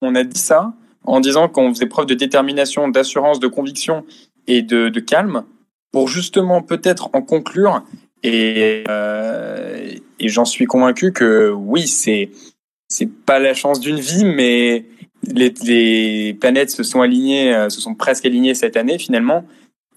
[0.00, 0.72] on, a dit ça
[1.04, 4.04] en disant qu'on faisait preuve de détermination, d'assurance, de conviction
[4.46, 5.44] et de, calme
[5.92, 7.82] pour justement peut-être en conclure
[8.22, 12.30] et, euh, et j'en suis convaincu que oui c'est
[12.88, 14.86] c'est pas la chance d'une vie mais
[15.26, 19.44] les, planètes se sont alignées se sont presque alignées cette année finalement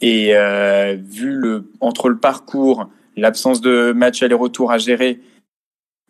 [0.02, 5.20] et euh, vu le entre le parcours l'absence de match aller-retour à gérer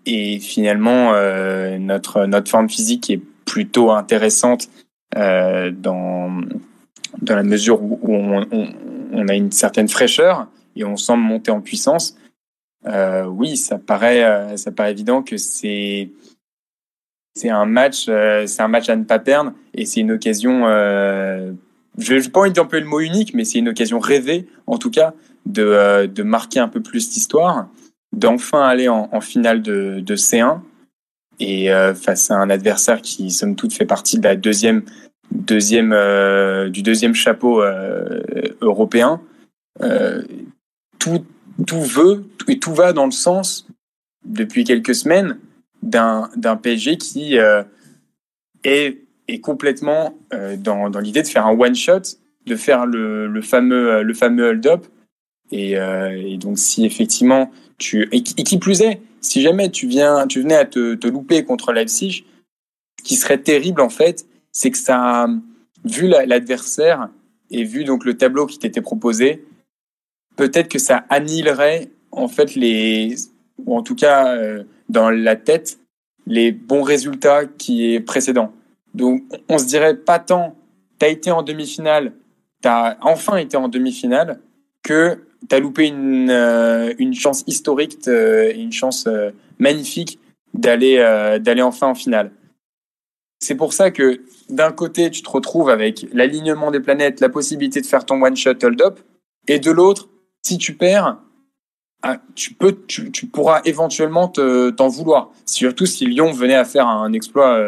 [0.10, 4.70] et finalement euh, notre notre forme physique est plutôt intéressante
[5.16, 6.42] euh, dans
[7.22, 12.16] dans la mesure où, on, a une certaine fraîcheur et on semble monter en puissance.
[12.86, 16.10] Euh, oui, ça paraît ça paraît évident que c'est
[17.36, 20.66] c'est un match c'est un match à ne pas perdre et c'est une occasion
[21.98, 24.92] je n'ai pas envie d'employer le mot unique mais c'est une occasion rêvée en tout
[24.92, 25.14] cas
[25.46, 27.68] de, de marquer un peu plus l'histoire
[28.14, 30.60] d'enfin aller en, finale de, de C1
[31.40, 34.84] et euh, face à un adversaire qui somme toute fait partie de la deuxième
[35.32, 38.22] deuxième euh, du deuxième chapeau euh,
[38.62, 39.22] européen.
[41.00, 41.26] Tout
[41.66, 43.68] tout veut et tout va dans le sens
[44.26, 45.38] depuis quelques semaines
[45.82, 47.38] d'un d'un PSG qui
[48.64, 50.18] est est complètement
[50.58, 52.02] dans dans l'idée de faire un one shot
[52.46, 54.86] de faire le, le fameux le fameux hold up.
[55.52, 55.78] Et
[56.38, 57.52] donc, si effectivement
[58.12, 62.26] et qui, plus est, si jamais tu viens, tu venais à te, louper contre Leipzig,
[63.00, 65.28] ce qui serait terrible en fait, c'est que ça,
[65.86, 67.10] vu la- l'adversaire
[67.52, 69.46] et vu donc le tableau qui t'était proposé,
[70.36, 73.16] peut-être que ça annihilerait en fait les,
[73.66, 75.80] ou en tout cas euh, dans la tête,
[76.26, 78.54] les bons résultats qui est précédents.
[78.94, 80.56] Donc on se dirait pas tant,
[80.98, 82.14] t'as été en demi-finale,
[82.62, 84.40] t'as enfin été en demi-finale,
[84.84, 90.20] que t'as loupé une, euh, une chance historique, euh, une chance euh, magnifique
[90.54, 92.32] d'aller euh, d'aller enfin en finale.
[93.40, 97.80] C'est pour ça que d'un côté, tu te retrouves avec l'alignement des planètes, la possibilité
[97.80, 99.00] de faire ton one shot hold up,
[99.48, 100.10] et de l'autre,
[100.42, 101.18] si tu perds,
[102.04, 105.32] ah, tu peux, tu, tu pourras éventuellement te- t'en vouloir.
[105.46, 107.62] Surtout si Lyon venait à faire un exploit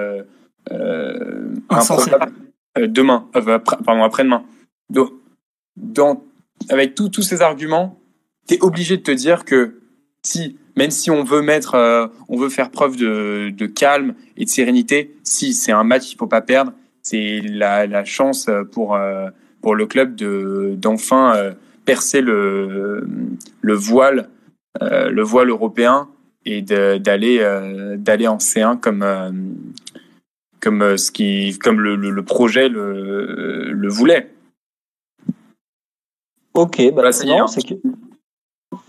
[2.77, 3.29] demain,
[3.85, 4.43] pardon après-demain.
[4.89, 5.11] Donc,
[5.77, 6.21] dans,
[6.69, 7.99] avec tous ces arguments,
[8.47, 9.79] tu es obligé de te dire que
[10.23, 11.41] si, même si on veut
[11.75, 12.07] euh,
[12.49, 16.73] faire preuve de, calme et de sérénité, si c'est un match qu'il faut pas perdre,
[17.01, 19.29] c'est la, chance pour euh,
[19.61, 21.51] pour le club de d'enfin euh,
[21.85, 23.07] percer le
[23.61, 24.29] le voile
[24.81, 26.07] euh, le voile européen
[26.45, 29.31] et d'aller euh, en C1 comme euh,
[30.65, 30.97] euh,
[31.77, 34.29] le, projet le voulait.
[36.53, 37.47] Ok, bah, Bah, c'est marrant, bien.
[37.47, 37.75] c'est que.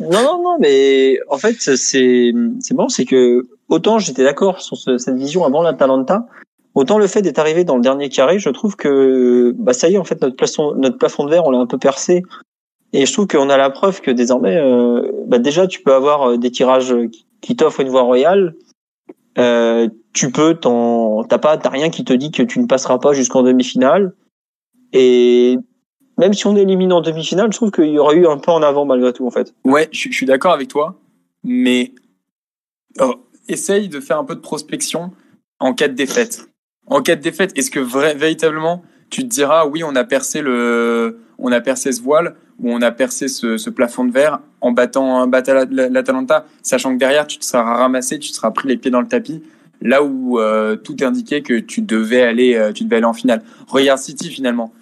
[0.00, 4.76] Non, non, non, mais en fait, c'est c'est marrant, c'est que autant j'étais d'accord sur
[4.76, 6.26] ce- cette vision avant l'Atalanta,
[6.74, 9.94] autant le fait d'être arrivé dans le dernier carré, je trouve que bah ça y
[9.94, 12.22] est, en fait, notre plafond, notre plafond de verre, on l'a un peu percé,
[12.92, 16.30] et je trouve qu'on a la preuve que désormais, euh, bah déjà, tu peux avoir
[16.30, 16.94] euh, des tirages
[17.40, 18.54] qui- t'offrent une voie royale.
[19.38, 22.98] Euh, tu peux, t'en, t'as pas, t'as rien qui te dit que tu ne passeras
[22.98, 24.14] pas jusqu'en demi-finale.
[24.92, 25.58] Et
[26.22, 28.52] même si on est éliminé en demi-finale, je trouve qu'il y aurait eu un peu
[28.52, 29.52] en avant malgré tout, en fait.
[29.64, 30.94] Ouais, je, suis d'accord avec toi,
[31.42, 31.90] mais
[33.48, 35.10] essaye de faire un peu de prospection
[35.58, 36.48] en cas de défaite.
[36.86, 40.42] En cas de défaite, est-ce que vrai, véritablement tu te diras oui, on a percé
[40.42, 44.70] le, on a percé ce voile ou on a percé ce, plafond de verre en
[44.70, 48.52] battant, battant la- la- l'Atalanta, sachant que derrière tu te seras ramassé, tu te seras
[48.52, 49.42] pris les pieds dans le tapis,
[49.82, 53.42] là où euh, tout indiquait que tu devais aller, euh, tu devais aller en finale.
[53.66, 54.72] Regarde City finalement.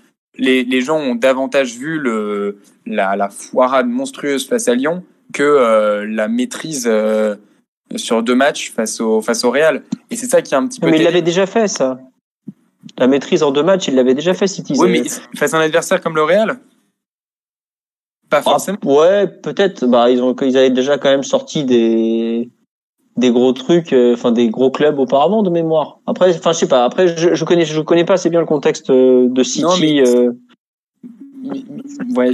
[0.40, 5.42] Les, les gens ont davantage vu le, la, la foirade monstrueuse face à Lyon que
[5.42, 7.36] euh, la maîtrise euh,
[7.96, 9.82] sur deux matchs face au face au Real.
[10.10, 10.90] Et c'est ça qui est un petit peu.
[10.90, 12.00] Mais il l'avait déjà fait, ça.
[12.98, 14.74] La maîtrise en deux matchs, il l'avait déjà fait, City.
[14.78, 15.02] Oui, mais
[15.36, 16.58] face à un adversaire comme le Real,
[18.30, 18.78] pas Ah, forcément.
[18.84, 19.86] ouais, peut-être.
[19.86, 22.48] Bah, ils ont, ils avaient déjà quand même sorti des,
[23.16, 25.98] des gros trucs, euh, enfin, des gros clubs auparavant de mémoire.
[26.06, 26.84] Après, enfin, je sais pas.
[26.84, 29.62] Après, je, je connais, je connais pas assez bien le contexte euh, de City.
[29.62, 30.32] Non, mais- euh,
[32.14, 32.30] Ouais,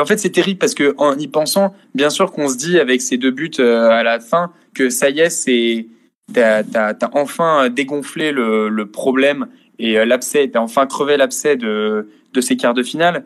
[0.00, 3.00] en fait, c'est terrible parce que en y pensant, bien sûr qu'on se dit avec
[3.00, 5.86] ces deux buts à la fin que ça y est, c'est
[6.34, 9.46] t'as t'as enfin dégonflé le, le problème
[9.78, 13.24] et l'abcès, t'as enfin crevé l'abcès de de ces quarts de finale.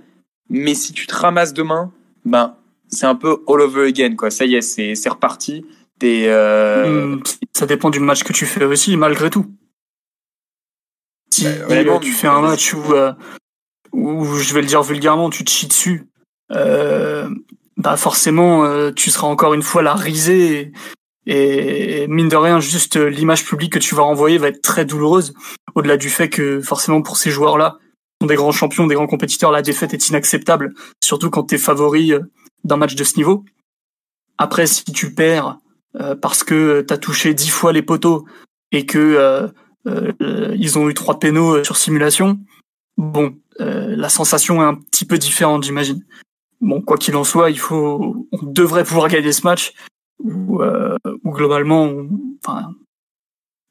[0.51, 1.91] Mais si tu te ramasses demain,
[2.25, 2.55] ben
[2.89, 4.31] c'est un peu all over again quoi.
[4.31, 5.65] Ça y est, c'est c'est reparti.
[6.05, 7.23] Euh, Hmm,
[7.53, 9.47] Ça dépend du match que tu fais aussi, malgré tout.
[11.31, 13.13] Si Bah, euh, tu fais un match où, euh,
[13.93, 16.09] où, je vais le dire vulgairement, tu te chies dessus,
[16.53, 17.29] euh,
[17.77, 20.73] bah forcément, euh, tu seras encore une fois la risée.
[21.27, 24.61] Et, et mine de rien, juste euh, l'image publique que tu vas renvoyer va être
[24.61, 25.35] très douloureuse.
[25.75, 27.79] Au-delà du fait que forcément pour ces joueurs-là,
[28.21, 32.13] sont des grands champions, des grands compétiteurs, la défaite est inacceptable, surtout quand t'es favori
[32.13, 32.21] euh,
[32.65, 33.45] d'un match de ce niveau.
[34.39, 35.59] Après, si tu perds
[36.01, 38.27] euh, parce que t'as touché dix fois les poteaux
[38.71, 39.49] et que euh,
[39.87, 42.41] euh, ils ont eu trois pénaux sur simulation,
[42.97, 46.05] bon, la sensation est un petit peu différente, j'imagine.
[46.61, 49.75] Bon, quoi qu'il en soit, il faut, on devrait pouvoir gagner ce match
[50.21, 50.61] où,
[51.25, 51.93] globalement,
[52.43, 52.75] enfin,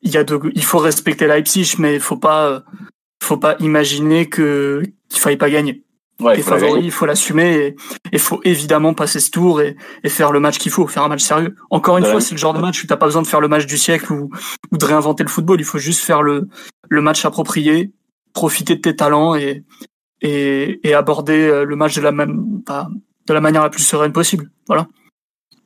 [0.02, 2.64] il y a de, il faut respecter Leipzig, mais il faut pas,
[3.24, 5.84] faut pas imaginer que qu'il faille pas gagner.
[6.22, 7.76] Ouais, T'es favori, il faut l'assumer et
[8.14, 11.08] il faut évidemment passer ce tour et, et faire le match qu'il faut, faire un
[11.08, 11.56] match sérieux.
[11.70, 12.12] Encore une Ouais.
[12.12, 13.78] fois, c'est le genre de match où t'as pas besoin de faire le match du
[13.78, 14.30] siècle ou,
[14.72, 15.60] ou de réinventer le football.
[15.60, 16.48] Il faut juste faire le,
[16.90, 17.92] le match approprié,
[18.34, 19.64] profiter de tes talents et,
[20.22, 22.88] et, et aborder euh, le match de la même, pas-
[23.28, 24.50] de la manière la plus sereine possible.
[24.68, 24.88] Voilà.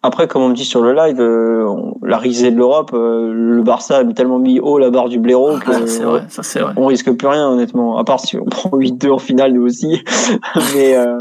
[0.05, 1.65] Après, comme on me dit sur le live, euh,
[2.03, 5.57] la risée de l'Europe, euh, le Barça a tellement mis haut la barre du blaireau
[5.57, 6.73] que Ah, c'est vrai, ça c'est vrai.
[6.77, 7.97] on risque plus rien, honnêtement.
[7.97, 10.03] À part si on prend 8-2 en finale, nous aussi.
[10.75, 11.17] Mais euh,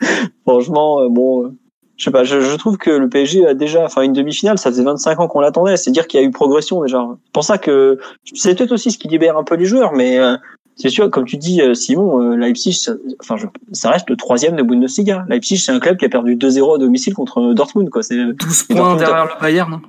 [0.46, 1.48] franchement, euh, bon, euh,
[1.96, 2.22] je sais pas.
[2.22, 5.26] Je, je trouve que le PSG a déjà, enfin, une demi-finale, ça faisait 25 ans
[5.28, 5.76] qu'on l'attendait.
[5.78, 7.06] C'est dire qu'il y a eu progression déjà.
[7.24, 7.98] C'est pour ça que
[8.34, 10.36] c'est peut-être aussi ce qui libère un peu les joueurs, mais euh,
[10.78, 14.16] c'est sûr, comme tu dis, euh, Simon, euh, Leipzig, ça, enfin, je, ça reste le
[14.16, 15.26] troisième de Bundesliga.
[15.28, 18.02] Leipzig, c'est un club qui a perdu 2-0 à domicile contre Dortmund, quoi.
[18.02, 19.80] C'est 12 points derrière le Bayern.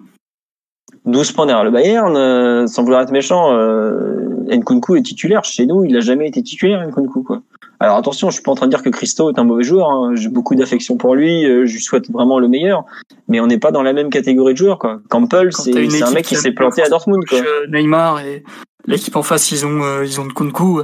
[1.06, 5.44] 12 points derrière le Bayern, euh, sans vouloir être méchant, euh, Nkunku est titulaire.
[5.44, 7.42] Chez nous, il a jamais été titulaire, Nkunku, quoi.
[7.82, 9.90] Alors attention, je suis pas en train de dire que Christo est un mauvais joueur.
[9.90, 10.12] Hein.
[10.16, 11.46] J'ai beaucoup d'affection pour lui.
[11.46, 12.84] Euh, je lui souhaite vraiment le meilleur.
[13.30, 14.80] Mais on n'est pas dans la même catégorie de joueurs.
[14.80, 15.00] Quoi.
[15.08, 15.72] Campbell, c'est
[16.04, 17.24] un mec qui qui s'est planté à Dortmund.
[17.26, 17.40] Quoi.
[17.40, 18.44] Euh, Neymar et
[18.86, 20.82] l'équipe en face, ils ont, euh, ils ont de Kunku.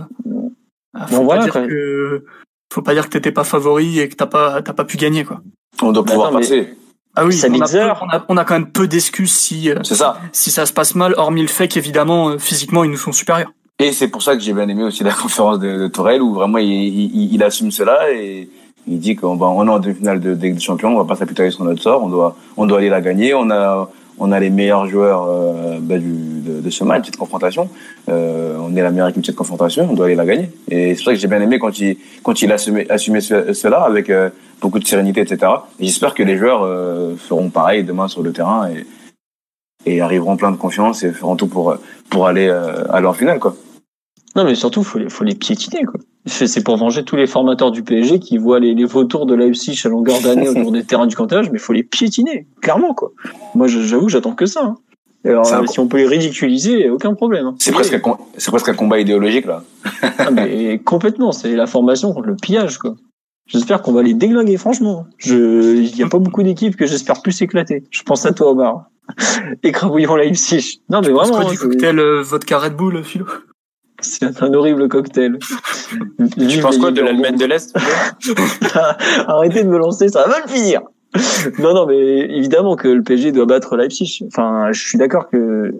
[0.93, 1.67] Ah, Faut Bon, pas voilà, dire quoi.
[1.67, 2.25] que,
[2.73, 5.23] faut pas dire que t'étais pas favori et que t'as pas, t'as pas pu gagner,
[5.25, 5.41] quoi.
[5.81, 6.73] On doit pouvoir attends, mais- passer.
[7.17, 9.81] Ah oui, on a, peu- on a, on a quand même peu d'excuses si, euh,
[9.83, 10.17] ça.
[10.33, 13.53] si ça se passe mal, hormis le fait qu'évidemment, euh, physiquement, ils nous sont supérieurs.
[13.79, 16.33] Et c'est pour ça que j'ai bien aimé aussi la conférence de, de Tourelle où
[16.33, 18.49] vraiment il, il, il assume cela et
[18.85, 21.05] il dit qu'on va, on est en demi-finale de, de Ligue des Champions, on va
[21.05, 23.33] pas s'apitoyer sur notre sort, on doit, on doit aller la gagner.
[23.33, 27.69] On a, on a les meilleurs joueurs euh, bah, de, ce match, cette confrontation.
[28.09, 30.49] Euh, on est la meilleure équipe cette confrontation, on doit aller la gagner.
[30.69, 34.09] Et c'est pour que j'ai bien aimé quand il, quand il assumait ce- cela avec
[34.09, 34.29] euh,
[34.61, 35.51] beaucoup de sérénité, etc.
[35.79, 36.61] Et j'espère que les joueurs
[37.17, 38.85] feront pareil demain sur le terrain et,
[39.85, 41.75] et arriveront plein de confiance et feront tout pour,
[42.25, 42.49] aller,
[42.89, 43.55] aller en finale, quoi.
[44.35, 45.99] Non, mais surtout, faut les, faut les piétiner, quoi.
[46.27, 49.35] C'est c'est pour venger tous les formateurs du PSG qui voient les, les vautours de
[49.35, 53.11] Leipzig à longueur d'année autour des terrains du cantage, mais faut les piétiner, clairement, quoi.
[53.53, 54.63] Moi, j'avoue, j'attends que ça.
[54.63, 54.75] hein.
[55.23, 57.47] Alors, euh, si on peut les ridiculiser, aucun problème.
[57.47, 57.55] hein.
[57.59, 59.63] C'est presque, com- presque un combat idéologique, là.
[60.19, 62.95] Ah, mais complètement, c'est la formation contre le pillage, quoi.
[63.47, 65.05] J'espère qu'on va les déglinguer, franchement.
[65.19, 67.83] Je, il y a pas beaucoup d'équipes que j'espère plus éclater.
[67.91, 68.85] Je pense à toi, Omar.
[69.63, 70.81] Écrabouillons Leipzig.
[70.89, 73.25] Non, mais C'est vraiment, quoi hein, du cocktail euh, vodka Red Bull, Philo?
[74.05, 75.37] C'est un horrible cocktail.
[76.49, 77.75] Tu penses quoi de l'Allemagne de l'Est
[79.27, 80.81] Arrêtez de me lancer, ça va le finir.
[81.59, 84.23] non, non, mais évidemment que le PSG doit battre Leipzig.
[84.27, 85.71] Enfin, je suis d'accord que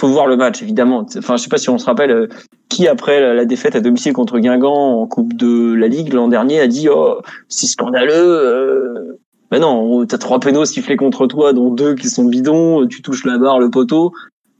[0.00, 1.06] faut voir le match, évidemment.
[1.16, 2.28] Enfin, je sais pas si on se rappelle euh,
[2.68, 6.28] qui après la, la défaite à domicile contre Guingamp en Coupe de la Ligue l'an
[6.28, 8.12] dernier a dit oh c'est scandaleux.
[8.12, 9.18] Euh...
[9.52, 12.86] Ben non, t'as trois pénaux sifflés contre toi, dont deux qui sont bidons.
[12.86, 14.12] Tu touches la barre, le poteau.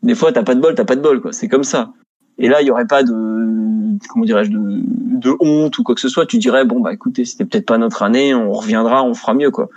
[0.02, 1.32] Des fois, t'as pas de bol, t'as pas de bol, quoi.
[1.32, 1.93] C'est comme ça.
[2.38, 6.00] Et là, il y aurait pas de, comment dirais-je, de, de honte ou quoi que
[6.00, 6.26] ce soit.
[6.26, 9.50] Tu dirais, bon, bah, écoutez, c'était peut-être pas notre année, on reviendra, on fera mieux,
[9.50, 9.68] quoi.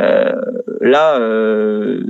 [0.00, 0.32] Euh,
[0.80, 2.02] là, euh,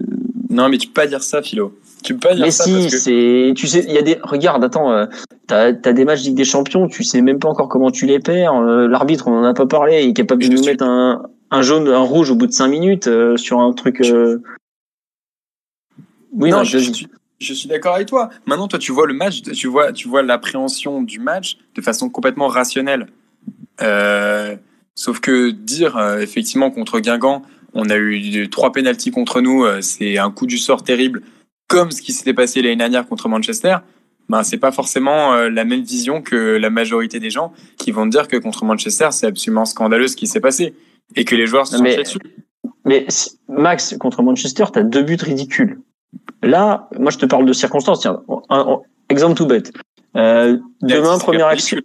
[0.50, 1.72] Non, mais tu peux pas dire ça, Philo.
[2.04, 4.02] Tu peux pas dire mais ça si, parce que c'est, tu sais, il y a
[4.02, 5.06] des, regarde, attends, euh,
[5.46, 8.20] t'as, t'as des matchs Ligue des Champions, tu sais même pas encore comment tu les
[8.20, 8.54] perds.
[8.54, 11.24] Euh, l'arbitre, on en a pas parlé, il est capable de nous suis- mettre un,
[11.50, 14.00] un jaune, un rouge au bout de cinq minutes euh, sur un truc.
[14.02, 14.38] euh,
[16.32, 17.08] Oui, non, je, je- je suis,
[17.38, 18.30] je suis d'accord avec toi.
[18.46, 22.08] Maintenant, toi, tu vois le match, tu vois, tu vois l'appréhension du match de façon
[22.08, 23.06] complètement rationnelle.
[23.80, 24.56] Euh,
[24.94, 27.42] sauf que dire euh, effectivement contre Guingamp,
[27.74, 31.22] on a eu trois pénalties contre nous, euh, c'est un coup du sort terrible,
[31.68, 33.76] comme ce qui s'était passé l'année dernière contre Manchester.
[34.28, 38.04] Ben, c'est pas forcément euh, la même vision que la majorité des gens qui vont
[38.06, 40.74] dire que contre Manchester, c'est absolument scandaleux ce qui s'est passé
[41.16, 42.02] et que les joueurs se sont mais-.
[42.84, 43.06] Mais
[43.48, 45.80] Max, contre Manchester, t'as deux buts ridicules.
[46.42, 48.00] Là, moi, je te parle de circonstances.
[48.00, 49.72] Tiens, un- un- exemple tout bête.
[50.16, 51.78] Euh, demain, première action.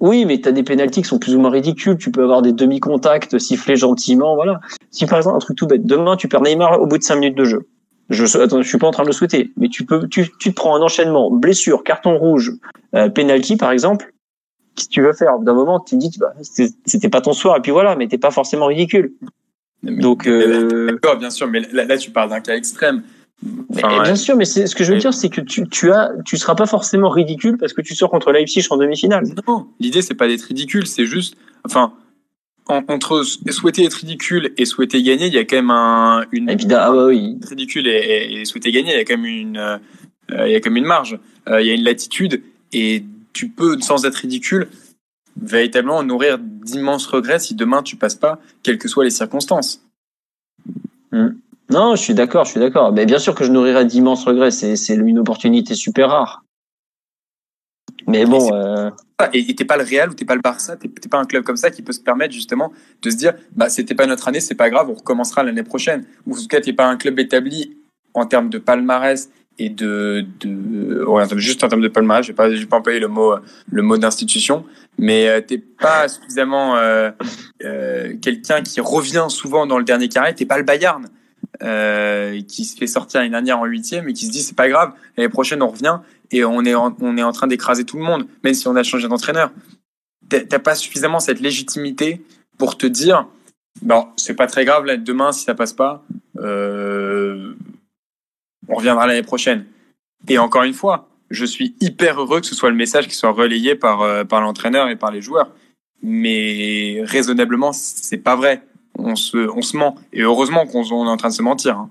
[0.00, 1.96] Oui, mais t'as des pénalties qui sont plus ou moins ridicules.
[1.96, 4.60] Tu peux avoir des demi-contacts sifflés gentiment, voilà.
[4.90, 7.16] Si par exemple un truc tout bête, demain tu perds Neymar au bout de cinq
[7.16, 7.66] minutes de jeu.
[8.10, 10.50] Je, attends, je suis pas en train de le souhaiter, mais tu peux, tu, tu
[10.50, 12.52] te prends un enchaînement, blessure, carton rouge,
[12.94, 14.12] euh, penalty par exemple.
[14.76, 15.38] Qu'est-ce que tu veux faire?
[15.38, 18.06] D'un moment, tu te dis, bah, c'était c'était pas ton soir, et puis voilà, mais
[18.08, 19.14] t'es pas forcément ridicule.
[19.82, 23.02] Mais- Donc, euh, D'accord, bien sûr, mais là, là, tu parles d'un cas extrême.
[23.70, 24.16] Enfin, bien ouais.
[24.16, 26.66] sûr, mais ce que je veux dire, c'est que tu, tu as, tu seras pas
[26.66, 29.24] forcément ridicule parce que tu sors contre Leipzig en demi-finale.
[29.46, 31.92] Non, l'idée c'est pas d'être ridicule, c'est juste, enfin,
[32.68, 36.48] en- entre souhaiter être ridicule et souhaiter gagner, il y a quand même un, une
[36.50, 36.54] ah
[36.90, 37.36] bah oui.
[37.42, 39.78] être ridicule et, et- et souhaiter gagner, il y a quand même une, euh,
[40.46, 42.42] il y a quand même une marge, Euh, il y a une latitude
[42.72, 43.04] et
[43.34, 44.68] tu peux, sans être ridicule,
[45.36, 49.82] véritablement nourrir d'immenses regrets si demain tu passes pas, quelles que soient les circonstances.
[51.70, 52.92] Non, je suis d'accord, je suis d'accord.
[52.92, 54.50] Mais bien sûr que je nourrirai d'immenses regrets.
[54.50, 56.44] C'est, une opportunité super rare.
[58.06, 58.90] Mais bon, euh,
[59.32, 61.56] Et t'es pas le Real ou t'es pas le Barça, t'es pas un club comme
[61.56, 62.70] ça qui peut se permettre justement
[63.00, 66.04] de se dire bah c'était pas notre année, c'est pas grave, on recommencera l'année prochaine.
[66.26, 67.78] Ou en tout cas t'es pas un club établi
[68.12, 72.36] en termes de palmarès et de, de ouais, juste en termes de palmarès, je vais
[72.36, 73.34] pas je vais pas employer le mot
[73.70, 74.64] le mot d'institution,
[74.98, 77.10] mais euh, t'es pas suffisamment euh,
[77.64, 81.08] euh, quelqu'un qui revient souvent dans le dernier carré, t'es pas le Bayern.
[81.62, 84.68] Euh, qui se fait sortir l'année dernière en huitième et qui se dit c'est pas
[84.68, 86.00] grave l'année prochaine on revient
[86.32, 88.74] et on est en, on est en train d'écraser tout le monde, même si on
[88.74, 89.52] a changé d'entraîneur.
[90.28, 92.20] T'as pas suffisamment cette légitimité
[92.58, 93.28] pour te dire,
[93.82, 96.04] bon, c'est pas très grave là, demain si ça passe pas,
[96.38, 97.54] euh,
[98.68, 99.64] on reviendra l'année prochaine.
[100.26, 103.30] Et encore une fois, je suis hyper heureux que ce soit le message qui soit
[103.30, 105.52] relayé par, euh, par l'entraîneur et par les joueurs.
[106.02, 108.62] Mais raisonnablement, c'est pas vrai.
[108.98, 109.96] On se, on se ment.
[110.12, 111.78] Et heureusement qu'on est en train de se mentir.
[111.78, 111.88] Hein.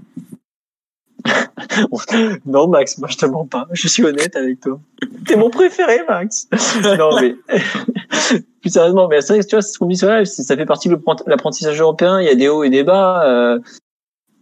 [2.46, 3.68] non, Max, moi je te mens pas.
[3.72, 4.80] Je suis honnête avec toi.
[5.26, 6.48] T'es mon préféré, Max.
[6.98, 7.36] non, mais
[8.62, 10.56] plus sérieusement, mais c'est vrai que tu vois, c'est ce qu'on dit sur live, ça
[10.56, 12.20] fait partie de l'apprentissage européen.
[12.20, 13.26] Il y a des hauts et des bas.
[13.26, 13.60] Euh,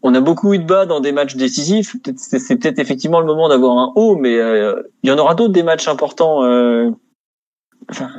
[0.03, 1.95] on a beaucoup eu de bas dans des matchs décisifs.
[2.17, 5.53] C'est peut-être effectivement le moment d'avoir un haut, mais euh, il y en aura d'autres
[5.53, 6.43] des matchs importants.
[6.43, 6.89] Euh,
[7.89, 8.09] enfin,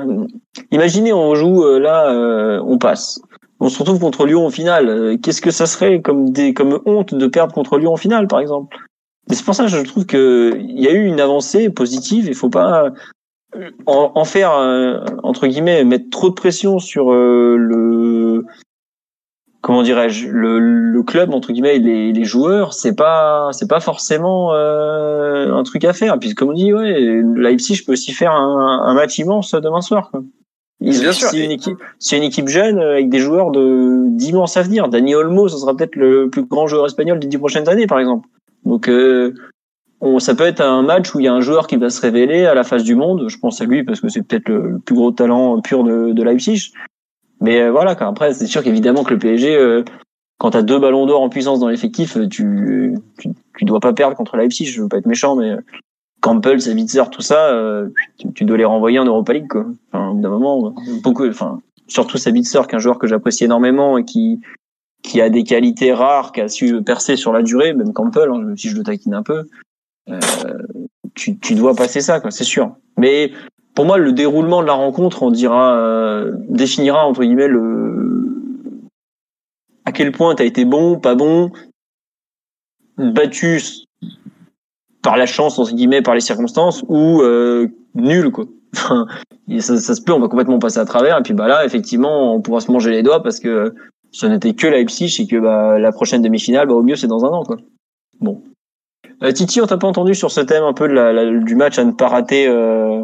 [0.70, 2.12] imaginez, on joue là,
[2.64, 3.20] on passe
[3.62, 4.88] on se retrouve contre Lyon en finale.
[4.88, 8.26] Euh, qu'est-ce que ça serait comme des comme honte de perdre contre Lyon en finale,
[8.26, 8.76] par exemple?
[9.28, 12.26] C'est pour ça que je trouve que il y a eu une avancée positive.
[12.26, 12.90] Il faut pas
[13.56, 18.44] euh, en, faire euh, entre guillemets mettre trop de pression sur le
[19.60, 25.84] comment dirais-je le, club entre guillemets les, joueurs c'est pas c'est pas forcément un truc
[25.84, 29.52] à faire puis comme on dit ouais Leipzig peut aussi faire un, un match immense
[29.54, 30.10] demain soir.
[30.80, 34.88] C'est une équipe, c'est une équipe jeune euh, avec des joueurs de d'immense avenir.
[34.88, 38.00] Dani Olmo, ce sera peut-être le plus grand joueur espagnol des dix prochaines années, par
[38.00, 38.28] exemple.
[38.64, 39.34] Donc, euh,
[40.00, 42.00] on, ça peut être un match où il y a un joueur qui va se
[42.00, 43.28] révéler à la face du monde.
[43.28, 46.22] Je pense à lui parce que c'est peut-être le, plus gros talent pur de, de
[46.22, 46.72] Leipzig.
[47.40, 49.84] Mais euh, voilà, quand après, c'est sûr qu'évidemment que le PSG, euh,
[50.38, 53.92] quand tu as deux ballons d'or en puissance dans l'effectif, tu, tu, tu dois pas
[53.92, 54.66] perdre contre Leipzig.
[54.66, 55.56] Je veux pas être méchant, mais
[56.22, 57.88] Campbell, Sabitzer, tout ça, euh,
[58.34, 59.66] tu, dois les renvoyer en Europa League, quoi.
[59.92, 60.72] Enfin, d'un moment,
[61.02, 64.40] beaucoup, enfin, surtout Sabitzer, qu'un joueur que j'apprécie énormément et qui,
[65.02, 68.54] qui a des qualités rares, qui a su percer sur la durée, même Campbell, hein,
[68.56, 69.44] si je le taquine un peu,
[70.08, 70.20] euh,
[71.14, 72.76] tu, tu dois passer ça, quoi, c'est sûr.
[72.96, 73.32] Mais
[73.74, 77.90] pour moi, le déroulement de la rencontre, on dira, euh, définira entre guillemets le
[79.84, 81.50] à quel point tu as été bon, pas bon,
[82.96, 83.60] battu
[85.02, 88.44] par la chance entre guillemets par les circonstances ou euh, nul quoi.
[89.58, 92.40] Ça, se peut on va complètement passer à travers et puis bah là effectivement on
[92.40, 93.74] pourra se manger les doigts parce que
[94.12, 97.24] ce n'était que Leipzig et que bah, la prochaine demi-finale bah, au mieux c'est dans
[97.24, 97.56] un an quoi.
[98.20, 98.42] Bon.
[99.22, 101.78] Euh, Titi on t'a pas entendu sur ce thème un peu de la, du match
[101.78, 103.02] à ne pas rater euh,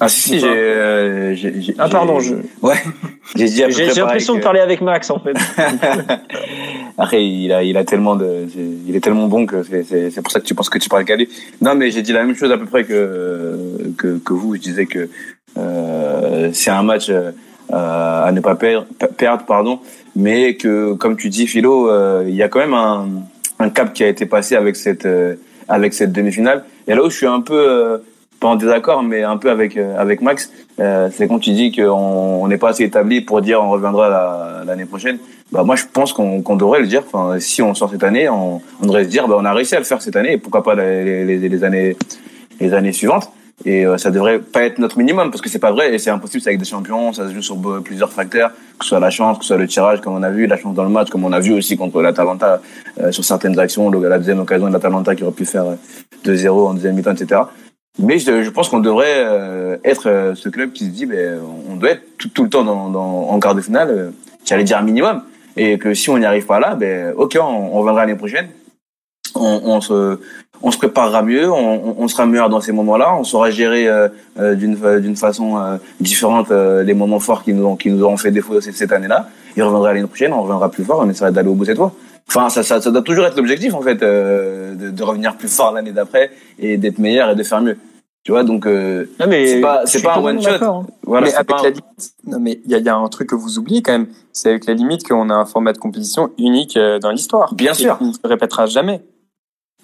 [0.00, 1.34] ah si, si j'ai, euh,
[1.78, 2.34] Ah pardon, je.
[2.62, 2.74] Ouais.
[3.36, 3.64] J'ai dit.
[3.70, 5.34] J'ai l'impression de parler avec Max en fait.
[6.98, 8.46] Après, il a, il a tellement de,
[8.86, 11.04] il est tellement bon que c'est, c'est pour ça que tu penses que tu parles
[11.04, 11.16] qu'à
[11.60, 14.56] Non, mais j'ai dit la même chose à peu près que que, que vous.
[14.56, 15.08] Je disais que
[15.56, 17.30] euh, c'est un match euh,
[17.70, 19.80] à ne pas perdre, perdre, pardon,
[20.14, 23.08] mais que comme tu dis, Philo, euh, il y a quand même un,
[23.58, 25.36] un cap qui a été passé avec cette euh,
[25.68, 26.64] avec cette demi-finale.
[26.86, 28.02] Et là où je suis un peu
[28.48, 30.50] en désaccord, mais un peu avec euh, avec Max.
[30.80, 34.86] Euh, c'est quand tu dis qu'on n'est pas assez établi pour dire on reviendra l'année
[34.86, 35.18] prochaine.
[35.52, 37.02] Bah moi je pense qu'on devrait le dire.
[37.38, 39.84] Si on sort cette année, on, devrait se dire bah on a réussi à le
[39.84, 41.96] faire cette année pourquoi pas les années
[42.60, 43.30] les années suivantes.
[43.64, 46.10] Et euh, ça devrait pas être notre minimum parce que c'est pas vrai et c'est
[46.10, 46.42] impossible.
[46.42, 49.38] C'est avec des champions, ça se joue sur plusieurs facteurs, que ce soit la chance,
[49.38, 51.24] que ce soit le tirage comme on a vu, la chance dans le match comme
[51.24, 52.60] on a vu aussi contre l'Atalanta
[53.00, 55.64] euh, sur certaines actions, la deuxième occasion de l'Atalanta qui aurait pu faire
[56.24, 57.42] 2-0 en deuxième mi-temps, etc.
[57.98, 61.38] Mais je, je pense qu'on devrait euh, être euh, ce club qui se dit, ben,
[61.70, 64.10] on doit être tout, tout le temps dans, dans, en quart de finale, euh,
[64.44, 65.22] j'allais dire un minimum,
[65.56, 68.48] et que si on n'y arrive pas là, ben, ok, on, on reviendra l'année prochaine,
[69.36, 70.18] on, on, se,
[70.60, 74.08] on se préparera mieux, on, on sera meilleur dans ces moments-là, on saura gérer euh,
[74.56, 78.60] d'une d'une façon différente les moments forts qui nous ont, qui nous auront fait défaut
[78.60, 81.48] cette, cette année-là, et on reviendra l'année prochaine, on reviendra plus fort, on essaiera d'aller
[81.48, 81.94] au bout cette fois.
[82.28, 85.48] Enfin, ça, ça, ça doit toujours être l'objectif en fait, euh, de, de, revenir plus
[85.48, 87.76] fort l'année d'après et d'être meilleur et de faire mieux.
[88.24, 90.48] Tu vois, donc euh, c'est pas c'est pas un one shot.
[90.62, 90.86] Hein.
[91.02, 93.34] Voilà, mais avec la limite, non mais il y a, y a, un truc que
[93.34, 96.78] vous oubliez quand même, c'est avec la limite qu'on a un format de compétition unique
[96.78, 97.54] euh, dans l'histoire.
[97.54, 99.02] Bien sûr, qui ne se répétera jamais.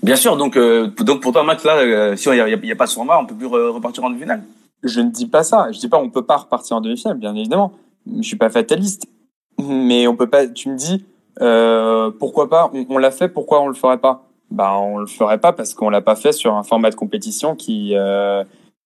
[0.03, 2.73] Bien sûr, donc euh, donc pour toi Max là, euh, si il y a, y
[2.73, 4.43] a, pas ce format, on peut plus repartir en demi-finale.
[4.83, 5.71] Je ne dis pas ça.
[5.71, 7.73] Je dis pas on peut pas repartir en demi-finale, bien évidemment.
[8.07, 9.05] Je suis pas fataliste,
[9.59, 10.47] mais on peut pas.
[10.47, 11.05] Tu me dis
[11.41, 14.27] euh, pourquoi pas On, l'a fait, pourquoi on le ferait pas?
[14.51, 17.55] Bah, on le ferait pas parce qu'on l'a pas fait sur un format de compétition
[17.55, 18.45] qui euh,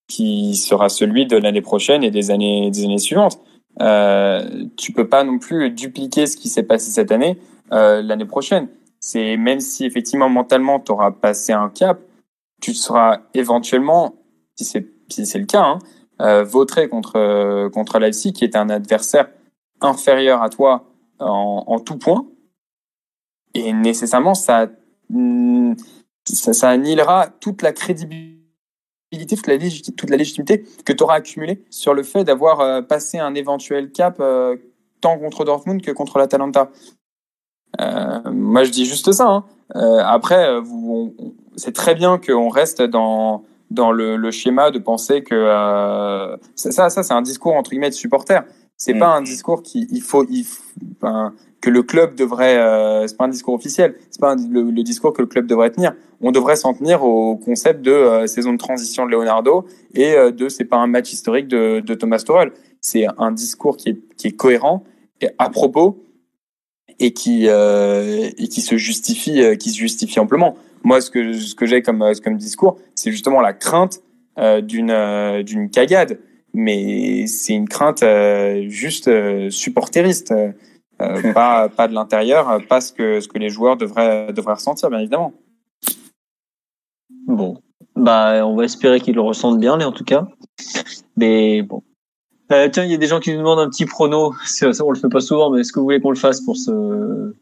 [0.09, 3.40] qui sera celui de l'année prochaine et des années des années suivantes.
[3.81, 7.39] Euh, tu peux pas non plus dupliquer ce qui s'est passé cette année
[7.72, 8.68] euh, l'année prochaine.
[9.01, 12.01] C'est même si effectivement mentalement tu auras passé un cap,
[12.60, 14.14] tu seras éventuellement,
[14.56, 15.78] si c'est si c'est le cas, hein,
[16.20, 19.28] euh, vautré contre contre Leipzig qui est un adversaire
[19.81, 20.85] inférieur à toi
[21.18, 22.26] en, en tout point
[23.55, 24.68] et nécessairement ça,
[26.24, 28.40] ça, ça annihilera toute la crédibilité,
[29.36, 29.56] toute la,
[29.97, 33.93] toute la légitimité que tu auras accumulée sur le fait d'avoir euh, passé un éventuel
[33.93, 34.56] cap euh,
[35.01, 36.70] tant contre Dortmund que contre l'Atalanta.
[37.81, 39.26] Euh, moi, je dis juste ça.
[39.26, 39.44] Hein.
[39.76, 40.47] Euh, après,
[41.56, 47.02] c'est très bien qu'on reste dans dans le, le schéma de penser que ça, ça,
[47.02, 48.44] c'est un discours entre guillemets de supporter.
[48.76, 48.98] C'est Mm.
[48.98, 50.47] pas un discours qui, il faut, il,
[50.97, 51.32] enfin,
[51.65, 52.59] que le club devrait.
[52.59, 53.95] Euh, c'est pas un discours officiel.
[54.11, 55.95] C'est pas le, discours que le club devrait tenir.
[56.20, 59.65] On devrait s'en tenir au concept de euh, saison de transition de Leonardo
[59.95, 62.53] et euh, de c'est pas un match historique de, Thomas Tuchel.
[62.82, 64.85] C'est un discours qui est, qui est cohérent
[65.23, 66.05] et à propos
[67.01, 70.57] et qui et qui se justifie qui se justifie amplement.
[70.82, 74.01] Moi, ce que ce que j'ai comme comme discours, c'est justement la crainte
[74.36, 76.20] d'une d'une cagade,
[76.53, 78.05] mais c'est une crainte
[78.69, 79.11] juste
[79.51, 80.32] supporteriste,
[81.10, 84.90] euh, pas pas de l'intérieur, pas ce que ce que les joueurs devraient devraient ressentir,
[84.90, 85.32] bien évidemment.
[87.26, 87.60] Bon,
[87.97, 90.26] bah, on va espérer qu'ils le ressentent bien, les en tout cas.
[91.16, 91.82] Mais bon.
[92.52, 94.35] Euh, tiens, il y a des gens qui nous demandent un petit prono.
[94.82, 97.35] On le fait pas souvent, mais est-ce que vous voulez qu'on le fasse pour ce.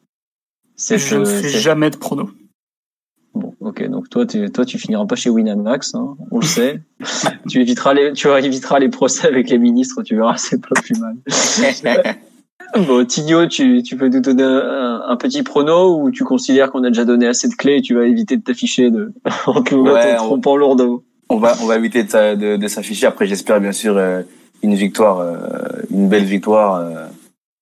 [0.76, 2.30] cette, je ne euh, fais cette- jamais de prono.
[3.34, 3.88] Bon, ok.
[3.88, 6.80] Donc toi, tu, toi, tu finiras pas chez Winamax, hein, on le sait.
[7.48, 10.02] tu éviteras les, tu éviteras les procès avec les ministres.
[10.02, 11.16] Tu verras, c'est pas plus mal.
[12.74, 16.82] Bon, Tigno, tu, tu peux nous donner un, un petit prono ou tu considères qu'on
[16.84, 19.12] a déjà donné assez de clés et tu vas éviter de t'afficher de,
[19.46, 21.04] en te Ouais, on- trompant lourdeau.
[21.28, 23.06] On va, on va éviter de, de, de s'afficher.
[23.06, 24.22] Après, j'espère bien sûr euh,
[24.62, 25.36] une victoire, euh,
[25.90, 27.06] une belle victoire, euh,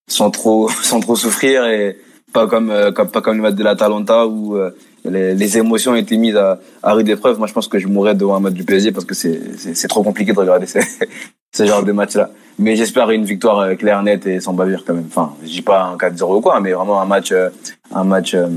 [0.08, 1.96] sans trop, sans trop souffrir et
[2.32, 4.70] pas comme, comme pas comme le match de l'Atalanta où euh,
[5.04, 7.38] les, les émotions ont été mises à, à rude épreuve.
[7.38, 9.74] Moi, je pense que je mourrais devant un match du PSG parce que c'est, c'est,
[9.74, 10.66] c'est trop compliqué de regarder
[11.52, 12.30] ce genre de match-là.
[12.60, 15.06] Mais j'espère une victoire euh, claire, nette et sans bavure quand même.
[15.06, 17.48] Enfin, je dis pas un 4-0 ou quoi, mais vraiment un match, euh,
[17.90, 18.48] un match, euh,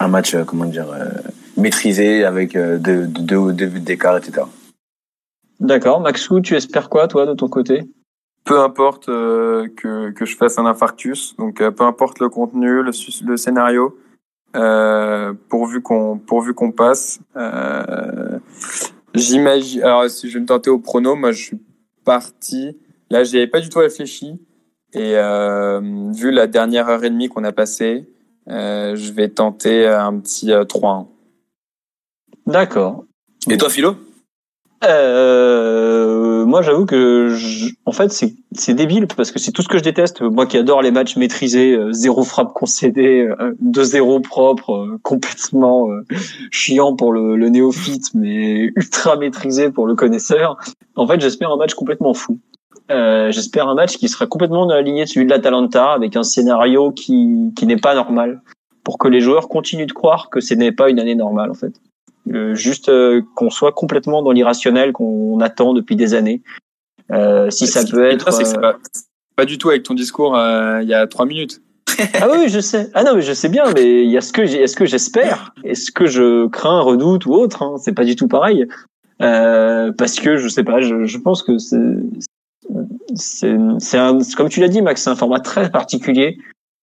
[0.00, 1.08] un match, euh, comment dire, euh,
[1.56, 4.46] maîtrisé avec euh, deux, deux, deux buts d'écart, etc.
[5.60, 6.00] D'accord.
[6.00, 7.84] Maxou, tu espères quoi, toi, de ton côté?
[8.44, 12.82] Peu importe euh, que que je fasse un infarctus, donc euh, peu importe le contenu,
[12.82, 13.96] le, scénario,
[14.56, 17.20] euh, pourvu qu'on pourvu qu'on passe.
[17.36, 18.40] Euh,
[19.14, 19.84] J'imagine.
[19.84, 21.60] Alors, si je vais me tenter au prono, moi, je suis
[22.04, 22.76] parti.
[23.10, 24.40] Là, j'y avais pas du tout réfléchi.
[24.94, 25.80] Et euh,
[26.12, 28.08] vu la dernière heure et demie qu'on a passée,
[28.48, 31.06] euh, je vais tenter un petit euh, 3-1.
[32.46, 33.04] D'accord.
[33.50, 33.96] Et toi, Philo?
[34.84, 39.78] Euh, moi, j'avoue que, je- en fait, c'est débile parce que c'est tout ce que
[39.78, 40.22] je déteste.
[40.22, 45.88] Moi, qui adore les matchs maîtrisés, euh, zéro frappe concédée, euh, 2-0 propre, euh, complètement
[46.50, 50.56] chiant pour le, le néophyte, mais ultra maîtrisé pour le connaisseur.
[50.96, 52.38] En fait, j'espère un match complètement fou.
[52.90, 56.22] J'espère un match qui sera complètement dans la lignée de celui de l'Atalanta, avec un
[56.22, 58.42] scénario qui qui n'est pas normal,
[58.84, 61.54] pour que les joueurs continuent de croire que ce n'est pas une année normale, en
[61.54, 61.72] fait.
[62.30, 66.42] Euh, juste euh, qu'on soit complètement dans l'irrationnel qu'on attend depuis des années.
[67.10, 68.24] Euh, si ça Ce peut être.
[68.60, 68.78] pas,
[69.36, 71.60] pas du tout avec ton discours euh, il y a trois minutes.
[72.14, 72.90] Ah oui, je sais.
[72.94, 73.64] Ah non, mais je sais bien.
[73.74, 77.26] Mais il y a ce que j'ai, est-ce que j'espère, est-ce que je crains, redoute
[77.26, 77.62] ou autre.
[77.62, 78.66] Hein, c'est pas du tout pareil.
[79.20, 80.80] Euh, parce que je sais pas.
[80.80, 81.76] Je, je pense que c'est,
[83.14, 86.38] c'est, c'est un, comme tu l'as dit, Max, c'est un format très particulier.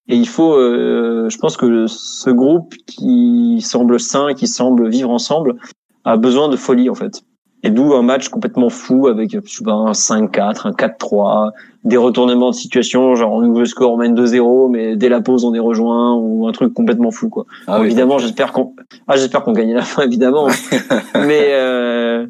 [0.08, 5.10] Et il faut, euh, je pense que ce groupe qui semble sain, qui semble vivre
[5.10, 5.56] ensemble,
[6.04, 7.22] a besoin de folie en fait.
[7.62, 11.50] Et d'où un match complètement fou avec je sais pas, un 5-4, un 4-3,
[11.84, 15.20] des retournements de situation, genre on ouvre le score, on mène 2-0, mais dès la
[15.20, 17.44] pause on est rejoint ou un truc complètement fou quoi.
[17.66, 18.74] Ah Bon, oui, évidemment, j'espère qu'on,
[19.06, 20.48] ah j'espère qu'on gagne la fin évidemment,
[21.14, 22.26] mais euh...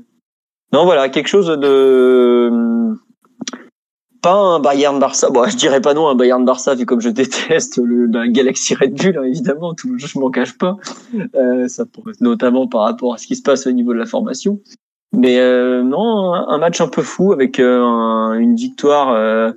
[0.73, 2.51] non voilà quelque chose de
[4.21, 5.31] pas un Bayern Barça.
[5.31, 8.75] Bon, je dirais pas non un Bayern Barça vu comme je déteste le la Galaxy
[8.75, 10.77] Red Bull hein, évidemment, tout, je m'en cache pas.
[11.35, 11.85] Euh, ça
[12.21, 14.61] notamment par rapport à ce qui se passe au niveau de la formation.
[15.13, 19.11] Mais euh, non, un, match un peu fou avec euh, un- une victoire.
[19.13, 19.51] euh,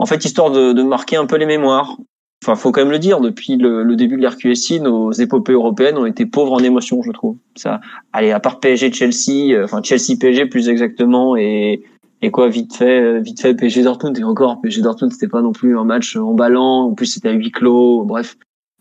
[0.00, 1.96] en fait, histoire de, de marquer un peu les mémoires.
[2.44, 3.20] Enfin, faut quand même le dire.
[3.20, 7.10] Depuis le, le début de l'RQSI, nos épopées européennes ont été pauvres en émotions, je
[7.10, 7.36] trouve.
[7.56, 7.80] Ça,
[8.12, 11.82] allez, à part PSG, Chelsea, euh, enfin Chelsea, PSG plus exactement, et
[12.20, 15.42] et quoi, vite fait, euh, vite fait, PSG Dortmund et encore PSG Dortmund, c'était pas
[15.42, 16.88] non plus un match emballant.
[16.88, 18.04] En plus, c'était à huis clos.
[18.04, 18.36] Bref,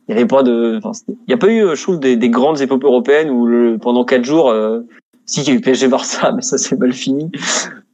[0.08, 0.92] il y avait pas de, enfin,
[1.28, 3.78] il y a pas eu, euh, je trouve, des, des grandes épopées européennes où le,
[3.78, 4.82] pendant quatre jours, euh,
[5.26, 7.30] si il y a eu PSG Barça, mais ça c'est mal fini.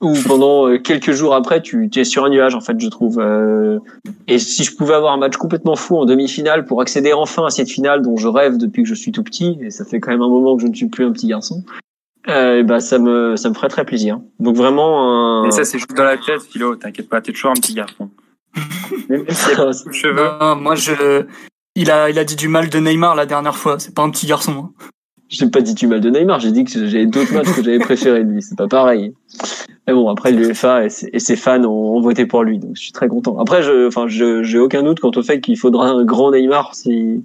[0.02, 2.90] Ou pendant euh, quelques jours après, tu, tu es sur un nuage en fait, je
[2.90, 3.20] trouve.
[3.20, 3.80] Euh,
[4.28, 7.50] et si je pouvais avoir un match complètement fou en demi-finale pour accéder enfin à
[7.50, 10.12] cette finale dont je rêve depuis que je suis tout petit, et ça fait quand
[10.12, 11.64] même un moment que je ne suis plus un petit garçon,
[12.30, 14.20] euh, bah ça me ça me ferait très plaisir.
[14.40, 15.48] Donc vraiment un.
[15.48, 16.76] Et ça, c'est juste dans la tête, Philo.
[16.76, 18.10] T'inquiète pas, t'es toujours un petit garçon.
[19.10, 19.32] Même de
[19.94, 20.16] cheveux.
[20.40, 21.26] Non, moi, je,
[21.76, 23.80] il a, il a dit du mal de Neymar la dernière fois.
[23.80, 24.52] C'est pas un petit garçon.
[24.80, 24.88] hein.
[25.30, 27.80] J'ai pas dit du mal de Neymar, j'ai dit que j'avais d'autres matchs que j'avais
[27.80, 29.14] préférés de lui, c'est pas pareil.
[29.88, 32.76] Mais bon, après l'UEFA et, ses- et ses fans ont, ont voté pour lui, donc
[32.76, 33.40] je suis très content.
[33.40, 36.76] Après, je, enfin, je, j'ai aucun doute quant au fait qu'il faudra un grand Neymar
[36.76, 37.24] si,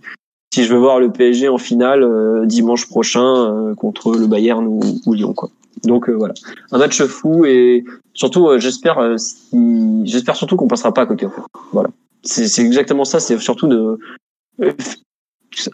[0.59, 4.67] si je veux voir le PSG en finale euh, dimanche prochain euh, contre le Bayern
[4.67, 5.51] ou, ou Lyon quoi.
[5.85, 6.35] Donc euh, voilà,
[6.73, 11.47] un match fou et surtout j'espère si, j'espère surtout qu'on passera pas à côté en.
[11.71, 11.91] Voilà,
[12.25, 13.21] c'est exactement ça.
[13.21, 14.01] C'est surtout de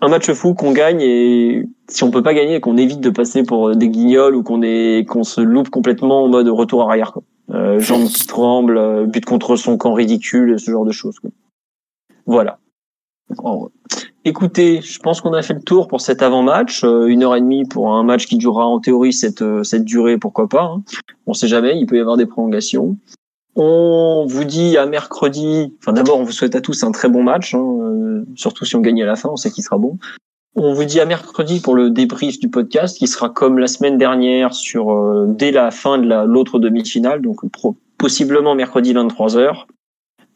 [0.02, 3.43] un match fou qu'on gagne et si on peut pas gagner qu'on évite de passer
[3.43, 7.23] pour des guignols ou qu'on est qu'on se loupe complètement en mode retour arrière quoi.
[7.51, 11.16] Euh, jambes qui tremblent, but contre son camp ridicule, ce genre de choses.
[12.27, 12.59] Voilà.
[14.26, 16.82] Écoutez, je pense qu'on a fait le tour pour cet avant-match.
[16.82, 19.84] Euh, une heure et demie pour un match qui durera en théorie cette, euh, cette
[19.84, 20.62] durée, pourquoi pas.
[20.62, 20.82] Hein.
[21.26, 22.96] On sait jamais, il peut y avoir des prolongations.
[23.55, 25.74] On vous dit à mercredi.
[25.78, 28.76] Enfin, d'abord, on vous souhaite à tous un très bon match, hein, euh, surtout si
[28.76, 29.98] on gagne à la fin, on sait qu'il sera bon.
[30.56, 33.98] On vous dit à mercredi pour le débrief du podcast, qui sera comme la semaine
[33.98, 37.40] dernière sur dès la fin de l'autre demi-finale, donc
[37.98, 39.66] possiblement mercredi 23 h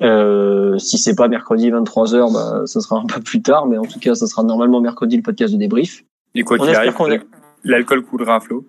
[0.00, 3.84] euh, si c'est pas mercredi 23h, bah, ça sera un peu plus tard, mais en
[3.84, 6.04] tout cas, ça sera normalement mercredi le podcast de débrief.
[6.34, 7.24] Et quoi qu'il arrive,
[7.64, 8.64] l'alcool coulera à flot.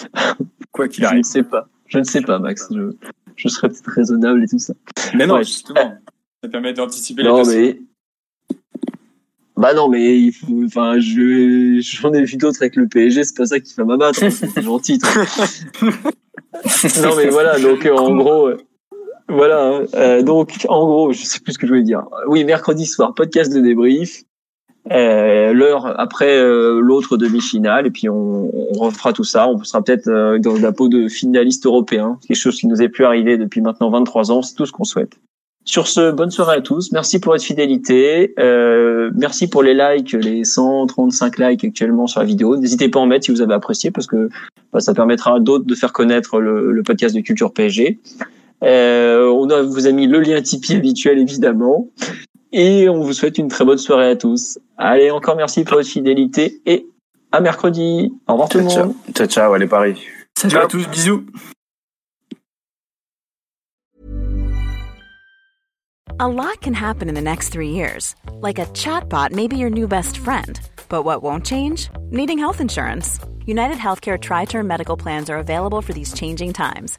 [0.72, 1.24] quoi qu'il arrive.
[1.24, 1.68] Je ne sais pas.
[1.86, 2.68] Je ne sais pas, Max.
[2.70, 2.92] Je,
[3.36, 4.74] je serais peut-être raisonnable et tout ça.
[5.14, 5.94] Mais non, justement.
[6.42, 7.78] Ça permet d'anticiper les Non, mais.
[9.56, 13.36] Bah non, mais il faut, enfin, je, j'en ai vu d'autres avec le PSG, c'est
[13.36, 14.18] pas ça qui fait m'abattre.
[14.18, 14.98] c'est gentil.
[17.02, 18.50] non, mais voilà, donc, en gros,
[19.28, 19.64] voilà.
[19.64, 19.84] Hein.
[19.94, 22.04] Euh, donc, en gros, je sais plus ce que je voulais dire.
[22.26, 24.24] Oui, mercredi soir, podcast de débrief.
[24.90, 29.48] Euh, l'heure après euh, l'autre demi-finale et puis on, on, refera tout ça.
[29.48, 32.88] On sera peut-être euh, dans la peau de finaliste européen, quelque chose qui nous est
[32.88, 34.42] plus arrivé depuis maintenant 23 ans.
[34.42, 35.20] C'est tout ce qu'on souhaite.
[35.64, 36.90] Sur ce, bonne soirée à tous.
[36.90, 38.34] Merci pour votre fidélité.
[38.40, 42.56] Euh, merci pour les likes, les 135 likes actuellement sur la vidéo.
[42.56, 44.28] N'hésitez pas à en mettre si vous avez apprécié parce que
[44.72, 48.00] bah, ça permettra à d'autres de faire connaître le, le podcast de Culture PSG.
[48.62, 51.88] Euh, on a, vous a mis le lien Tipeee habituel évidemment.
[52.52, 54.58] Et on vous souhaite une très bonne soirée à tous.
[54.76, 56.86] Allez, encore merci pour votre fidélité et
[57.32, 58.12] à mercredi.
[58.28, 58.94] Au revoir tout le monde.
[59.14, 60.02] Ciao, ciao, allez Paris.
[60.36, 61.24] Salut à tous, bisous.
[66.20, 68.14] A lot can happen in the next three years.
[68.42, 70.60] Like a chatbot may be your new best friend.
[70.88, 71.88] But what won't change?
[72.10, 73.18] Needing health insurance.
[73.44, 76.98] United Healthcare Tri Term Medical Plans are available for these changing times.